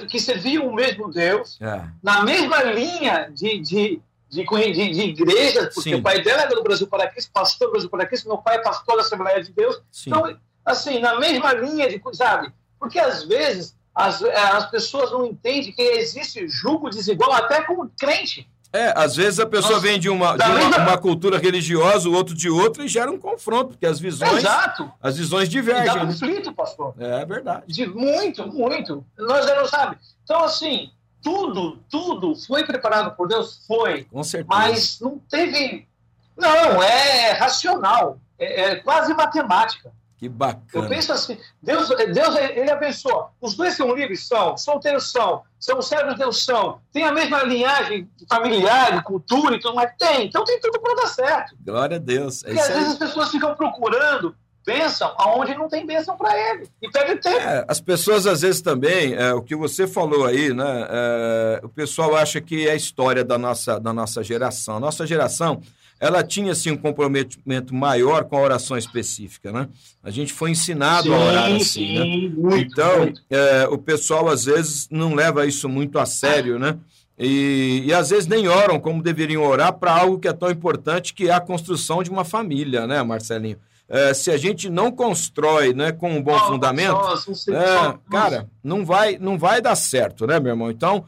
que 0.10 0.20
serviam 0.20 0.68
o 0.68 0.74
mesmo 0.74 1.12
Deus, 1.12 1.60
é. 1.62 1.84
na 2.02 2.24
mesma 2.24 2.62
linha 2.64 3.32
de, 3.34 3.60
de, 3.60 4.02
de, 4.30 4.46
de, 4.46 4.92
de 4.92 5.02
igreja, 5.02 5.70
porque 5.74 5.90
Sim. 5.90 5.96
o 5.96 6.02
pai 6.02 6.22
dela 6.22 6.44
era 6.44 6.56
do 6.56 6.64
Brasil 6.64 6.88
para 6.88 7.10
Cristo, 7.10 7.32
pastor 7.32 7.68
do 7.68 7.72
Brasil 7.72 7.90
para 7.90 8.06
Cristo, 8.06 8.28
meu 8.28 8.38
pai 8.38 8.58
é 8.58 8.62
pastor 8.62 8.96
da 8.96 9.02
Assembleia 9.02 9.44
de 9.44 9.52
Deus. 9.52 9.82
Sim. 9.92 10.10
Então, 10.12 10.38
assim, 10.64 11.00
na 11.00 11.20
mesma 11.20 11.54
linha 11.54 11.90
de, 11.90 12.02
sabe? 12.14 12.52
Porque 12.80 13.00
às 13.00 13.24
vezes 13.24 13.76
as, 13.96 14.22
as 14.24 14.70
pessoas 14.70 15.12
não 15.12 15.26
entendem 15.26 15.72
que 15.72 15.82
existe 15.82 16.48
julgo 16.48 16.90
desigual 16.90 17.32
até 17.34 17.64
com 17.64 17.88
crente. 18.00 18.50
É, 18.74 18.92
às 18.98 19.16
vezes 19.16 19.40
a 19.40 19.46
pessoa 19.46 19.74
Nossa, 19.76 19.84
vem 19.84 20.00
de, 20.00 20.10
uma, 20.10 20.36
de 20.36 20.44
uma, 20.44 20.78
uma 20.80 20.98
cultura 20.98 21.38
religiosa, 21.38 22.10
o 22.10 22.14
outro 22.14 22.34
de 22.34 22.50
outra, 22.50 22.84
e 22.84 22.88
gera 22.88 23.12
um 23.12 23.20
confronto, 23.20 23.70
porque 23.70 23.86
as 23.86 24.00
visões, 24.00 24.40
Exato. 24.40 24.92
as 25.00 25.16
visões 25.16 25.48
E 25.48 25.52
dá 25.52 25.62
divergem. 25.62 25.96
né? 25.96 26.06
conflito, 26.08 26.52
pastor. 26.54 26.96
É 26.98 27.24
verdade. 27.24 27.66
De 27.68 27.86
muito, 27.86 28.48
muito. 28.48 29.06
Nós 29.16 29.46
já 29.46 29.56
não 29.56 29.68
sabe. 29.68 30.00
Então, 30.24 30.44
assim, 30.44 30.90
tudo, 31.22 31.78
tudo 31.88 32.36
foi 32.36 32.66
preparado 32.66 33.16
por 33.16 33.28
Deus? 33.28 33.64
Foi. 33.68 34.06
Com 34.06 34.24
certeza. 34.24 34.50
Mas 34.50 35.00
não 35.00 35.20
teve. 35.30 35.88
Não, 36.36 36.82
é 36.82 37.32
racional. 37.34 38.18
É, 38.40 38.62
é 38.72 38.76
quase 38.78 39.14
matemática. 39.14 39.92
Que 40.24 40.28
Eu 40.28 40.32
bacana. 40.38 40.90
penso 40.90 41.12
assim, 41.14 41.38
Deus, 41.62 41.90
Deus 41.90 42.36
ele 42.36 42.72
abençoa. 42.72 43.30
Os 43.42 43.56
dois 43.56 43.76
são 43.76 43.94
livres? 43.96 44.28
São. 44.28 44.58
Solteiros 44.58 45.12
são. 45.12 45.42
São 45.60 45.82
servos 45.82 46.14
de 46.14 46.20
Deus? 46.20 46.44
São. 46.44 46.80
Tem 46.92 47.04
a 47.04 47.12
mesma 47.12 47.44
linhagem 47.44 48.10
familiar, 48.30 49.04
cultura 49.04 49.56
e 49.56 49.60
tudo 49.60 49.76
mais? 49.76 49.92
Tem. 49.98 50.28
Então 50.28 50.44
tem 50.44 50.60
tudo 50.60 50.80
para 50.80 50.96
dar 50.96 51.08
certo. 51.08 51.56
Glória 51.66 51.98
a 51.98 52.00
Deus. 52.00 52.44
É 52.44 52.48
Porque 52.48 52.60
às 52.60 52.66
isso 52.68 52.74
vezes 52.74 52.88
aí. 52.88 52.94
as 52.94 53.00
pessoas 53.00 53.30
ficam 53.30 53.56
procurando 53.56 54.36
bênção 54.66 55.14
aonde 55.18 55.54
não 55.56 55.68
tem 55.68 55.86
bênção 55.86 56.16
para 56.18 56.38
ele. 56.38 56.70
E 56.82 56.90
perde 56.90 57.18
tempo. 57.18 57.38
É, 57.38 57.66
as 57.68 57.82
pessoas 57.82 58.26
às 58.26 58.42
vezes 58.42 58.62
também, 58.62 59.14
é, 59.14 59.34
o 59.34 59.42
que 59.42 59.56
você 59.56 59.86
falou 59.86 60.26
aí, 60.26 60.54
né? 60.54 60.88
é, 60.90 61.62
o 61.64 61.70
pessoal 61.70 62.16
acha 62.16 62.40
que 62.40 62.68
é 62.68 62.72
a 62.72 62.76
história 62.76 63.24
da 63.26 63.38
nossa, 63.38 63.80
da 63.80 63.92
nossa 63.92 64.24
geração. 64.24 64.80
Nossa 64.80 65.06
geração, 65.06 65.62
ela 66.06 66.24
tinha 66.24 66.52
assim 66.52 66.72
um 66.72 66.78
comprometimento 66.78 67.74
maior 67.74 68.26
com 68.26 68.38
a 68.38 68.42
oração 68.42 68.78
específica, 68.78 69.52
né? 69.52 69.70
A 70.04 70.10
gente 70.12 70.34
foi 70.34 70.52
ensinado 70.52 71.14
a 71.14 71.18
orar 71.18 71.54
assim, 71.56 71.94
né? 71.98 72.06
muito, 72.36 72.58
Então, 72.58 73.00
muito. 73.00 73.22
é, 73.30 73.68
o 73.70 73.78
pessoal 73.78 74.28
às 74.30 74.44
vezes 74.46 74.88
não 74.92 75.14
leva 75.16 75.46
isso 75.46 75.70
muito 75.70 75.98
a 75.98 76.06
sério, 76.06 76.60
né? 76.60 76.78
E, 77.18 77.84
e 77.86 77.94
às 77.94 78.10
vezes 78.10 78.28
nem 78.28 78.48
oram 78.48 78.80
como 78.80 79.02
deveriam 79.02 79.44
orar 79.44 79.72
para 79.74 79.94
algo 79.94 80.20
que 80.20 80.28
é 80.28 80.34
tão 80.34 80.50
importante, 80.52 81.14
que 81.14 81.30
é 81.30 81.32
a 81.34 81.40
construção 81.40 82.02
de 82.04 82.10
uma 82.10 82.26
família, 82.26 82.86
né, 82.88 83.02
Marcelinho? 83.04 83.58
É, 83.88 84.14
se 84.14 84.32
a 84.32 84.38
gente 84.38 84.70
não 84.70 84.92
constrói 84.92 85.74
né, 85.74 85.92
com 85.92 86.12
um 86.12 86.22
bom 86.24 86.38
Só- 86.40 86.48
fundamento, 86.48 86.98
só- 87.36 87.52
é, 87.54 87.96
cara, 88.10 88.50
não 88.64 88.84
vai, 88.86 89.18
não 89.20 89.38
vai 89.38 89.62
dar 89.62 89.76
certo, 89.76 90.26
né, 90.26 90.40
meu 90.40 90.52
irmão? 90.54 90.72
Então, 90.72 91.06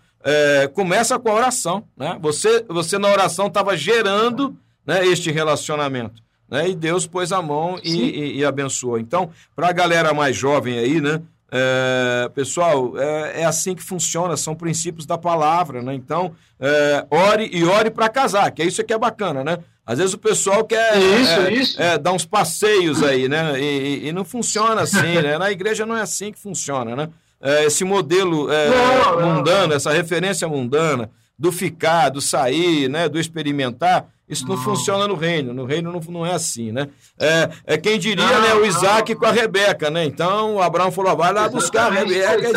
começa 0.74 1.18
com 1.20 1.30
a 1.30 1.34
oração, 1.34 1.84
né? 1.98 2.18
Você, 2.22 2.64
você 2.68 2.98
na 2.98 3.10
oração 3.10 3.48
estava 3.48 3.76
gerando 3.78 4.56
né, 4.86 5.06
este 5.08 5.32
relacionamento, 5.32 6.22
né? 6.50 6.70
E 6.70 6.76
Deus 6.76 7.06
pôs 7.08 7.32
a 7.32 7.42
mão 7.42 7.80
e, 7.84 7.94
e- 7.94 8.38
e 8.40 8.46
abençoou. 8.46 9.00
Então, 9.00 9.30
para 9.56 9.70
a 9.70 9.74
galera 9.74 10.14
mais 10.14 10.36
jovem 10.36 10.78
aí, 10.80 11.02
né? 11.02 11.22
é, 11.52 12.30
pessoal, 12.36 12.98
é, 12.98 13.42
é 13.42 13.46
assim 13.46 13.76
que 13.76 13.82
funciona, 13.84 14.36
são 14.36 14.54
princípios 14.56 15.06
da 15.06 15.18
palavra, 15.18 15.82
né? 15.82 15.94
Então, 15.94 16.34
é, 16.60 17.06
ore 17.10 17.50
e 17.54 17.64
ore 17.64 17.90
para 17.92 18.10
casar, 18.10 18.52
que 18.52 18.62
é 18.62 18.66
isso 18.66 18.84
que 18.84 18.92
é 18.94 18.98
bacana, 18.98 19.44
né? 19.44 19.60
Às 19.86 20.00
vezes 20.00 20.14
o 20.14 20.18
pessoal 20.18 20.66
quer 20.66 20.98
Isso, 20.98 21.32
é, 21.42 21.54
isso. 21.54 21.82
é, 21.82 21.98
dar 21.98 22.12
uns 22.12 22.26
passeios 22.26 23.02
aí, 23.04 23.30
né? 23.30 23.58
E, 23.60 24.08
e- 24.08 24.12
não 24.12 24.26
funciona 24.26 24.82
assim, 24.82 25.22
né? 25.22 25.38
Na 25.38 25.50
igreja 25.52 25.86
não 25.86 25.96
é 25.96 26.02
assim 26.02 26.32
que 26.32 26.40
funciona, 26.40 26.96
né? 26.96 27.10
É, 27.40 27.66
esse 27.66 27.84
modelo 27.86 28.52
é, 28.52 28.70
Não, 28.70 29.22
não, 29.22 29.36
mundano, 29.36 29.74
essa 29.74 29.94
referência 29.94 30.48
mundana 30.50 31.10
do 31.38 31.52
ficar, 31.52 32.10
do 32.10 32.20
sair, 32.20 32.90
né? 32.90 33.08
Do 33.08 33.20
experimentar, 33.20 34.08
isso 34.28 34.48
não, 34.48 34.58
funciona 34.58 35.08
no 35.08 35.16
reino. 35.16 35.54
No 35.54 35.66
reino 35.66 35.92
não, 35.92 36.00
não 36.00 36.26
é 36.26 36.34
assim, 36.34 36.72
né? 36.72 36.88
É, 37.20 37.50
é 37.66 37.78
quem 37.78 38.00
diria, 38.00 38.26
Não, 38.26 38.42
né? 38.42 38.54
O 38.56 38.60
não. 38.60 38.66
Isaac 38.66 39.14
com 39.16 39.26
a 39.26 39.32
Rebeca, 39.32 39.90
né? 39.90 40.04
Então 40.04 40.56
o 40.56 40.62
Abraão 40.62 40.92
falou: 40.92 41.16
vai 41.16 41.32
lá 41.32 41.48
buscar 41.48 41.92
a 41.92 41.94
Rebeca. 41.94 42.52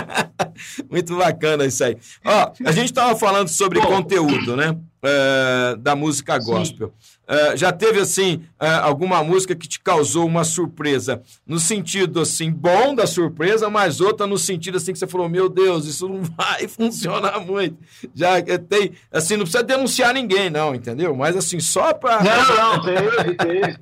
Muito 0.88 1.16
bacana 1.16 1.66
isso 1.66 1.82
aí. 1.82 1.96
Ó, 2.24 2.52
a 2.64 2.72
gente 2.72 2.86
estava 2.86 3.16
falando 3.16 3.48
sobre 3.48 3.80
Bom. 3.80 3.86
conteúdo, 3.86 4.56
né? 4.56 4.76
É, 5.02 5.76
da 5.78 5.96
música 5.96 6.38
gospel. 6.38 6.94
É, 7.26 7.56
já 7.56 7.72
teve, 7.72 8.00
assim, 8.00 8.44
é, 8.60 8.68
alguma 8.68 9.22
música 9.24 9.54
que 9.54 9.66
te 9.66 9.80
causou 9.80 10.26
uma 10.26 10.44
surpresa? 10.44 11.22
No 11.46 11.58
sentido, 11.58 12.20
assim, 12.20 12.50
bom 12.50 12.94
da 12.94 13.06
surpresa, 13.06 13.70
mas 13.70 14.00
outra 14.00 14.26
no 14.26 14.36
sentido, 14.36 14.76
assim, 14.76 14.92
que 14.92 14.98
você 14.98 15.06
falou, 15.06 15.28
meu 15.28 15.48
Deus, 15.48 15.86
isso 15.86 16.08
não 16.08 16.22
vai 16.36 16.68
funcionar 16.68 17.40
muito. 17.40 17.78
Já 18.14 18.42
tem, 18.42 18.92
assim, 19.10 19.36
não 19.36 19.44
precisa 19.44 19.62
denunciar 19.62 20.12
ninguém, 20.12 20.50
não, 20.50 20.74
entendeu? 20.74 21.16
Mas, 21.16 21.36
assim, 21.36 21.60
só 21.60 21.94
para... 21.94 22.22
Não, 22.22 22.56
não, 22.56 22.82
teve, 22.84 23.34
teve. 23.34 23.78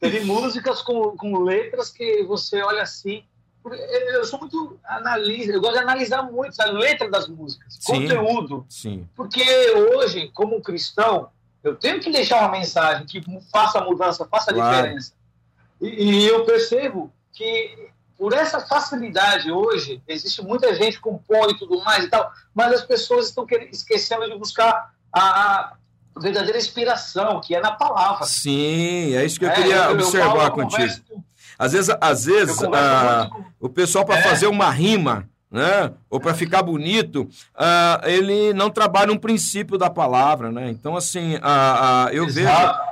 Teve 0.00 0.20
músicas 0.20 0.80
com, 0.80 1.16
com 1.16 1.42
letras 1.42 1.90
que 1.90 2.22
você 2.22 2.62
olha 2.62 2.82
assim. 2.82 3.24
Eu 4.12 4.24
sou 4.24 4.38
muito 4.38 4.78
analista, 4.84 5.52
eu 5.52 5.60
gosto 5.60 5.74
de 5.74 5.80
analisar 5.80 6.22
muito 6.22 6.58
a 6.60 6.66
letra 6.66 7.10
das 7.10 7.28
músicas, 7.28 7.76
Sim. 7.80 8.02
conteúdo. 8.02 8.64
Sim, 8.68 9.06
Porque 9.14 9.42
hoje, 9.72 10.30
como 10.32 10.62
cristão, 10.62 11.28
eu 11.62 11.74
tenho 11.76 12.00
que 12.00 12.10
deixar 12.10 12.40
uma 12.40 12.50
mensagem 12.50 13.06
que 13.06 13.22
faça 13.52 13.78
a 13.78 13.84
mudança, 13.84 14.24
faça 14.26 14.50
a 14.50 14.54
Claro. 14.54 14.76
diferença. 14.76 15.12
E, 15.80 15.86
e 15.86 16.26
eu 16.28 16.44
percebo 16.44 17.12
que 17.32 17.88
por 18.16 18.32
essa 18.32 18.58
facilidade 18.60 19.50
hoje, 19.50 20.02
existe 20.08 20.42
muita 20.42 20.74
gente 20.74 20.96
que 20.96 21.02
compõe 21.02 21.52
e 21.52 21.58
tudo 21.58 21.82
mais 21.84 22.04
e 22.04 22.08
tal, 22.08 22.32
mas 22.54 22.72
as 22.72 22.82
pessoas 22.82 23.28
estão 23.28 23.46
esquecendo 23.70 24.28
de 24.28 24.36
buscar 24.36 24.92
a, 25.12 25.20
a 25.20 25.72
verdadeira 26.20 26.58
inspiração, 26.58 27.40
que 27.40 27.54
é 27.54 27.60
na 27.60 27.70
palavra. 27.70 28.26
sim, 28.26 29.14
é 29.14 29.24
isso 29.24 29.38
que 29.38 29.44
eu 29.44 29.50
É, 29.50 29.54
queria 29.54 29.76
eu 29.84 29.92
observar 29.92 30.26
falo, 30.32 30.42
eu 30.42 30.50
contigo. 30.50 30.70
converso 30.82 31.02
com- 31.08 31.22
Às 31.56 31.72
vezes, 31.72 31.96
às 32.00 32.24
vezes 32.24 32.56
converso 32.56 32.76
ah, 32.86 33.28
com- 33.30 33.44
o 33.60 33.68
pessoal 33.68 34.04
para 34.04 34.18
É. 34.18 34.22
fazer 34.22 34.46
uma 34.48 34.68
rima, 34.70 35.28
né, 35.50 35.92
ou 36.10 36.20
para 36.20 36.34
ficar 36.34 36.62
bonito, 36.62 37.28
ah, 37.54 38.00
ele 38.04 38.52
não 38.52 38.68
trabalha 38.70 39.12
um 39.12 39.16
princípio 39.16 39.78
da 39.78 39.88
palavra, 39.88 40.52
né? 40.52 40.70
Então, 40.70 40.96
assim, 40.96 41.36
ah, 41.42 42.06
ah, 42.06 42.12
eu 42.12 42.26
vejo 42.26 42.48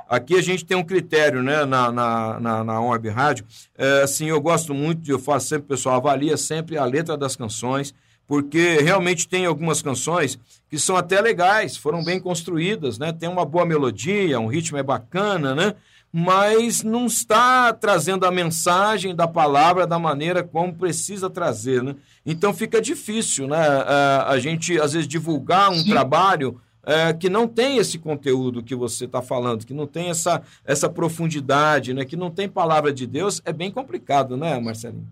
aqui 0.08 0.36
a 0.36 0.42
gente 0.42 0.64
tem 0.64 0.76
um 0.76 0.84
critério, 0.84 1.42
né, 1.42 1.64
na 1.64 1.92
na 1.92 2.40
na, 2.40 2.64
na 2.64 2.80
Orb 2.80 3.08
Rádio, 3.08 3.44
é, 3.76 4.02
assim, 4.02 4.26
eu 4.26 4.40
gosto 4.40 4.72
muito, 4.72 5.10
eu 5.10 5.18
faço 5.18 5.48
sempre, 5.48 5.68
pessoal, 5.68 5.96
avalia 5.96 6.36
sempre 6.36 6.78
a 6.78 6.84
letra 6.84 7.16
das 7.16 7.36
canções, 7.36 7.94
porque 8.26 8.78
realmente 8.80 9.28
tem 9.28 9.46
algumas 9.46 9.82
canções 9.82 10.38
que 10.68 10.78
são 10.78 10.96
até 10.96 11.20
legais, 11.20 11.76
foram 11.76 12.02
bem 12.02 12.18
construídas, 12.18 12.98
né? 12.98 13.12
Tem 13.12 13.28
uma 13.28 13.44
boa 13.44 13.64
melodia, 13.64 14.40
um 14.40 14.48
ritmo 14.48 14.78
é 14.78 14.82
bacana, 14.82 15.54
né? 15.54 15.74
Mas 16.18 16.82
não 16.82 17.04
está 17.04 17.74
trazendo 17.74 18.24
a 18.24 18.30
mensagem 18.30 19.14
da 19.14 19.28
palavra 19.28 19.86
da 19.86 19.98
maneira 19.98 20.42
como 20.42 20.74
precisa 20.74 21.28
trazer, 21.28 21.82
né? 21.82 21.94
Então 22.24 22.54
fica 22.54 22.80
difícil, 22.80 23.46
né? 23.46 23.58
A, 23.58 24.30
a 24.30 24.38
gente 24.38 24.80
às 24.80 24.94
vezes 24.94 25.06
divulgar 25.06 25.70
um 25.70 25.74
Sim. 25.74 25.90
trabalho 25.90 26.58
é, 26.82 27.12
que 27.12 27.28
não 27.28 27.46
tem 27.46 27.76
esse 27.76 27.98
conteúdo 27.98 28.62
que 28.62 28.74
você 28.74 29.04
está 29.04 29.20
falando, 29.20 29.66
que 29.66 29.74
não 29.74 29.86
tem 29.86 30.08
essa, 30.08 30.40
essa 30.64 30.88
profundidade, 30.88 31.92
né? 31.92 32.02
Que 32.06 32.16
não 32.16 32.30
tem 32.30 32.48
palavra 32.48 32.94
de 32.94 33.06
Deus, 33.06 33.42
é 33.44 33.52
bem 33.52 33.70
complicado, 33.70 34.38
né, 34.38 34.58
Marcelinho? 34.58 35.06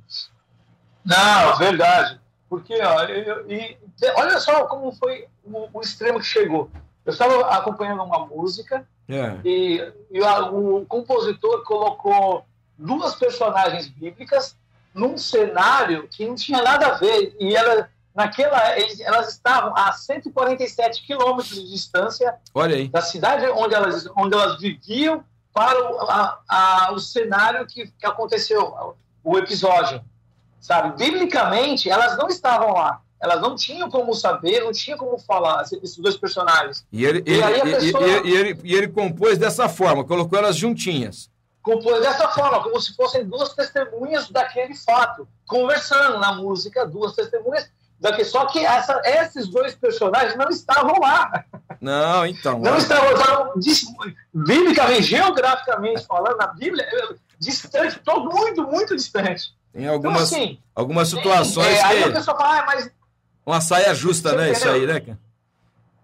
Não, 1.05 1.59
verdade. 1.59 2.19
Porque, 2.49 2.81
ó, 2.81 3.03
eu- 3.05 3.51
e, 3.51 3.77
olha 4.17 4.41
só 4.41 4.65
como 4.65 4.91
foi 4.93 5.27
o, 5.45 5.69
o 5.71 5.81
extremo 5.83 6.19
que 6.19 6.25
chegou. 6.25 6.71
Eu 7.05 7.13
estava 7.13 7.43
acompanhando 7.51 8.03
uma 8.03 8.27
música 8.27 8.89
É. 9.09 9.37
e, 9.45 9.93
e 10.11 10.25
a- 10.25 10.51
o 10.51 10.85
compositor 10.87 11.63
colocou 11.65 12.45
duas 12.79 13.15
personagens 13.15 13.87
bíblicas 13.89 14.57
num 14.95 15.19
cenário 15.19 16.09
que 16.09 16.27
não 16.27 16.35
tinha 16.35 16.63
nada 16.63 16.87
a 16.87 16.95
ver. 16.95 17.37
E 17.39 17.55
ela, 17.55 17.89
naquela, 18.15 18.59
elas 19.01 19.29
estavam 19.29 19.77
a 19.77 19.93
147 19.93 21.05
quilômetros 21.07 21.55
de 21.55 21.71
distância 21.71 22.35
da 22.89 23.03
cidade 23.03 23.47
onde 23.49 23.75
elas, 23.75 24.09
onde 24.17 24.35
elas 24.35 24.59
viviam 24.61 25.23
para 25.53 25.79
o, 25.93 26.01
a, 26.11 26.39
a, 26.49 26.93
o 26.93 26.99
cenário 26.99 27.67
que, 27.67 27.87
que 27.89 28.07
aconteceu, 28.07 28.95
o 29.23 29.39
episódio. 29.39 30.03
Sabe? 30.61 30.97
Biblicamente, 30.97 31.91
elas 31.91 32.17
não 32.17 32.29
estavam 32.29 32.73
lá 32.73 33.01
elas 33.25 33.41
não 33.41 33.57
tinham 33.57 33.91
como 33.91 34.15
saber, 34.15 34.63
não 34.63 34.71
tinham 34.71 34.99
como 34.99 35.19
falar, 35.19 35.63
esses 35.63 35.97
dois 35.97 36.15
personagens. 36.15 36.87
E 36.93 37.07
ele, 37.07 37.23
e, 37.27 37.41
ele, 37.41 37.77
pessoa... 37.77 38.07
e, 38.07 38.29
e, 38.29 38.37
ele, 38.37 38.61
e 38.63 38.75
ele 38.75 38.89
compôs 38.89 39.39
dessa 39.39 39.67
forma, 39.67 40.05
colocou 40.05 40.39
elas 40.39 40.57
juntinhas. 40.57 41.31
Compôs 41.63 42.03
dessa 42.03 42.29
forma, 42.29 42.63
como 42.63 42.79
se 42.79 42.95
fossem 42.95 43.25
duas 43.25 43.55
testemunhas 43.55 44.29
daquele 44.29 44.75
fato, 44.75 45.27
conversando 45.47 46.19
na 46.19 46.35
música, 46.35 46.87
duas 46.87 47.15
testemunhas. 47.15 47.67
Daqui, 47.99 48.23
só 48.23 48.45
que 48.45 48.59
essa, 48.59 49.01
esses 49.03 49.49
dois 49.49 49.75
personagens 49.75 50.37
não 50.37 50.51
estavam 50.51 51.01
lá. 51.01 51.45
Não, 51.81 52.27
então. 52.27 52.59
Não 52.59 52.75
é. 52.75 52.79
estavam, 52.79 53.11
estavam 53.13 53.53
biblicamente, 54.35 55.05
geograficamente 55.05 56.05
falando, 56.05 56.37
na 56.37 56.49
Bíblia, 56.49 56.87
distante, 57.39 57.99
todo 58.05 58.29
muito, 58.31 58.63
muito 58.65 58.95
distante. 58.95 59.55
Tem 59.73 59.89
algumas, 59.89 60.31
então, 60.31 60.43
assim, 60.43 60.59
algumas 60.75 61.09
situações 61.09 61.67
é, 61.67 61.79
que... 61.79 61.85
Aí 61.85 62.05
a 62.05 62.13
pessoa 62.13 62.37
fala, 62.37 62.61
ah, 62.61 62.67
mas 62.67 62.91
uma 63.45 63.61
saia 63.61 63.95
justa, 63.95 64.35
né? 64.35 64.53
Isso 64.53 64.69
aí, 64.69 64.87
né, 64.87 65.01
cara? 65.01 65.19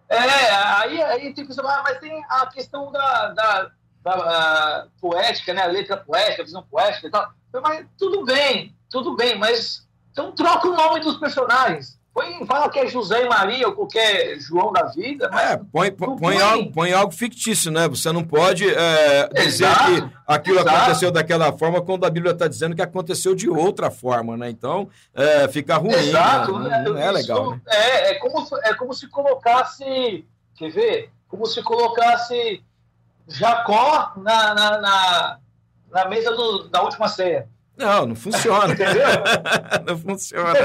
É, 0.08 0.18
aí, 0.18 1.02
aí 1.02 1.34
tem 1.34 1.46
que 1.46 1.60
ah, 1.60 1.82
mas 1.84 1.98
tem 1.98 2.24
a 2.28 2.46
questão 2.46 2.90
da, 2.90 3.28
da, 3.28 3.70
da 4.02 4.86
poética, 5.00 5.54
né? 5.54 5.62
A 5.62 5.66
letra 5.66 5.96
poética, 5.96 6.42
a 6.42 6.44
visão 6.44 6.62
poética 6.64 7.06
e 7.06 7.10
tal. 7.10 7.32
Mas 7.62 7.86
tudo 7.96 8.24
bem, 8.24 8.74
tudo 8.90 9.14
bem, 9.14 9.38
mas 9.38 9.86
então 10.10 10.32
troca 10.32 10.68
o 10.68 10.74
nome 10.74 11.00
dos 11.00 11.16
personagens. 11.16 11.99
Põe, 12.20 12.46
fala 12.46 12.68
que 12.68 12.78
é 12.78 12.86
José 12.86 13.24
e 13.24 13.28
Maria 13.28 13.68
ou 13.68 13.74
qualquer 13.74 14.38
João 14.38 14.72
da 14.72 14.84
vida. 14.84 15.30
é, 15.32 15.56
põe, 15.56 15.90
põe, 15.90 16.16
põe, 16.16 16.40
algo, 16.40 16.72
põe 16.72 16.92
algo 16.92 17.12
fictício, 17.12 17.70
né? 17.70 17.88
Você 17.88 18.12
não 18.12 18.22
pode 18.22 18.68
é, 18.68 19.28
dizer 19.28 19.68
que 19.68 20.10
aquilo 20.26 20.60
exato. 20.60 20.76
aconteceu 20.76 21.10
daquela 21.10 21.52
forma 21.56 21.80
quando 21.80 22.04
a 22.04 22.10
Bíblia 22.10 22.32
está 22.32 22.46
dizendo 22.46 22.76
que 22.76 22.82
aconteceu 22.82 23.34
de 23.34 23.48
outra 23.48 23.90
forma, 23.90 24.36
né? 24.36 24.50
Então, 24.50 24.88
é, 25.14 25.48
fica 25.48 25.76
ruim. 25.76 25.92
Né? 25.92 26.08
Exato. 26.08 26.58
Né? 26.58 26.82
Não, 26.84 26.92
não 26.92 27.00
é 27.00 27.10
legal. 27.10 27.52
Né? 27.52 27.60
É, 27.66 28.10
é, 28.10 28.14
como, 28.18 28.46
é 28.62 28.74
como 28.74 28.92
se 28.92 29.08
colocasse. 29.08 30.26
Quer 30.56 30.70
ver? 30.70 31.10
Como 31.26 31.46
se 31.46 31.62
colocasse 31.62 32.62
Jacó 33.26 34.12
na, 34.16 34.54
na, 34.54 34.78
na, 34.78 35.38
na 35.90 36.04
mesa 36.06 36.32
do, 36.32 36.68
da 36.68 36.82
última 36.82 37.08
ceia. 37.08 37.48
Não, 37.80 38.06
não 38.08 38.14
funciona. 38.14 38.74
Entendeu? 38.74 39.06
não 39.88 39.98
funciona. 39.98 40.60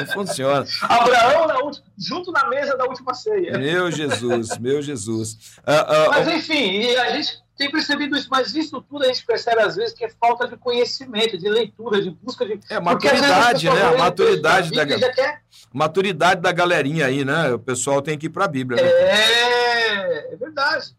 Não 0.00 0.06
funciona. 0.06 0.66
Abraão 0.82 1.46
na 1.46 1.58
última, 1.58 1.86
junto 1.96 2.32
na 2.32 2.48
mesa 2.48 2.76
da 2.76 2.84
última 2.86 3.14
ceia. 3.14 3.56
Meu 3.56 3.90
Jesus, 3.90 4.58
meu 4.58 4.82
Jesus. 4.82 5.58
Uh, 5.58 5.70
uh, 5.70 6.10
mas 6.10 6.26
enfim, 6.26 6.86
a 6.96 7.12
gente 7.12 7.40
tem 7.56 7.70
percebido 7.70 8.16
isso, 8.16 8.28
mas 8.28 8.52
isso 8.52 8.82
tudo 8.82 9.04
a 9.04 9.06
gente 9.06 9.24
percebe 9.24 9.62
às 9.62 9.76
vezes 9.76 9.94
que 9.94 10.04
é 10.04 10.08
falta 10.08 10.48
de 10.48 10.56
conhecimento, 10.56 11.38
de 11.38 11.48
leitura, 11.48 12.02
de 12.02 12.10
busca 12.10 12.44
de. 12.44 12.58
É, 12.68 12.80
maturidade, 12.80 13.70
né? 13.70 13.82
A 13.82 13.96
maturidade 13.96 14.70
da, 14.72 14.86
quer... 14.86 15.42
maturidade 15.72 16.40
da 16.40 16.50
galerinha 16.50 17.06
aí, 17.06 17.24
né? 17.24 17.52
O 17.52 17.60
pessoal 17.60 18.02
tem 18.02 18.18
que 18.18 18.26
ir 18.26 18.30
para 18.30 18.44
a 18.44 18.48
Bíblia. 18.48 18.82
Né? 18.82 18.88
É, 18.88 20.34
é 20.34 20.36
verdade. 20.36 20.96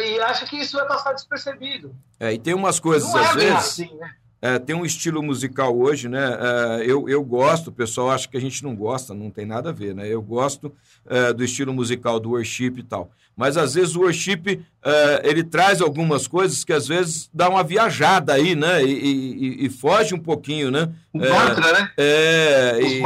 E 0.00 0.20
acha 0.20 0.46
que 0.46 0.56
isso 0.56 0.76
vai 0.76 0.86
passar 0.86 1.12
despercebido. 1.12 1.94
É, 2.18 2.32
e 2.32 2.38
tem 2.38 2.54
umas 2.54 2.80
coisas, 2.80 3.08
Não 3.08 3.20
é 3.20 3.24
às 3.24 3.30
é 3.30 3.38
vezes. 3.38 3.54
Assim, 3.54 3.94
né? 3.96 4.14
É, 4.42 4.58
tem 4.58 4.74
um 4.74 4.86
estilo 4.86 5.22
musical 5.22 5.76
hoje, 5.76 6.08
né? 6.08 6.38
É, 6.40 6.84
eu, 6.86 7.08
eu 7.08 7.22
gosto, 7.22 7.68
o 7.68 7.72
pessoal 7.72 8.10
acha 8.10 8.26
que 8.26 8.36
a 8.36 8.40
gente 8.40 8.62
não 8.62 8.74
gosta, 8.74 9.14
não 9.14 9.30
tem 9.30 9.44
nada 9.44 9.68
a 9.68 9.72
ver, 9.72 9.94
né? 9.94 10.08
Eu 10.08 10.22
gosto 10.22 10.72
é, 11.06 11.32
do 11.32 11.44
estilo 11.44 11.74
musical 11.74 12.18
do 12.18 12.30
worship 12.30 12.74
e 12.78 12.82
tal. 12.82 13.10
Mas 13.36 13.56
às 13.56 13.74
vezes 13.74 13.94
o 13.96 14.00
worship 14.00 14.62
é, 14.82 15.22
ele 15.24 15.44
traz 15.44 15.80
algumas 15.80 16.26
coisas 16.26 16.64
que 16.64 16.72
às 16.72 16.88
vezes 16.88 17.28
dá 17.34 17.48
uma 17.48 17.62
viajada 17.62 18.32
aí, 18.32 18.54
né? 18.54 18.82
E, 18.82 18.92
e, 18.92 19.66
e 19.66 19.68
foge 19.68 20.14
um 20.14 20.18
pouquinho, 20.18 20.70
né? 20.70 20.88
O 21.12 21.18
mantra, 21.18 21.72
né? 21.72 21.90
É, 21.98 22.78
e, 22.80 23.02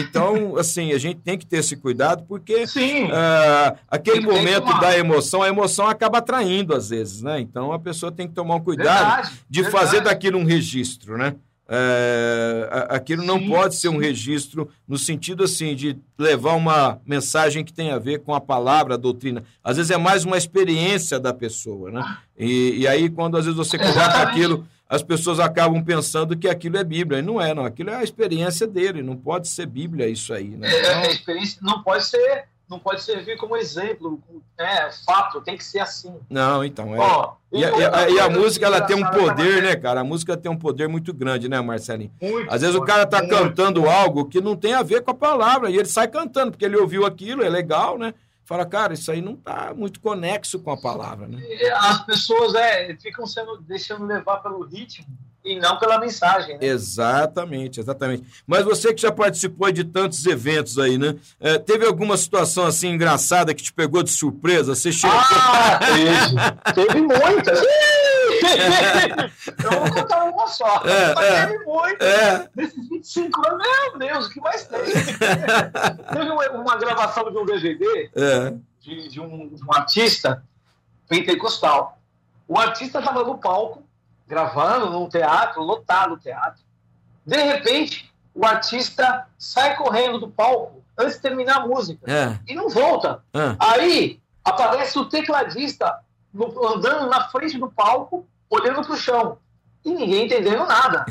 então, 0.00 0.56
assim, 0.56 0.92
a 0.92 0.98
gente 0.98 1.20
tem 1.20 1.38
que 1.38 1.46
ter 1.46 1.58
esse 1.58 1.76
cuidado, 1.76 2.24
porque 2.26 2.64
é, 3.12 3.76
aquele 3.88 4.20
momento 4.20 4.80
da 4.80 4.98
emoção, 4.98 5.42
a 5.42 5.48
emoção 5.48 5.86
acaba 5.86 6.18
atraindo 6.18 6.74
às 6.74 6.90
vezes, 6.90 7.22
né? 7.22 7.40
Então 7.40 7.72
a 7.72 7.78
pessoa 7.78 8.10
tem 8.10 8.26
que 8.26 8.34
tomar 8.34 8.56
um 8.56 8.60
cuidado 8.60 9.06
verdade, 9.06 9.32
de 9.48 9.62
verdade. 9.62 9.84
fazer 9.84 10.00
daquilo 10.00 10.38
um 10.38 10.44
registro, 10.44 11.16
né? 11.16 11.36
É, 11.68 12.86
aquilo 12.90 13.24
não 13.24 13.38
Sim. 13.38 13.48
pode 13.48 13.76
ser 13.76 13.88
um 13.88 13.96
registro 13.96 14.68
no 14.86 14.98
sentido 14.98 15.44
assim 15.44 15.74
de 15.74 15.96
levar 16.18 16.54
uma 16.54 17.00
mensagem 17.06 17.64
que 17.64 17.72
tem 17.72 17.90
a 17.90 17.98
ver 17.98 18.20
com 18.20 18.34
a 18.34 18.40
palavra, 18.40 18.94
a 18.94 18.98
doutrina. 18.98 19.44
Às 19.62 19.76
vezes 19.76 19.90
é 19.90 19.96
mais 19.96 20.24
uma 20.24 20.36
experiência 20.36 21.18
da 21.18 21.32
pessoa, 21.32 21.90
né? 21.90 22.18
E, 22.38 22.80
e 22.80 22.86
aí 22.86 23.08
quando 23.08 23.36
às 23.36 23.44
vezes 23.44 23.56
você 23.56 23.78
coloca 23.78 24.00
Exatamente. 24.00 24.30
aquilo, 24.30 24.66
as 24.92 25.02
pessoas 25.02 25.40
acabam 25.40 25.82
pensando 25.82 26.36
que 26.36 26.46
aquilo 26.46 26.76
é 26.76 26.84
Bíblia. 26.84 27.20
E 27.20 27.22
não 27.22 27.40
é, 27.40 27.54
não. 27.54 27.64
Aquilo 27.64 27.88
é 27.88 27.96
a 27.96 28.04
experiência 28.04 28.66
dele. 28.66 29.02
Não 29.02 29.16
pode 29.16 29.48
ser 29.48 29.64
Bíblia 29.64 30.06
isso 30.06 30.34
aí, 30.34 30.50
né? 30.50 30.68
Então... 30.68 30.90
É, 30.90 31.06
a 31.06 31.10
experiência 31.10 31.58
não 31.62 31.82
pode 31.82 32.04
ser 32.04 32.44
não 32.72 32.78
pode 32.78 33.02
servir 33.02 33.36
como 33.36 33.54
exemplo, 33.54 34.20
é 34.58 34.90
fato, 35.04 35.42
tem 35.42 35.58
que 35.58 35.64
ser 35.64 35.80
assim. 35.80 36.18
Não, 36.28 36.64
então, 36.64 36.96
é. 36.96 36.98
Ó, 36.98 37.34
e, 37.52 37.62
a, 37.62 38.08
e 38.08 38.18
a 38.18 38.30
música, 38.30 38.64
ela 38.64 38.80
tem 38.80 38.96
um 38.96 39.08
poder, 39.10 39.62
né, 39.62 39.76
cara? 39.76 40.00
A 40.00 40.04
música 40.04 40.36
tem 40.38 40.50
um 40.50 40.56
poder 40.56 40.88
muito 40.88 41.12
grande, 41.12 41.50
né, 41.50 41.60
Marcelinho? 41.60 42.10
Muito 42.20 42.50
Às 42.50 42.62
vezes 42.62 42.74
o 42.74 42.82
cara 42.82 43.06
tá 43.06 43.18
muito. 43.18 43.36
cantando 43.36 43.88
algo 43.88 44.24
que 44.24 44.40
não 44.40 44.56
tem 44.56 44.72
a 44.72 44.82
ver 44.82 45.02
com 45.02 45.10
a 45.10 45.14
palavra, 45.14 45.70
e 45.70 45.76
ele 45.76 45.84
sai 45.84 46.08
cantando, 46.08 46.52
porque 46.52 46.64
ele 46.64 46.78
ouviu 46.78 47.04
aquilo, 47.04 47.44
é 47.44 47.48
legal, 47.48 47.98
né? 47.98 48.14
Fala, 48.44 48.64
cara, 48.64 48.94
isso 48.94 49.12
aí 49.12 49.20
não 49.20 49.36
tá 49.36 49.72
muito 49.76 50.00
conexo 50.00 50.58
com 50.58 50.70
a 50.70 50.80
palavra, 50.80 51.28
né? 51.28 51.40
As 51.74 52.04
pessoas, 52.06 52.54
é, 52.54 52.96
ficam 52.96 53.26
sendo, 53.26 53.58
deixando 53.60 54.06
levar 54.06 54.38
pelo 54.38 54.64
ritmo, 54.64 55.06
e 55.44 55.58
não 55.58 55.76
pela 55.78 55.98
mensagem. 55.98 56.56
Né? 56.58 56.66
Exatamente, 56.66 57.80
exatamente. 57.80 58.24
Mas 58.46 58.64
você 58.64 58.94
que 58.94 59.02
já 59.02 59.10
participou 59.10 59.70
de 59.72 59.84
tantos 59.84 60.24
eventos 60.24 60.78
aí, 60.78 60.96
né? 60.96 61.16
É, 61.40 61.58
teve 61.58 61.84
alguma 61.84 62.16
situação 62.16 62.64
assim 62.64 62.88
engraçada 62.90 63.54
que 63.54 63.62
te 63.62 63.72
pegou 63.72 64.02
de 64.02 64.10
surpresa? 64.10 64.74
Você 64.74 64.92
chegou. 64.92 65.18
Ah, 65.18 65.80
teve, 66.74 66.86
teve 66.86 67.00
muitas. 67.00 67.60
Eu 69.64 69.80
vou 69.80 69.92
contar 69.92 70.24
uma 70.24 70.46
só. 70.46 70.82
É, 70.84 71.14
mas 71.14 71.24
é, 71.24 71.46
teve 71.46 71.64
muitas. 71.64 72.08
É. 72.08 72.48
Nesses 72.54 72.88
25 72.88 73.48
anos, 73.48 73.66
meu 73.66 73.98
Deus, 73.98 74.26
o 74.26 74.30
que 74.30 74.40
mais 74.40 74.66
tem? 74.66 74.80
teve 76.12 76.30
uma, 76.30 76.50
uma, 76.50 76.76
gravação 76.76 77.30
de 77.30 77.38
um 77.38 77.44
DVD 77.44 78.10
é. 78.14 78.54
de, 78.80 79.08
de, 79.08 79.20
um, 79.20 79.48
de 79.48 79.64
um 79.64 79.72
artista 79.72 80.42
pentecostal. 81.08 81.98
O 82.46 82.58
artista 82.58 82.98
estava 82.98 83.24
no 83.24 83.38
palco 83.38 83.81
gravando 84.32 84.88
num 84.88 85.10
teatro, 85.10 85.62
lotado 85.62 86.14
o 86.14 86.18
teatro. 86.18 86.62
De 87.24 87.36
repente, 87.36 88.10
o 88.34 88.46
artista 88.46 89.26
sai 89.36 89.76
correndo 89.76 90.18
do 90.18 90.26
palco 90.26 90.82
antes 90.98 91.16
de 91.16 91.20
terminar 91.20 91.58
a 91.58 91.66
música 91.66 92.10
é. 92.10 92.38
e 92.48 92.54
não 92.54 92.70
volta. 92.70 93.22
É. 93.34 93.54
Aí 93.58 94.22
aparece 94.42 94.98
o 94.98 95.04
tecladista 95.04 95.98
andando 96.34 97.10
na 97.10 97.28
frente 97.28 97.58
do 97.58 97.70
palco, 97.70 98.26
olhando 98.48 98.82
para 98.82 98.94
o 98.94 98.96
chão. 98.96 99.36
E 99.84 99.90
ninguém 99.90 100.24
entendendo 100.24 100.64
nada. 100.64 101.04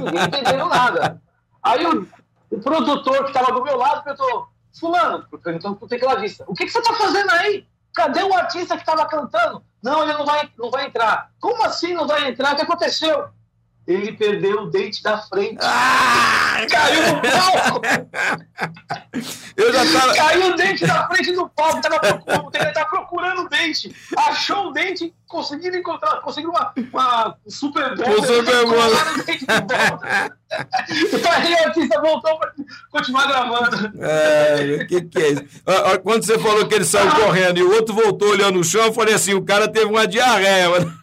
ninguém 0.00 0.24
entendendo 0.24 0.66
nada. 0.66 1.22
Aí 1.62 1.86
o, 1.86 2.08
o 2.50 2.58
produtor 2.58 3.22
que 3.22 3.30
estava 3.30 3.52
do 3.52 3.62
meu 3.62 3.76
lado 3.76 4.02
perguntou: 4.02 4.48
Fulano, 4.72 5.24
perguntando 5.44 5.76
para 5.76 5.86
o 5.86 5.88
tecladista, 5.88 6.44
o 6.48 6.54
que, 6.54 6.64
que 6.64 6.72
você 6.72 6.80
está 6.80 6.92
fazendo 6.94 7.30
aí? 7.30 7.64
Cadê 7.98 8.22
o 8.22 8.32
artista 8.32 8.76
que 8.76 8.82
estava 8.82 9.04
cantando? 9.06 9.60
Não, 9.82 10.04
ele 10.04 10.12
não 10.12 10.24
vai, 10.24 10.48
não 10.56 10.70
vai 10.70 10.86
entrar. 10.86 11.32
Como 11.40 11.64
assim 11.64 11.94
não 11.94 12.06
vai 12.06 12.28
entrar? 12.28 12.52
O 12.52 12.56
que 12.56 12.62
aconteceu? 12.62 13.28
Ele 13.88 14.12
perdeu 14.12 14.64
o 14.64 14.66
dente 14.70 15.02
da 15.02 15.16
frente. 15.16 15.56
Ah, 15.62 16.58
caiu 16.70 17.14
no 17.14 17.22
palco! 17.22 17.80
Eu 19.56 19.72
já 19.72 19.98
tava... 19.98 20.14
Caiu 20.14 20.52
o 20.52 20.56
dente 20.56 20.86
da 20.86 21.08
frente 21.08 21.32
do 21.32 21.48
palco. 21.48 21.80
Tava 21.80 21.98
procurando, 21.98 22.50
ele 22.54 22.72
tá 22.72 22.84
procurando 22.84 23.42
o 23.44 23.48
dente. 23.48 23.96
Achou 24.14 24.66
o 24.66 24.72
dente, 24.72 25.14
conseguiu 25.26 25.74
encontrar, 25.74 26.20
conseguiu 26.20 26.50
uma, 26.50 26.74
uma 26.92 27.34
super 27.48 27.96
bola. 27.96 28.10
O 28.10 28.26
super 28.26 28.66
bola. 28.66 28.96
Então 31.10 31.32
aí 31.32 31.54
o 31.54 31.64
artista 31.64 32.00
voltou 32.02 32.38
para 32.38 32.52
continuar 32.90 33.26
gravando. 33.26 33.90
É, 34.02 34.82
o 34.82 34.86
que, 34.86 35.00
que 35.00 35.18
é 35.18 35.30
isso? 35.30 35.44
Quando 36.02 36.26
você 36.26 36.38
falou 36.38 36.68
que 36.68 36.74
ele 36.74 36.84
saiu 36.84 37.08
ah. 37.08 37.14
correndo 37.14 37.58
e 37.58 37.62
o 37.62 37.72
outro 37.72 37.94
voltou 37.94 38.28
olhando 38.28 38.58
no 38.58 38.64
chão, 38.64 38.84
eu 38.84 38.92
falei 38.92 39.14
assim: 39.14 39.32
o 39.32 39.42
cara 39.42 39.66
teve 39.66 39.86
uma 39.86 40.06
diarreia. 40.06 40.68
Mano. 40.68 40.97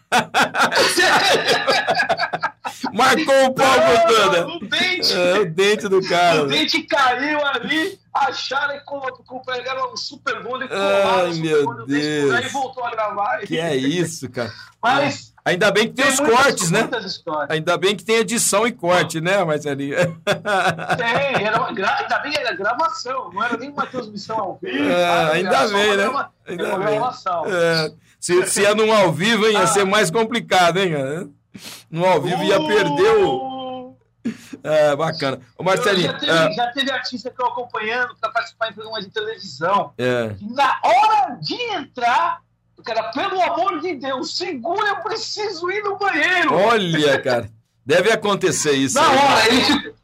Marcou 2.92 3.46
o 3.46 3.54
palco 3.54 4.06
toda. 4.08 4.48
O 4.48 4.60
dente. 4.60 5.12
É, 5.12 5.38
o 5.40 5.50
dente 5.50 5.88
do 5.88 6.00
cara. 6.08 6.42
O 6.42 6.46
dente 6.46 6.82
caiu 6.82 7.44
ali, 7.46 7.98
acharam 8.12 8.74
e 8.74 8.80
com, 8.80 9.00
pegaram 9.44 9.92
um 9.92 9.96
super 9.96 10.42
bom 10.42 10.62
e 10.62 10.68
Ai, 10.70 11.34
meu 11.34 11.84
Deus. 11.84 12.34
Aí 12.34 12.48
voltou 12.48 12.84
a 12.84 12.90
gravar. 12.90 13.38
Que 13.40 13.58
é 13.58 13.76
isso, 13.76 14.28
cara. 14.30 14.52
Mas 14.82 15.34
Ainda 15.46 15.70
bem 15.70 15.88
que 15.88 15.94
tem, 15.94 16.04
Tem 16.04 16.12
os 16.14 16.20
muitas- 16.20 16.38
cortes, 16.44 16.70
né? 16.72 16.80
muitas 16.80 17.04
histórias. 17.04 17.50
Ainda 17.50 17.78
bem 17.78 17.94
que 17.96 18.04
tem 18.04 18.16
edição 18.16 18.66
e 18.66 18.72
corte, 18.72 19.20
né, 19.20 19.42
Marcelinho? 19.44 19.96
Tem, 20.96 21.44
era 21.46 21.58
uma 21.58 21.72
gra... 21.72 21.96
ainda 22.00 22.18
bem 22.18 22.32
que 22.32 22.38
era 22.38 22.54
gravação, 22.54 23.30
não 23.32 23.42
era 23.44 23.56
nem 23.56 23.70
uma 23.70 23.86
transmissão 23.86 24.38
ao 24.38 24.58
vivo. 24.60 24.88
É, 24.90 25.06
sabe? 25.06 25.30
ainda 25.38 25.68
bem, 25.68 25.86
uma 25.86 25.96
né? 25.96 26.02
grava- 26.04 26.32
Ainda 26.48 26.64
uma 26.68 26.78
bem. 26.84 26.98
gravação. 26.98 27.44
É, 27.46 27.92
se, 28.20 28.46
se 28.46 28.64
é 28.64 28.74
num 28.74 28.92
ao 28.92 29.12
vivo, 29.12 29.46
hein, 29.46 29.52
ia 29.52 29.62
Ah. 29.62 29.66
ser 29.68 29.84
mais 29.84 30.10
complicado, 30.10 30.78
hein, 30.78 30.92
cara? 30.92 31.28
No 31.90 32.04
ao 32.04 32.20
vivo 32.20 32.42
ia 32.42 32.58
perder 32.66 33.24
o. 33.24 33.96
É, 34.64 34.96
bacana. 34.96 35.40
Ô, 35.56 35.62
Marcelinho, 35.62 36.08
já, 36.10 36.18
teve, 36.18 36.32
é, 36.32 36.52
já 36.52 36.66
teve 36.72 36.90
artista 36.90 37.30
que 37.30 37.40
eu 37.40 37.46
acompanhando 37.46 38.16
para 38.20 38.30
participar 38.32 38.70
em 38.70 38.72
programa 38.72 39.00
de 39.00 39.08
televisão. 39.10 39.92
é, 39.96 40.34
na 40.50 40.80
hora 40.82 41.36
de 41.40 41.54
entrar, 41.72 42.40
cara, 42.86 43.10
pelo 43.10 43.42
amor 43.42 43.80
de 43.80 43.94
Deus, 43.96 44.36
segura, 44.36 44.88
eu 44.88 44.96
preciso 44.96 45.70
ir 45.70 45.82
no 45.82 45.96
banheiro. 45.98 46.54
olha, 46.54 47.20
cara, 47.20 47.50
deve 47.84 48.10
acontecer 48.10 48.72
isso. 48.72 48.94
Na 48.94 49.08
aí. 49.10 49.16
hora, 49.18 49.48
ele, 49.48 49.60
ficou- 49.64 49.94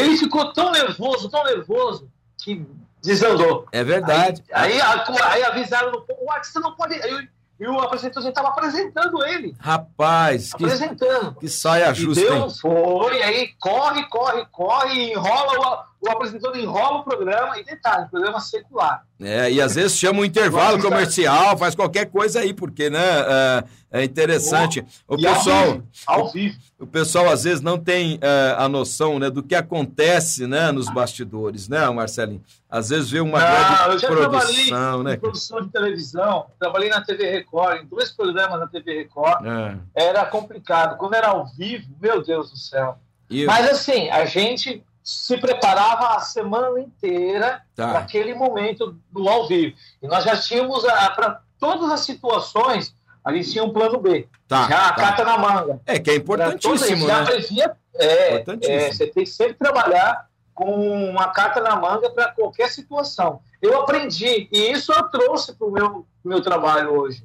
ele 0.00 0.16
ficou 0.16 0.52
tão 0.52 0.70
nervoso, 0.72 1.28
tão 1.28 1.44
nervoso, 1.44 2.08
que 2.42 2.64
desandou. 3.02 3.66
É 3.72 3.82
verdade. 3.84 4.42
Aí, 4.52 4.80
aí, 4.80 5.00
aí 5.22 5.42
avisaram, 5.44 5.90
no, 5.92 6.04
o 6.20 6.30
artista 6.32 6.60
não 6.60 6.74
pode. 6.74 6.94
Aí, 6.94 7.28
e 7.60 7.66
o 7.66 7.80
apresentador 7.80 8.28
estava 8.28 8.48
apresentando 8.50 9.24
ele. 9.26 9.52
Rapaz, 9.58 10.52
que, 10.54 10.64
Apresentando. 10.64 11.34
que 11.40 11.48
saia 11.48 11.90
E 11.90 11.94
justa, 11.94 12.22
hein? 12.22 12.30
deu, 12.30 12.50
foi, 12.50 13.20
aí 13.20 13.48
corre, 13.58 14.04
corre, 14.08 14.46
corre, 14.52 15.12
enrola, 15.12 15.84
o, 16.00 16.08
o 16.08 16.10
apresentador 16.10 16.56
enrola 16.58 16.98
o 16.98 17.04
programa, 17.04 17.58
e 17.58 17.64
detalhe, 17.64 18.08
programa 18.08 18.40
secular. 18.40 19.04
É, 19.20 19.50
e 19.50 19.60
às 19.60 19.74
vezes 19.74 19.98
chama 19.98 20.20
um 20.20 20.24
intervalo 20.24 20.80
comercial, 20.80 21.56
faz 21.58 21.74
qualquer 21.74 22.06
coisa 22.06 22.40
aí, 22.40 22.54
porque, 22.54 22.88
né, 22.88 23.00
é, 23.90 24.00
é 24.00 24.04
interessante. 24.04 24.84
O 25.08 25.16
E 25.18 25.26
ao 25.26 25.34
pessoal, 25.34 25.64
vivo, 25.72 25.88
ao 26.06 26.28
vivo. 26.30 26.56
o 26.78 26.86
pessoal 26.86 27.28
às 27.30 27.42
vezes 27.42 27.60
não 27.60 27.78
tem 27.78 28.18
é, 28.22 28.54
a 28.56 28.68
noção, 28.68 29.18
né, 29.18 29.28
do 29.28 29.42
que 29.42 29.54
acontece, 29.56 30.46
né, 30.46 30.70
nos 30.70 30.88
bastidores, 30.88 31.68
né, 31.68 31.88
Marcelinho? 31.90 32.42
Às 32.70 32.90
vezes 32.90 33.10
vê 33.10 33.18
uma 33.20 33.38
Ah, 33.40 33.88
eu 33.92 33.98
grande 33.98 34.02
já 34.02 34.08
produção, 34.08 35.02
né? 35.02 35.14
em 35.14 35.18
produção 35.18 35.62
de 35.62 35.70
televisão, 35.72 36.46
trabalhei 36.60 36.90
na 36.90 37.00
TV 37.00 37.30
Record, 37.30 37.82
em 37.82 37.86
dois 37.86 38.10
programas 38.12 38.60
na 38.60 38.66
TV 38.66 38.98
Record, 38.98 39.44
É. 39.46 39.76
era 39.94 40.24
complicado. 40.26 40.96
Quando 40.98 41.14
era 41.14 41.28
ao 41.28 41.46
vivo, 41.46 41.86
meu 42.00 42.22
Deus 42.22 42.50
do 42.50 42.56
céu. 42.58 42.98
E, 43.30 43.44
Mas 43.46 43.68
assim, 43.70 44.08
a 44.10 44.24
gente 44.26 44.82
se 45.08 45.38
preparava 45.38 46.16
a 46.16 46.20
semana 46.20 46.78
inteira 46.78 47.62
Tá. 47.74 47.88
para 47.88 47.98
aquele 48.00 48.34
momento 48.34 48.94
do 49.10 49.26
ao 49.26 49.48
vivo. 49.48 49.74
E 50.02 50.06
nós 50.06 50.22
já 50.22 50.36
tínhamos, 50.36 50.82
para 50.82 51.40
todas 51.58 51.90
as 51.90 52.00
situações, 52.00 52.94
a 53.24 53.32
gente 53.32 53.50
tinha 53.50 53.64
um 53.64 53.72
plano 53.72 53.98
B. 53.98 54.28
tá, 54.46 54.68
já 54.68 54.88
a 54.88 54.92
tá. 54.92 54.94
carta 54.96 55.24
na 55.24 55.38
manga. 55.38 55.80
É, 55.86 55.98
que 55.98 56.10
é 56.10 56.16
importantíssimo, 56.16 57.06
já 57.06 57.20
né? 57.20 57.24
previa, 57.26 57.76
é, 57.94 58.34
Importantíssimo. 58.34 58.78
é, 58.78 58.92
você 58.92 59.06
tem 59.06 59.24
que 59.24 59.30
sempre 59.30 59.54
trabalhar 59.54 60.28
com 60.52 61.08
uma 61.10 61.28
carta 61.28 61.60
na 61.62 61.74
manga 61.76 62.10
para 62.10 62.30
qualquer 62.32 62.68
situação. 62.68 63.40
Eu 63.62 63.80
aprendi, 63.80 64.46
e 64.52 64.72
isso 64.72 64.92
eu 64.92 65.04
trouxe 65.04 65.54
para 65.54 65.66
o 65.66 65.70
meu, 65.70 65.90
pro 65.90 66.04
meu 66.24 66.42
trabalho 66.42 66.90
hoje. 66.92 67.24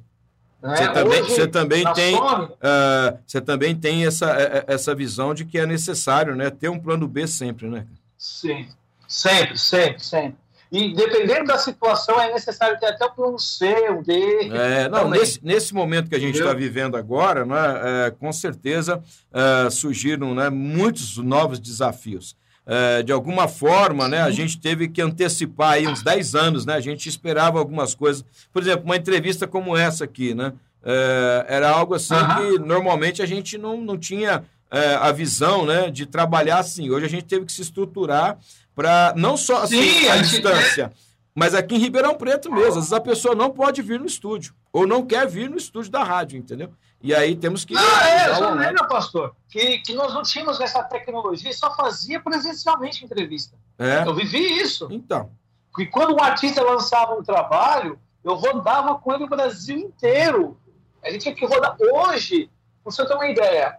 Né? 0.64 0.76
Você 0.76 0.88
também, 0.88 1.20
Hoje, 1.20 1.30
você 1.30 1.46
também 1.46 1.92
tem, 1.92 2.16
ah, 2.62 3.14
você 3.26 3.40
também 3.40 3.76
tem 3.76 4.06
essa, 4.06 4.30
eh, 4.40 4.64
essa 4.66 4.94
visão 4.94 5.34
de 5.34 5.44
que 5.44 5.58
é 5.58 5.66
necessário, 5.66 6.34
né, 6.34 6.48
ter 6.48 6.70
um 6.70 6.80
plano 6.80 7.06
B 7.06 7.26
sempre, 7.26 7.68
né? 7.68 7.86
Sim, 8.16 8.66
sempre, 9.06 9.58
sempre, 9.58 10.02
sempre. 10.02 10.36
E 10.72 10.94
dependendo 10.94 11.44
da 11.44 11.58
situação, 11.58 12.18
é 12.18 12.32
necessário 12.32 12.80
ter 12.80 12.86
até 12.86 13.04
o 13.04 13.10
plano 13.12 13.38
C, 13.38 13.90
o 13.90 14.02
D. 14.02 14.48
É, 14.48 14.88
não, 14.88 15.10
nesse, 15.10 15.38
nesse 15.44 15.74
momento 15.74 16.08
que 16.08 16.16
a 16.16 16.18
gente 16.18 16.38
está 16.38 16.54
vivendo 16.54 16.96
agora, 16.96 17.44
né, 17.44 18.06
é, 18.06 18.10
com 18.10 18.32
certeza 18.32 19.02
é, 19.32 19.68
surgiram 19.68 20.34
né, 20.34 20.48
muitos 20.48 21.18
novos 21.18 21.60
desafios. 21.60 22.34
É, 22.66 23.02
de 23.02 23.12
alguma 23.12 23.46
forma, 23.46 24.08
né, 24.08 24.22
a 24.22 24.30
gente 24.30 24.58
teve 24.58 24.88
que 24.88 25.02
antecipar 25.02 25.72
aí 25.72 25.86
uns 25.86 26.02
10 26.02 26.34
anos, 26.34 26.64
né? 26.64 26.74
A 26.74 26.80
gente 26.80 27.08
esperava 27.08 27.58
algumas 27.58 27.94
coisas. 27.94 28.24
Por 28.52 28.62
exemplo, 28.62 28.86
uma 28.86 28.96
entrevista 28.96 29.46
como 29.46 29.76
essa 29.76 30.04
aqui, 30.04 30.34
né? 30.34 30.52
É, 30.82 31.46
era 31.48 31.70
algo 31.70 31.94
assim 31.94 32.14
Aham. 32.14 32.36
que 32.36 32.58
normalmente 32.58 33.22
a 33.22 33.26
gente 33.26 33.58
não, 33.58 33.80
não 33.80 33.98
tinha 33.98 34.44
é, 34.70 34.94
a 34.94 35.12
visão 35.12 35.64
né, 35.64 35.90
de 35.90 36.04
trabalhar 36.04 36.58
assim. 36.58 36.90
Hoje 36.90 37.06
a 37.06 37.08
gente 37.08 37.24
teve 37.24 37.46
que 37.46 37.52
se 37.52 37.62
estruturar 37.62 38.38
para 38.74 39.14
não 39.16 39.36
só 39.36 39.62
assim, 39.62 39.80
Sim, 39.82 40.08
a 40.08 40.16
distância, 40.16 40.92
mas 41.34 41.54
aqui 41.54 41.74
em 41.74 41.78
Ribeirão 41.78 42.14
Preto 42.14 42.50
mesmo. 42.50 42.68
Às 42.68 42.74
vezes 42.74 42.92
a 42.92 43.00
pessoa 43.00 43.34
não 43.34 43.50
pode 43.50 43.80
vir 43.82 44.00
no 44.00 44.06
estúdio, 44.06 44.54
ou 44.72 44.86
não 44.86 45.04
quer 45.06 45.26
vir 45.28 45.48
no 45.48 45.56
estúdio 45.56 45.90
da 45.90 46.02
rádio, 46.02 46.38
entendeu? 46.38 46.70
E 47.04 47.14
aí 47.14 47.36
temos 47.36 47.64
que. 47.66 47.76
Ah, 47.76 48.08
é, 48.08 48.34
só 48.34 48.48
uma- 48.50 48.54
lembra, 48.66 48.88
pastor, 48.88 49.36
que, 49.50 49.78
que 49.80 49.92
nós 49.92 50.14
não 50.14 50.22
tínhamos 50.22 50.58
essa 50.58 50.82
tecnologia 50.82 51.50
e 51.50 51.54
só 51.54 51.74
fazia 51.76 52.18
presencialmente 52.18 53.04
entrevista. 53.04 53.56
É, 53.78 54.02
Eu 54.08 54.14
vivi 54.14 54.38
isso. 54.62 54.88
então. 54.90 55.30
E 55.78 55.84
quando 55.86 56.14
um 56.14 56.22
artista 56.22 56.62
lançava 56.62 57.14
um 57.14 57.22
trabalho, 57.22 57.98
eu 58.24 58.34
rodava 58.34 58.94
com 58.98 59.12
ele 59.12 59.24
o 59.24 59.28
Brasil 59.28 59.76
inteiro. 59.76 60.58
A 61.04 61.10
gente 61.10 61.22
tinha 61.24 61.34
que 61.34 61.44
rodar. 61.44 61.76
Hoje, 61.78 62.48
para 62.82 62.90
você 62.90 63.04
ter 63.06 63.14
uma 63.14 63.28
ideia, 63.28 63.76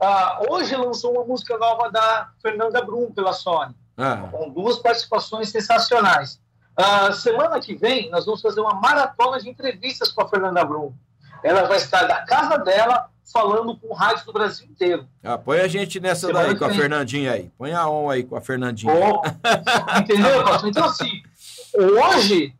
ah, 0.00 0.40
hoje 0.48 0.74
lançou 0.74 1.12
uma 1.12 1.24
música 1.26 1.58
nova 1.58 1.90
da 1.90 2.30
Fernanda 2.40 2.80
Brum 2.82 3.12
pela 3.12 3.34
Sony, 3.34 3.74
Ah, 3.98 4.28
com 4.30 4.48
duas 4.48 4.78
participações 4.78 5.50
sensacionais. 5.50 6.40
Ah, 6.74 7.12
semana 7.12 7.60
que 7.60 7.74
vem, 7.74 8.08
nós 8.10 8.24
vamos 8.24 8.40
fazer 8.40 8.60
uma 8.62 8.74
maratona 8.74 9.38
de 9.38 9.50
entrevistas 9.50 10.10
com 10.10 10.22
a 10.22 10.28
Fernanda 10.28 10.64
Brum. 10.64 10.94
Ela 11.42 11.64
vai 11.64 11.76
estar 11.76 12.04
da 12.04 12.22
casa 12.22 12.58
dela 12.58 13.08
falando 13.32 13.76
com 13.78 13.94
rádios 13.94 14.24
do 14.24 14.32
Brasil 14.32 14.66
inteiro. 14.66 15.08
ah, 15.22 15.38
põe 15.38 15.60
a 15.60 15.68
gente 15.68 15.98
nessa 15.98 16.26
Semana 16.26 16.48
daí 16.48 16.56
com 16.56 16.64
a. 16.64 16.70
Fernandinha 16.70 17.32
aí. 17.32 17.50
Põe 17.56 17.72
a 17.72 17.88
on 17.88 18.10
aí 18.10 18.22
com 18.22 18.36
a 18.36 18.40
Fernandinha. 18.40 18.92
Pô, 18.94 19.22
entendeu, 19.98 20.44
pastor? 20.44 20.68
Então, 20.68 20.84
assim, 20.84 21.22
hoje, 21.74 22.54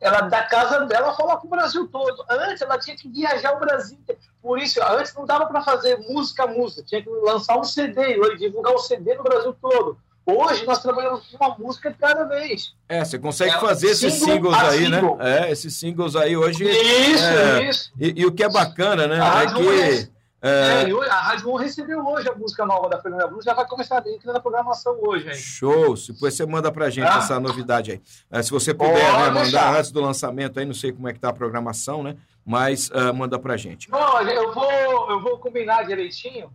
ela 0.00 0.22
da 0.22 0.42
casa 0.42 0.80
dela 0.86 1.14
fala 1.14 1.36
com 1.38 1.46
o 1.46 1.50
Brasil 1.50 1.88
todo. 1.88 2.24
Antes, 2.28 2.62
ela 2.62 2.78
tinha 2.78 2.96
que 2.96 3.08
viajar 3.08 3.54
o 3.54 3.60
Brasil 3.60 3.98
inteiro. 3.98 4.20
Por 4.42 4.58
isso, 4.58 4.80
antes 4.82 5.14
não 5.14 5.24
dava 5.24 5.46
para 5.46 5.62
fazer 5.62 5.96
música 5.98 6.44
a 6.44 6.46
música. 6.46 6.82
Tinha 6.86 7.02
que 7.02 7.08
lançar 7.08 7.58
um 7.58 7.64
CD 7.64 8.16
e 8.16 8.36
divulgar 8.36 8.74
o 8.74 8.78
CD 8.78 9.14
no 9.14 9.22
Brasil 9.22 9.54
todo. 9.60 9.98
Hoje, 10.30 10.66
nós 10.66 10.82
trabalhamos 10.82 11.26
com 11.26 11.42
uma 11.44 11.56
música 11.58 11.94
cada 11.98 12.24
vez. 12.24 12.74
É, 12.88 13.04
você 13.04 13.18
consegue 13.18 13.54
É, 13.54 13.58
fazer 13.60 13.88
esses 13.88 14.12
single 14.14 14.52
singles 14.52 14.54
a 14.54 14.68
aí, 14.68 14.84
single. 14.84 15.16
né? 15.16 15.40
É, 15.46 15.50
esses 15.50 15.74
singles 15.78 16.16
aí 16.16 16.36
hoje. 16.36 16.64
Isso, 16.64 17.24
é, 17.24 17.68
isso. 17.68 17.92
E, 17.98 18.14
e 18.20 18.26
o 18.26 18.32
que 18.32 18.42
é 18.44 18.48
bacana, 18.48 19.06
né? 19.06 19.18
A 19.20 19.42
É 19.42 19.46
que. 19.46 20.10
É, 20.40 20.88
É, 20.88 21.10
a 21.10 21.14
Rádio 21.20 21.50
1 21.50 21.56
recebeu 21.56 21.98
hoje 22.06 22.28
a 22.28 22.34
música 22.34 22.64
nova 22.64 22.88
da 22.88 23.00
Fernanda 23.00 23.26
Brum, 23.26 23.42
já 23.42 23.54
vai 23.54 23.66
começar 23.66 23.98
dentro 24.00 24.32
da 24.32 24.38
programação 24.38 24.96
hoje. 25.02 25.28
Aí. 25.28 25.34
Show! 25.34 25.94
Depois 25.96 26.32
você 26.34 26.46
manda 26.46 26.70
pra 26.70 26.88
gente 26.90 27.08
Ah. 27.08 27.18
essa 27.18 27.40
novidade 27.40 27.90
aí. 27.90 28.00
É, 28.30 28.40
se 28.40 28.50
você 28.52 28.72
puder, 28.72 28.94
né, 28.94 29.30
mandar 29.30 29.42
deixar. 29.42 29.76
antes 29.76 29.90
do 29.90 30.00
lançamento 30.00 30.60
aí, 30.60 30.64
não 30.66 30.74
sei 30.74 30.92
como 30.92 31.08
é 31.08 31.12
que 31.12 31.18
tá 31.18 31.30
a 31.30 31.32
programação, 31.32 32.04
né? 32.04 32.16
Mas 32.46 32.88
ah, 32.94 33.12
manda 33.12 33.36
pra 33.36 33.56
gente. 33.56 33.90
Não, 33.90 34.20
eu 34.30 34.52
vou, 34.54 35.10
eu 35.10 35.20
vou 35.20 35.38
combinar 35.38 35.82
direitinho 35.84 36.50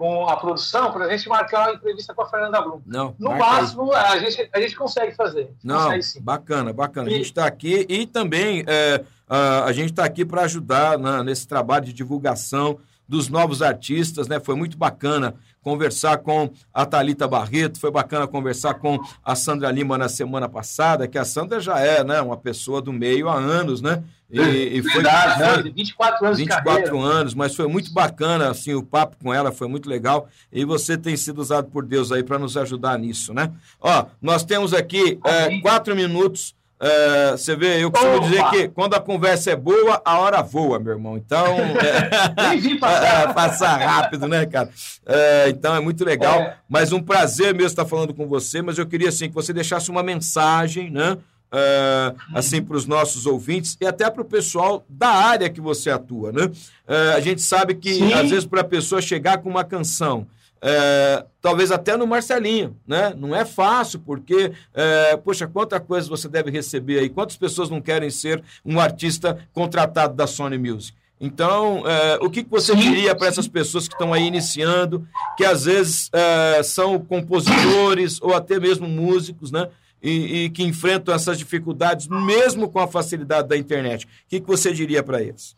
com 0.00 0.26
a 0.26 0.34
produção 0.38 0.90
para 0.90 1.04
a 1.04 1.10
gente 1.14 1.28
marcar 1.28 1.68
uma 1.68 1.74
entrevista 1.74 2.14
com 2.14 2.22
a 2.22 2.26
Fernanda 2.26 2.58
Brum. 2.62 2.80
Não, 2.86 3.14
No 3.18 3.32
aí. 3.32 3.38
máximo, 3.38 3.92
a 3.92 4.18
gente, 4.18 4.48
a 4.50 4.58
gente 4.58 4.74
consegue 4.74 5.14
fazer. 5.14 5.52
Não, 5.62 5.76
Consegue 5.84 6.02
sim. 6.02 6.22
bacana, 6.22 6.72
bacana. 6.72 7.08
A 7.08 7.12
E- 7.12 7.16
gente 7.16 7.26
está 7.26 7.44
aqui 7.44 7.84
e 7.86 8.06
também 8.06 8.64
é, 8.66 9.04
a, 9.28 9.64
a 9.64 9.72
gente 9.74 9.90
está 9.90 10.06
aqui 10.06 10.24
para 10.24 10.40
ajudar 10.44 10.98
na- 10.98 11.22
nesse 11.22 11.46
trabalho 11.46 11.84
de 11.84 11.92
divulgação 11.92 12.78
dos 13.06 13.28
novos 13.28 13.60
artistas, 13.60 14.26
né? 14.26 14.40
Foi 14.40 14.54
muito 14.54 14.78
bacana 14.78 15.34
conversar 15.62 16.18
com 16.18 16.50
a 16.72 16.86
Talita 16.86 17.28
Barreto, 17.28 17.78
foi 17.78 17.90
bacana 17.90 18.26
conversar 18.26 18.74
com 18.74 18.98
a 19.24 19.34
Sandra 19.34 19.70
Lima 19.70 19.98
na 19.98 20.08
semana 20.08 20.48
passada, 20.48 21.06
que 21.06 21.18
a 21.18 21.24
Sandra 21.24 21.60
já 21.60 21.78
é, 21.78 22.02
né, 22.02 22.20
uma 22.20 22.36
pessoa 22.36 22.80
do 22.80 22.92
meio 22.92 23.28
há 23.28 23.34
anos, 23.36 23.80
né? 23.82 24.02
E, 24.32 24.40
e 24.78 24.82
foi, 24.82 25.02
Verdade, 25.02 25.34
foi- 25.44 25.62
né? 25.64 25.72
24 25.74 26.24
anos 26.26 26.38
de 26.38 26.44
24 26.44 26.64
carreira. 26.92 26.98
anos, 27.18 27.34
mas 27.34 27.54
foi 27.56 27.66
muito 27.66 27.92
bacana, 27.92 28.48
assim, 28.48 28.74
o 28.74 28.82
papo 28.82 29.16
com 29.22 29.34
ela 29.34 29.50
foi 29.50 29.66
muito 29.66 29.88
legal 29.88 30.28
e 30.52 30.64
você 30.64 30.96
tem 30.96 31.16
sido 31.16 31.40
usado 31.40 31.68
por 31.68 31.84
Deus 31.84 32.12
aí 32.12 32.22
para 32.22 32.38
nos 32.38 32.56
ajudar 32.56 32.96
nisso, 32.98 33.34
né? 33.34 33.50
Ó, 33.80 34.06
nós 34.22 34.44
temos 34.44 34.72
aqui 34.72 35.18
é, 35.26 35.60
quatro 35.60 35.96
minutos. 35.96 36.54
É, 36.80 37.32
você 37.32 37.54
vê, 37.54 37.84
eu 37.84 37.90
costumo 37.90 38.16
Opa! 38.16 38.26
dizer 38.26 38.50
que 38.50 38.68
quando 38.68 38.94
a 38.94 39.00
conversa 39.00 39.50
é 39.50 39.56
boa, 39.56 40.00
a 40.04 40.18
hora 40.18 40.40
voa, 40.42 40.78
meu 40.78 40.94
irmão. 40.94 41.16
Então, 41.16 41.46
é, 41.46 42.56
vi 42.56 42.72
é, 42.72 42.78
passar. 42.78 43.34
passar 43.34 43.76
rápido, 43.76 44.26
né, 44.26 44.46
cara? 44.46 44.70
É, 45.04 45.48
então 45.50 45.74
é 45.74 45.80
muito 45.80 46.04
legal. 46.04 46.40
É. 46.40 46.56
Mas 46.68 46.90
um 46.90 47.02
prazer 47.02 47.52
mesmo 47.52 47.68
estar 47.68 47.84
falando 47.84 48.14
com 48.14 48.26
você. 48.26 48.62
Mas 48.62 48.78
eu 48.78 48.86
queria 48.86 49.10
assim 49.10 49.28
que 49.28 49.34
você 49.34 49.52
deixasse 49.52 49.90
uma 49.90 50.02
mensagem, 50.02 50.90
né? 50.90 51.18
é, 51.52 52.14
assim 52.34 52.62
para 52.62 52.76
os 52.76 52.86
nossos 52.86 53.26
ouvintes 53.26 53.76
e 53.80 53.86
até 53.86 54.08
para 54.08 54.22
o 54.22 54.24
pessoal 54.24 54.84
da 54.88 55.08
área 55.08 55.50
que 55.50 55.60
você 55.60 55.90
atua, 55.90 56.32
né? 56.32 56.50
É, 56.86 57.14
a 57.14 57.20
gente 57.20 57.42
sabe 57.42 57.74
que 57.74 57.94
Sim. 57.94 58.12
às 58.12 58.30
vezes 58.30 58.44
para 58.44 58.60
a 58.60 58.64
pessoa 58.64 59.02
chegar 59.02 59.38
com 59.38 59.48
uma 59.48 59.64
canção 59.64 60.26
é, 60.62 61.24
talvez 61.40 61.72
até 61.72 61.96
no 61.96 62.06
Marcelinho, 62.06 62.76
né? 62.86 63.14
Não 63.16 63.34
é 63.34 63.44
fácil, 63.44 64.00
porque, 64.00 64.52
é, 64.74 65.16
poxa, 65.16 65.46
quanta 65.46 65.80
coisa 65.80 66.08
você 66.08 66.28
deve 66.28 66.50
receber 66.50 66.98
aí, 66.98 67.08
quantas 67.08 67.36
pessoas 67.36 67.70
não 67.70 67.80
querem 67.80 68.10
ser 68.10 68.42
um 68.64 68.78
artista 68.78 69.38
contratado 69.52 70.14
da 70.14 70.26
Sony 70.26 70.58
Music? 70.58 70.98
Então, 71.20 71.86
é, 71.86 72.18
o 72.22 72.30
que, 72.30 72.42
que 72.42 72.50
você 72.50 72.74
diria 72.74 73.14
para 73.14 73.28
essas 73.28 73.46
pessoas 73.46 73.86
que 73.86 73.94
estão 73.94 74.12
aí 74.12 74.26
iniciando, 74.26 75.06
que 75.36 75.44
às 75.44 75.64
vezes 75.66 76.08
é, 76.12 76.62
são 76.62 76.98
compositores 76.98 78.20
ou 78.22 78.34
até 78.34 78.58
mesmo 78.58 78.88
músicos, 78.88 79.50
né? 79.50 79.68
E, 80.02 80.44
e, 80.44 80.50
que 80.50 80.62
enfrentam 80.62 81.14
essas 81.14 81.36
dificuldades, 81.36 82.08
mesmo 82.08 82.70
com 82.70 82.78
a 82.78 82.88
facilidade 82.88 83.48
da 83.48 83.56
internet. 83.56 84.06
O 84.06 84.08
que, 84.28 84.40
que 84.40 84.46
você 84.46 84.72
diria 84.72 85.02
para 85.02 85.20
eles? 85.20 85.54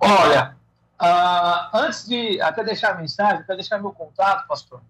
Olha, 0.00 0.56
uh, 1.00 1.76
antes 1.76 2.06
de 2.06 2.40
até 2.40 2.62
deixar 2.64 2.92
a 2.92 2.94
mensagem, 2.94 3.40
até 3.40 3.54
deixar 3.54 3.78
meu 3.78 3.92
contato, 3.92 4.46
pastor, 4.46 4.80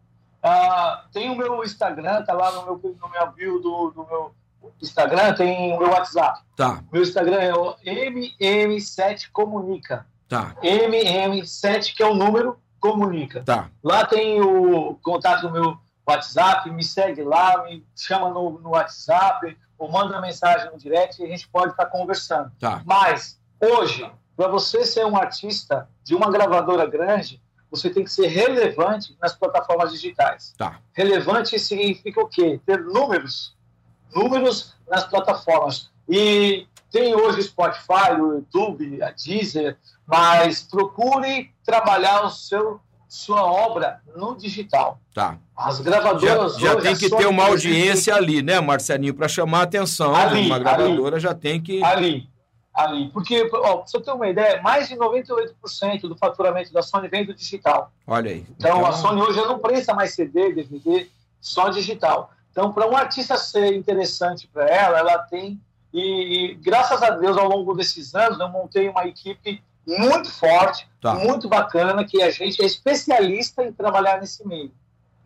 uh, 0.45 1.09
tem 1.13 1.31
o 1.31 1.37
meu 1.37 1.65
Instagram, 1.65 2.23
tá 2.25 2.33
lá 2.33 2.51
no 2.53 2.65
meu, 2.65 2.97
no 3.01 3.09
meu 3.09 3.33
bio 3.33 3.59
do, 3.61 3.91
do 3.91 4.07
meu 4.07 4.35
Instagram, 4.83 5.35
tem 5.35 5.75
o 5.75 5.79
meu 5.79 5.91
WhatsApp. 5.91 6.41
Tá. 6.57 6.83
Meu 6.93 7.03
Instagram 7.03 7.41
é 7.41 7.55
o 7.55 7.75
MM7 7.85 9.31
Comunica. 9.33 10.07
Tá. 10.29 10.55
MM7, 10.63 11.97
que 11.97 12.03
é 12.03 12.07
o 12.07 12.15
número, 12.15 12.59
comunica. 12.79 13.43
Tá. 13.43 13.71
Lá 13.83 14.05
tem 14.05 14.41
o 14.41 14.95
contato 15.03 15.43
do 15.43 15.51
meu 15.51 15.79
WhatsApp, 16.07 16.71
me 16.71 16.85
segue 16.85 17.23
lá, 17.23 17.65
me 17.65 17.85
chama 17.97 18.31
no, 18.31 18.59
no 18.59 18.71
WhatsApp, 18.71 19.57
ou 19.79 19.91
manda 19.91 20.21
mensagem 20.21 20.71
no 20.71 20.79
direct 20.79 21.21
e 21.21 21.25
a 21.25 21.29
gente 21.29 21.49
pode 21.49 21.73
estar 21.73 21.87
conversando. 21.87 22.51
Tá. 22.59 22.83
Mas, 22.85 23.41
hoje, 23.61 24.11
para 24.39 24.47
você 24.47 24.87
ser 24.87 25.05
um 25.05 25.17
artista 25.17 25.89
de 26.05 26.15
uma 26.15 26.31
gravadora 26.31 26.87
grande, 26.87 27.43
você 27.69 27.91
tem 27.91 28.05
que 28.05 28.13
ser 28.13 28.29
relevante 28.29 29.17
nas 29.21 29.35
plataformas 29.35 29.91
digitais. 29.91 30.55
Tá. 30.57 30.79
Relevante 30.93 31.59
significa 31.59 32.21
o 32.21 32.29
quê? 32.29 32.61
Ter 32.65 32.79
números. 32.79 33.57
Números 34.15 34.77
nas 34.89 35.03
plataformas. 35.03 35.91
E 36.09 36.69
tem 36.89 37.17
hoje 37.17 37.41
o 37.41 37.43
Spotify, 37.43 38.13
o 38.17 38.35
YouTube, 38.35 39.03
a 39.03 39.11
Deezer, 39.11 39.77
mas 40.07 40.63
procure 40.63 41.51
trabalhar 41.65 42.25
o 42.25 42.31
seu 42.31 42.81
sua 43.09 43.43
obra 43.43 44.01
no 44.15 44.37
digital. 44.37 45.01
Tá. 45.13 45.37
As 45.57 45.81
gravadoras 45.81 46.59
já, 46.59 46.75
já 46.75 46.81
tem 46.81 46.97
que 46.97 47.11
ter 47.11 47.27
uma 47.27 47.47
audiência 47.47 48.15
ali, 48.15 48.41
né, 48.41 48.61
Marcelinho, 48.61 49.15
para 49.15 49.27
chamar 49.27 49.61
a 49.61 49.63
atenção. 49.63 50.15
Ali, 50.15 50.47
uma 50.47 50.61
gravadora 50.61 51.17
ali, 51.17 51.23
já 51.23 51.35
tem 51.35 51.61
que 51.61 51.83
ali, 51.83 52.29
ali, 52.79 53.11
porque 53.11 53.49
ó, 53.53 53.79
pra 53.79 53.87
você 53.87 54.01
ter 54.01 54.13
uma 54.13 54.29
ideia, 54.29 54.63
mais 54.63 54.89
de 54.89 54.97
98% 54.97 56.03
do 56.03 56.17
faturamento 56.17 56.73
da 56.73 56.83
Sony 56.83 57.09
vem 57.09 57.27
do 57.27 57.35
digital. 57.35 57.93
Olha 58.07 58.31
aí. 58.31 58.47
Então, 58.57 58.79
então... 58.79 58.87
a 58.87 58.93
Sony 58.93 59.21
hoje 59.21 59.41
não 59.41 59.59
presta 59.59 59.93
mais 59.95 60.15
CD, 60.15 60.53
DVD, 60.53 61.09
só 61.41 61.69
digital. 61.69 62.31
Então, 62.53 62.73
para 62.73 62.89
um 62.89 62.97
artista 62.97 63.37
ser 63.37 63.75
interessante 63.75 64.49
para 64.49 64.67
ela, 64.67 64.99
ela 64.99 65.19
tem 65.19 65.61
e, 65.93 66.51
e, 66.51 66.55
graças 66.55 67.03
a 67.03 67.11
Deus 67.11 67.37
ao 67.37 67.49
longo 67.49 67.75
desses 67.75 68.15
anos 68.15 68.39
eu 68.39 68.49
montei 68.49 68.89
uma 68.89 69.07
equipe 69.07 69.63
muito 69.87 70.31
forte, 70.31 70.87
tá. 71.01 71.15
muito 71.15 71.49
bacana, 71.49 72.05
que 72.05 72.23
a 72.23 72.31
gente 72.31 72.63
é 72.63 72.67
especialista 72.67 73.65
em 73.65 73.73
trabalhar 73.73 74.21
nesse 74.21 74.47
meio. 74.47 74.71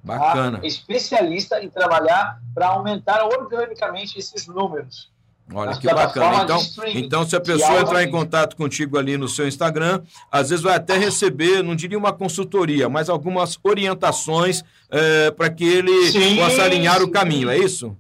Bacana. 0.03 0.59
Tá? 0.59 0.67
Especialista 0.67 1.63
em 1.63 1.69
trabalhar 1.69 2.41
para 2.55 2.69
aumentar 2.69 3.25
organicamente 3.25 4.19
esses 4.19 4.47
números. 4.47 5.12
Olha 5.55 5.77
que 5.77 5.87
bacana. 5.87 6.45
Então, 6.45 6.61
então, 6.87 7.29
se 7.29 7.37
a 7.37 7.41
pessoa 7.41 7.81
entrar 7.81 8.03
em 8.03 8.11
contato 8.11 8.57
contigo 8.57 8.99
ali 8.99 9.17
no 9.17 9.29
seu 9.29 9.47
Instagram, 9.47 10.03
às 10.31 10.51
vezes 10.51 10.63
vai 10.63 10.77
até 10.77 10.97
receber, 10.97 11.63
não 11.63 11.75
diria 11.75 11.99
uma 11.99 12.13
consultoria, 12.13 12.89
mas 12.89 13.09
algumas 13.09 13.59
orientações 13.63 14.63
é, 14.91 15.31
para 15.31 15.51
que 15.51 15.65
ele 15.65 16.11
sim, 16.11 16.37
possa 16.37 16.63
alinhar 16.63 16.99
sim. 16.99 17.05
o 17.05 17.11
caminho, 17.11 17.51
é 17.51 17.59
isso? 17.59 17.97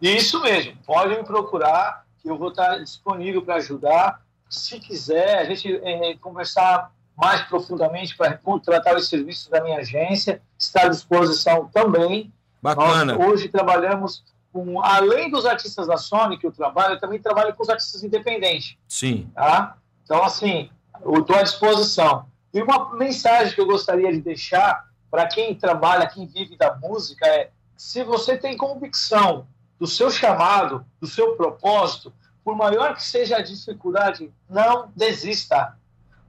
Isso 0.00 0.40
mesmo. 0.42 0.74
Pode 0.86 1.16
me 1.16 1.24
procurar, 1.24 2.04
que 2.20 2.28
eu 2.28 2.36
vou 2.36 2.48
estar 2.48 2.78
disponível 2.78 3.42
para 3.42 3.56
ajudar 3.56 4.22
se 4.52 4.78
quiser, 4.78 5.38
a 5.38 5.44
gente 5.44 5.80
é, 5.82 6.14
conversar 6.18 6.92
mais 7.16 7.40
profundamente 7.42 8.14
para 8.14 8.36
contratar 8.36 8.94
os 8.96 9.08
serviços 9.08 9.48
da 9.48 9.62
minha 9.62 9.78
agência, 9.78 10.42
está 10.58 10.82
à 10.82 10.88
disposição 10.88 11.70
também. 11.72 12.30
Bacana. 12.60 13.16
Nós 13.16 13.26
hoje 13.26 13.48
trabalhamos 13.48 14.22
com, 14.52 14.80
além 14.82 15.30
dos 15.30 15.46
artistas 15.46 15.86
da 15.86 15.96
Sony 15.96 16.38
que 16.38 16.46
eu 16.46 16.52
trabalho, 16.52 16.94
eu 16.94 17.00
também 17.00 17.20
trabalho 17.20 17.54
com 17.54 17.62
os 17.62 17.68
artistas 17.68 18.04
independentes. 18.04 18.76
Sim. 18.86 19.30
Tá? 19.34 19.76
Então, 20.04 20.22
assim, 20.22 20.70
eu 21.02 21.20
estou 21.20 21.36
à 21.36 21.42
disposição. 21.42 22.26
E 22.52 22.60
uma 22.60 22.94
mensagem 22.94 23.54
que 23.54 23.60
eu 23.60 23.66
gostaria 23.66 24.12
de 24.12 24.20
deixar 24.20 24.86
para 25.10 25.26
quem 25.26 25.54
trabalha, 25.54 26.06
quem 26.06 26.26
vive 26.26 26.56
da 26.56 26.76
música 26.76 27.26
é: 27.26 27.50
se 27.76 28.04
você 28.04 28.36
tem 28.36 28.56
convicção 28.56 29.46
do 29.78 29.86
seu 29.86 30.10
chamado, 30.10 30.84
do 31.00 31.06
seu 31.06 31.34
propósito, 31.34 32.12
por 32.44 32.54
maior 32.56 32.94
que 32.94 33.02
seja 33.02 33.36
a 33.36 33.42
dificuldade, 33.42 34.32
não 34.48 34.90
desista. 34.94 35.76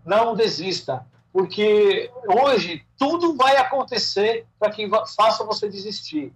Não 0.05 0.35
desista. 0.35 1.05
Porque 1.31 2.11
hoje 2.27 2.85
tudo 2.97 3.35
vai 3.35 3.57
acontecer 3.57 4.45
para 4.59 4.71
que 4.71 4.87
faça 5.15 5.43
você 5.43 5.67
desistir. 5.67 6.31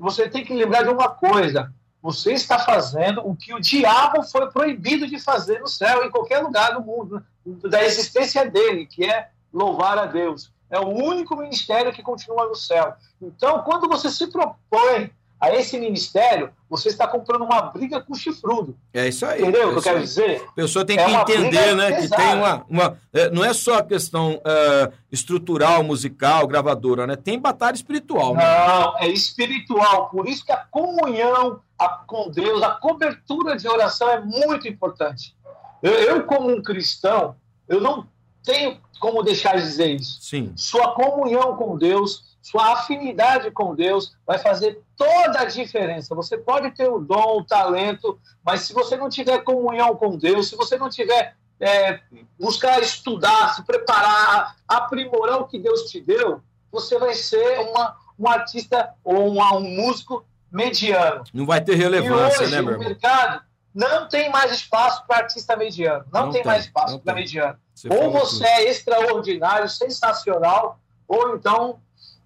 Você 0.00 0.28
tem 0.28 0.44
que 0.44 0.54
lembrar 0.54 0.82
de 0.82 0.88
uma 0.88 1.10
coisa: 1.10 1.72
você 2.02 2.32
está 2.32 2.58
fazendo 2.58 3.20
o 3.26 3.36
que 3.36 3.52
o 3.52 3.60
diabo 3.60 4.22
foi 4.22 4.50
proibido 4.50 5.06
de 5.06 5.20
fazer 5.20 5.60
no 5.60 5.68
céu, 5.68 6.04
em 6.04 6.10
qualquer 6.10 6.38
lugar 6.38 6.72
do 6.72 6.80
mundo, 6.80 7.22
da 7.44 7.84
existência 7.84 8.50
dele, 8.50 8.86
que 8.86 9.04
é 9.04 9.28
louvar 9.52 9.98
a 9.98 10.06
Deus. 10.06 10.50
É 10.70 10.78
o 10.78 10.88
único 10.88 11.36
ministério 11.36 11.92
que 11.92 12.02
continua 12.02 12.46
no 12.46 12.54
céu. 12.54 12.94
Então, 13.20 13.62
quando 13.62 13.88
você 13.88 14.08
se 14.08 14.28
propõe 14.28 15.10
a 15.40 15.54
esse 15.54 15.78
ministério, 15.78 16.50
você 16.68 16.88
está 16.88 17.08
comprando 17.08 17.42
uma 17.42 17.62
briga 17.62 18.00
com 18.00 18.14
chifrudo. 18.14 18.76
É 18.92 19.08
isso 19.08 19.24
aí. 19.24 19.40
Entendeu 19.40 19.68
o 19.68 19.72
que 19.72 19.78
eu 19.78 19.82
quero 19.82 20.00
dizer? 20.00 20.44
A 20.46 20.52
pessoa 20.52 20.84
tem 20.84 20.98
é 20.98 21.04
que 21.04 21.32
entender, 21.32 21.74
né? 21.74 21.92
Pesada. 21.92 22.08
Que 22.08 22.28
tem 22.28 22.34
uma. 22.36 22.66
uma 22.68 22.98
é, 23.12 23.30
não 23.30 23.42
é 23.42 23.54
só 23.54 23.78
a 23.78 23.82
questão 23.82 24.34
uh, 24.34 24.92
estrutural, 25.10 25.82
musical, 25.82 26.46
gravadora, 26.46 27.06
né? 27.06 27.16
Tem 27.16 27.38
batalha 27.38 27.74
espiritual. 27.74 28.34
Né? 28.34 28.42
Não, 28.44 28.98
é 28.98 29.08
espiritual. 29.08 30.10
Por 30.10 30.28
isso 30.28 30.44
que 30.44 30.52
a 30.52 30.58
comunhão 30.58 31.60
a, 31.78 31.88
com 31.88 32.30
Deus, 32.30 32.62
a 32.62 32.72
cobertura 32.72 33.56
de 33.56 33.66
oração 33.66 34.10
é 34.10 34.20
muito 34.20 34.68
importante. 34.68 35.34
Eu, 35.82 35.92
eu, 35.92 36.24
como 36.24 36.50
um 36.50 36.62
cristão, 36.62 37.34
eu 37.66 37.80
não 37.80 38.06
tenho 38.44 38.78
como 39.00 39.22
deixar 39.22 39.56
de 39.56 39.62
dizer 39.62 39.94
isso. 39.94 40.18
Sim. 40.20 40.52
Sua 40.54 40.92
comunhão 40.92 41.56
com 41.56 41.78
Deus 41.78 42.29
sua 42.42 42.72
afinidade 42.72 43.50
com 43.50 43.74
Deus 43.74 44.16
vai 44.26 44.38
fazer 44.38 44.82
toda 44.96 45.40
a 45.40 45.44
diferença. 45.44 46.14
Você 46.14 46.38
pode 46.38 46.70
ter 46.72 46.88
o 46.88 46.98
dom, 46.98 47.38
o 47.38 47.44
talento, 47.44 48.18
mas 48.44 48.62
se 48.62 48.72
você 48.72 48.96
não 48.96 49.08
tiver 49.08 49.42
comunhão 49.42 49.94
com 49.96 50.16
Deus, 50.16 50.48
se 50.48 50.56
você 50.56 50.76
não 50.78 50.88
tiver 50.88 51.36
é, 51.60 52.00
buscar 52.38 52.80
estudar, 52.80 53.54
se 53.54 53.62
preparar, 53.64 54.56
aprimorar 54.66 55.40
o 55.40 55.46
que 55.46 55.58
Deus 55.58 55.90
te 55.90 56.00
deu, 56.00 56.40
você 56.72 56.98
vai 56.98 57.14
ser 57.14 57.60
uma, 57.60 57.96
um 58.18 58.28
artista 58.28 58.94
ou 59.04 59.28
uma, 59.28 59.54
um 59.54 59.68
músico 59.76 60.24
mediano. 60.50 61.24
Não 61.34 61.44
vai 61.44 61.60
ter 61.60 61.74
relevância, 61.74 62.42
hoje, 62.42 62.52
né, 62.52 62.62
meu 62.62 62.72
irmão? 62.72 62.88
mercado 62.88 63.42
não 63.74 64.08
tem 64.08 64.30
mais 64.30 64.52
espaço 64.52 65.06
para 65.06 65.18
artista 65.18 65.56
mediano. 65.56 66.04
Não, 66.12 66.26
não 66.26 66.32
tem, 66.32 66.42
tem, 66.42 66.50
mais 66.50 66.64
espaço 66.64 66.98
para 66.98 67.14
mediano. 67.14 67.58
Você 67.74 67.88
ou 67.88 68.10
você 68.10 68.38
tudo. 68.38 68.46
é 68.46 68.64
extraordinário, 68.64 69.68
sensacional, 69.68 70.80
ou 71.06 71.36
então 71.36 71.80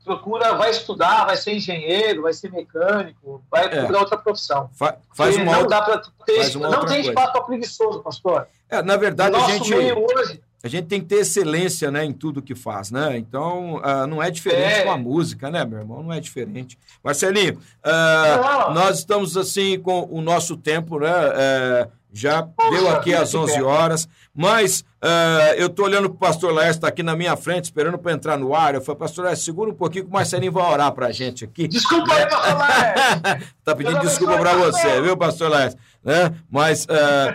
procura, 0.04 0.54
vai 0.54 0.70
estudar, 0.70 1.24
vai 1.24 1.36
ser 1.36 1.54
engenheiro, 1.54 2.22
vai 2.22 2.32
ser 2.32 2.52
mecânico, 2.52 3.42
vai 3.50 3.64
é. 3.64 3.68
procurar 3.68 4.00
outra 4.00 4.18
profissão. 4.18 4.68
Fa 4.74 4.96
faz 5.14 5.36
uma 5.36 5.44
não 5.44 5.62
outra, 5.62 5.68
dá 5.68 5.82
para 5.82 6.02
ter, 6.26 6.58
não 6.58 6.84
tem 6.84 7.00
espaço 7.00 7.32
para 7.32 7.42
preguiçoso, 7.42 8.02
pastor. 8.02 8.46
É, 8.68 8.82
na 8.82 8.96
verdade, 8.96 9.34
a 9.34 9.48
gente 9.48 9.72
hoje, 9.74 10.40
a 10.62 10.68
gente 10.68 10.86
tem 10.86 11.00
que 11.00 11.06
ter 11.06 11.16
excelência, 11.16 11.90
né, 11.90 12.04
em 12.04 12.12
tudo 12.12 12.40
que 12.40 12.54
faz, 12.54 12.90
né? 12.90 13.18
Então, 13.18 13.76
uh, 13.76 14.06
não 14.06 14.22
é 14.22 14.30
diferente 14.30 14.80
é. 14.80 14.82
com 14.82 14.90
a 14.90 14.96
música, 14.96 15.50
né, 15.50 15.62
meu 15.62 15.78
irmão? 15.78 16.02
Não 16.02 16.12
é 16.12 16.18
diferente. 16.18 16.78
Marcelinho, 17.02 17.58
uh, 17.84 18.72
nós 18.72 19.00
estamos 19.00 19.36
assim 19.36 19.78
com 19.78 20.08
o 20.10 20.22
nosso 20.22 20.56
tempo, 20.56 20.98
né? 20.98 21.12
Uh, 21.12 21.90
já 22.14 22.48
deu 22.70 22.88
aqui 22.88 23.12
às 23.12 23.34
11 23.34 23.60
horas, 23.60 24.08
mas 24.32 24.84
uh, 25.02 25.54
eu 25.56 25.66
estou 25.66 25.84
olhando 25.84 26.08
para 26.08 26.14
o 26.14 26.18
pastor 26.18 26.54
Laércio, 26.54 26.78
está 26.78 26.86
aqui 26.86 27.02
na 27.02 27.16
minha 27.16 27.36
frente, 27.36 27.64
esperando 27.64 27.98
para 27.98 28.12
entrar 28.12 28.38
no 28.38 28.54
ar. 28.54 28.76
Eu 28.76 28.80
falei, 28.80 29.00
pastor 29.00 29.24
Laércio, 29.24 29.44
segura 29.44 29.70
um 29.70 29.74
pouquinho 29.74 30.04
que 30.04 30.10
o 30.10 30.12
Marcelinho 30.12 30.52
vai 30.52 30.64
orar 30.72 30.92
para 30.92 31.08
a 31.08 31.12
gente 31.12 31.44
aqui. 31.44 31.66
Desculpa 31.66 32.14
aí, 32.14 32.26
pastor 32.28 32.56
Laércio. 32.56 33.48
Está 33.58 33.74
pedindo 33.76 33.98
desculpa 33.98 34.38
para 34.38 34.54
você, 34.54 35.02
viu, 35.02 35.16
pastor 35.16 35.50
Laércio? 35.50 35.78
Né? 36.04 36.32
Mas 36.48 36.84
uh, 36.84 37.34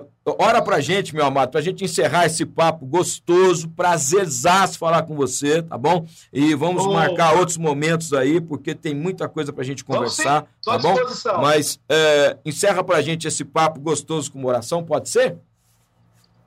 uh, 0.00 0.13
ora 0.26 0.62
para 0.62 0.76
a 0.76 0.80
gente, 0.80 1.14
meu 1.14 1.24
amado, 1.24 1.50
para 1.50 1.60
a 1.60 1.62
gente 1.62 1.84
encerrar 1.84 2.26
esse 2.26 2.46
papo 2.46 2.86
gostoso, 2.86 3.68
prazerzaço 3.68 4.78
falar 4.78 5.02
com 5.02 5.14
você, 5.14 5.62
tá 5.62 5.76
bom? 5.76 6.06
E 6.32 6.54
vamos 6.54 6.84
oh. 6.86 6.92
marcar 6.92 7.34
outros 7.34 7.58
momentos 7.58 8.12
aí, 8.12 8.40
porque 8.40 8.74
tem 8.74 8.94
muita 8.94 9.28
coisa 9.28 9.52
para 9.52 9.62
a 9.62 9.66
gente 9.66 9.84
conversar, 9.84 10.46
tá 10.64 10.78
bom? 10.78 10.94
Mas 11.40 11.74
uh, 11.74 12.38
encerra 12.44 12.82
para 12.82 12.96
a 12.96 13.02
gente 13.02 13.28
esse 13.28 13.44
papo 13.44 13.78
gostoso 13.80 14.32
com 14.32 14.44
oração, 14.44 14.82
pode 14.82 15.10
ser? 15.10 15.36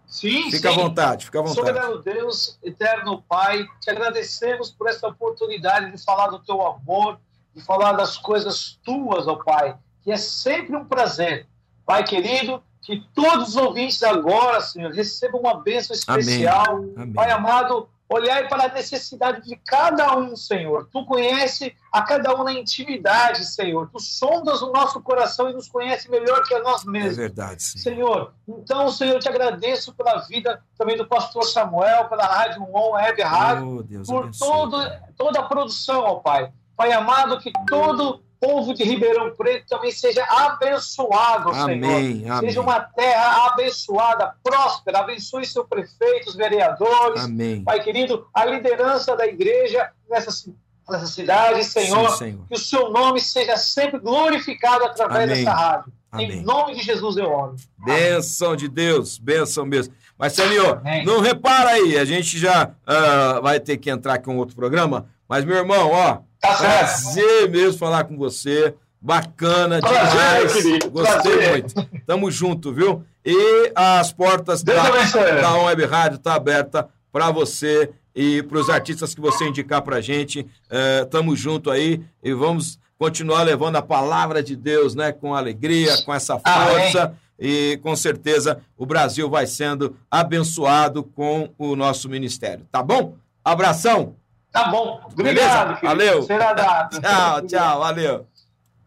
Sim, 0.08 0.50
fica 0.50 0.72
sim. 0.72 0.80
à 0.80 0.84
vontade, 0.84 1.26
fica 1.26 1.40
à 1.40 1.42
vontade. 1.44 1.68
Soberano 1.68 2.02
Deus, 2.02 2.58
eterno 2.64 3.22
Pai, 3.28 3.66
te 3.82 3.92
agradecemos 3.92 4.72
por 4.72 4.88
essa 4.88 5.08
oportunidade 5.08 5.92
de 5.92 6.04
falar 6.04 6.28
do 6.28 6.40
teu 6.40 6.66
amor, 6.66 7.20
de 7.54 7.62
falar 7.62 7.92
das 7.92 8.18
coisas 8.18 8.80
tuas, 8.84 9.28
ó 9.28 9.36
Pai, 9.36 9.78
que 10.04 10.12
é 10.12 10.18
sempre 10.18 10.76
um 10.76 10.86
prazer. 10.86 11.46
Pai 11.86 12.04
querido, 12.04 12.64
Que 12.88 13.04
todos 13.14 13.50
os 13.50 13.58
ouvintes 13.58 14.02
agora, 14.02 14.62
Senhor, 14.62 14.94
recebam 14.94 15.42
uma 15.42 15.62
bênção 15.62 15.94
especial. 15.94 16.78
Amém. 16.96 17.12
Pai 17.12 17.30
amado, 17.30 17.90
olhai 18.08 18.48
para 18.48 18.64
a 18.64 18.68
necessidade 18.74 19.42
de 19.46 19.58
cada 19.58 20.18
um, 20.18 20.38
Senhor. 20.38 20.88
Tu 20.90 21.06
conhece 21.06 21.76
a 21.92 22.02
cada 22.02 22.34
um 22.34 22.46
na 22.46 22.54
intimidade, 22.54 23.44
Senhor. 23.44 23.90
Tu 23.92 24.00
sondas 24.00 24.62
o 24.62 24.72
nosso 24.72 25.02
coração 25.02 25.50
e 25.50 25.54
nos 25.54 25.68
conhece 25.68 26.10
melhor 26.10 26.42
que 26.44 26.54
a 26.54 26.64
nós 26.64 26.88
É 26.88 26.90
mesmos. 26.90 27.18
verdade, 27.18 27.62
sim. 27.62 27.78
Senhor, 27.78 28.34
então, 28.48 28.90
Senhor, 28.90 29.16
eu 29.16 29.20
te 29.20 29.28
agradeço 29.28 29.94
pela 29.94 30.20
vida 30.20 30.64
também 30.78 30.96
do 30.96 31.06
pastor 31.06 31.44
Samuel, 31.44 32.06
pela 32.06 32.24
Rádio 32.26 32.64
On, 32.74 32.92
Web 32.94 33.22
Rádio, 33.22 33.80
Oh, 33.80 33.84
Deus 33.84 34.08
por 34.08 34.24
abençoe. 34.24 34.48
todo, 34.48 34.92
toda 35.18 35.40
a 35.42 35.44
produção, 35.44 36.04
ó 36.06 36.16
Pai. 36.16 36.54
Pai 36.78 36.94
amado, 36.94 37.38
que 37.42 37.52
todo 37.68 38.24
povo 38.40 38.74
de 38.74 38.84
Ribeirão 38.84 39.36
Preto 39.36 39.68
também 39.68 39.92
seja 39.92 40.24
abençoado, 40.24 41.54
Senhor. 41.54 41.72
Amém, 41.72 42.30
amém. 42.30 42.40
Seja 42.40 42.62
uma 42.62 42.80
terra 42.80 43.48
abençoada, 43.48 44.34
próspera. 44.44 45.00
Abençoe 45.00 45.46
seu 45.46 45.66
prefeito, 45.66 46.30
os 46.30 46.36
vereadores. 46.36 47.24
Amém. 47.24 47.64
Pai 47.64 47.82
querido, 47.84 48.28
a 48.34 48.46
liderança 48.46 49.16
da 49.16 49.26
igreja 49.26 49.90
nessa, 50.10 50.52
nessa 50.90 51.08
cidade, 51.08 51.64
Senhor. 51.64 52.10
Sim, 52.12 52.18
Senhor. 52.18 52.46
Que 52.48 52.56
o 52.56 52.60
seu 52.60 52.90
nome 52.90 53.20
seja 53.20 53.58
sempre 53.58 54.00
glorificado 54.00 54.86
através 54.86 55.30
Amém. 55.30 55.44
dessa 55.44 55.56
rádio. 55.56 55.94
Amém. 56.12 56.32
Em 56.32 56.42
nome 56.42 56.76
de 56.76 56.84
Jesus 56.84 57.18
eu 57.18 57.30
oro. 57.30 57.56
Benção 57.78 58.56
de 58.56 58.68
Deus, 58.68 59.18
benção 59.18 59.66
mesmo. 59.66 59.94
Mas, 60.18 60.34
Senhor, 60.34 60.78
Amém. 60.78 61.06
não 61.06 61.20
repara 61.20 61.72
aí, 61.72 61.98
a 61.98 62.06
gente 62.06 62.40
já 62.40 62.72
ah, 62.86 63.40
vai 63.42 63.60
ter 63.60 63.78
que 63.78 63.90
entrar 63.90 64.18
com 64.20 64.38
outro 64.38 64.56
programa, 64.56 65.08
mas, 65.28 65.46
meu 65.46 65.58
irmão, 65.58 65.92
ó, 65.92 66.22
Tá 66.40 66.56
prazer 66.56 67.50
mesmo 67.50 67.78
falar 67.78 68.04
com 68.04 68.18
você, 68.18 68.74
bacana 69.02 69.80
Prazer, 69.80 70.48
demais, 70.48 70.80
gostei 70.92 71.38
prazer. 71.38 71.50
muito. 71.52 71.88
Tamo 72.06 72.32
junto, 72.32 72.74
viu? 72.74 73.04
E 73.26 73.72
as 73.76 74.12
portas 74.14 74.64
Deus 74.64 75.12
da, 75.12 75.42
da 75.42 75.58
Web 75.64 75.86
Rádio 75.86 76.20
tá 76.20 76.36
aberta 76.36 76.88
para 77.12 77.32
você 77.32 77.92
e 78.16 78.42
para 78.44 78.58
os 78.58 78.70
artistas 78.70 79.14
que 79.14 79.22
você 79.22 79.48
indicar 79.48 79.82
pra 79.82 80.02
gente. 80.02 80.46
Eh, 80.70 81.06
tamo 81.06 81.36
junto 81.36 81.70
aí 81.70 82.02
e 82.24 82.34
vamos 82.34 82.80
continuar 82.98 83.44
levando 83.44 83.76
a 83.76 83.82
palavra 83.82 84.42
de 84.42 84.56
Deus, 84.56 84.96
né, 84.96 85.12
com 85.12 85.36
alegria, 85.36 85.98
com 86.04 86.14
essa 86.14 86.40
força 86.40 87.14
e 87.40 87.80
com 87.84 87.96
certeza 87.96 88.60
o 88.76 88.86
Brasil 88.86 89.30
vai 89.30 89.46
sendo 89.46 89.96
abençoado 90.10 91.04
com 91.04 91.50
o 91.58 91.76
nosso 91.76 92.10
ministério, 92.10 92.66
tá 92.72 92.82
bom? 92.82 93.16
Abração. 93.44 94.16
Tá 94.58 94.72
bom. 94.72 95.00
Obrigado. 95.14 95.80
Valeu. 95.82 96.24
Será 96.24 96.54
dado. 96.54 96.98
Tchau, 97.02 97.42
tchau, 97.42 97.80
valeu. 97.80 98.28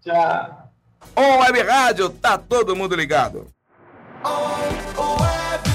Tchau. 0.03 0.71
On 1.15 1.39
Web 1.39 1.63
Rádio, 1.63 2.11
tá 2.11 2.37
todo 2.37 2.75
mundo 2.75 2.97
ligado. 2.97 3.47
On, 4.25 4.29
oh, 4.97 5.70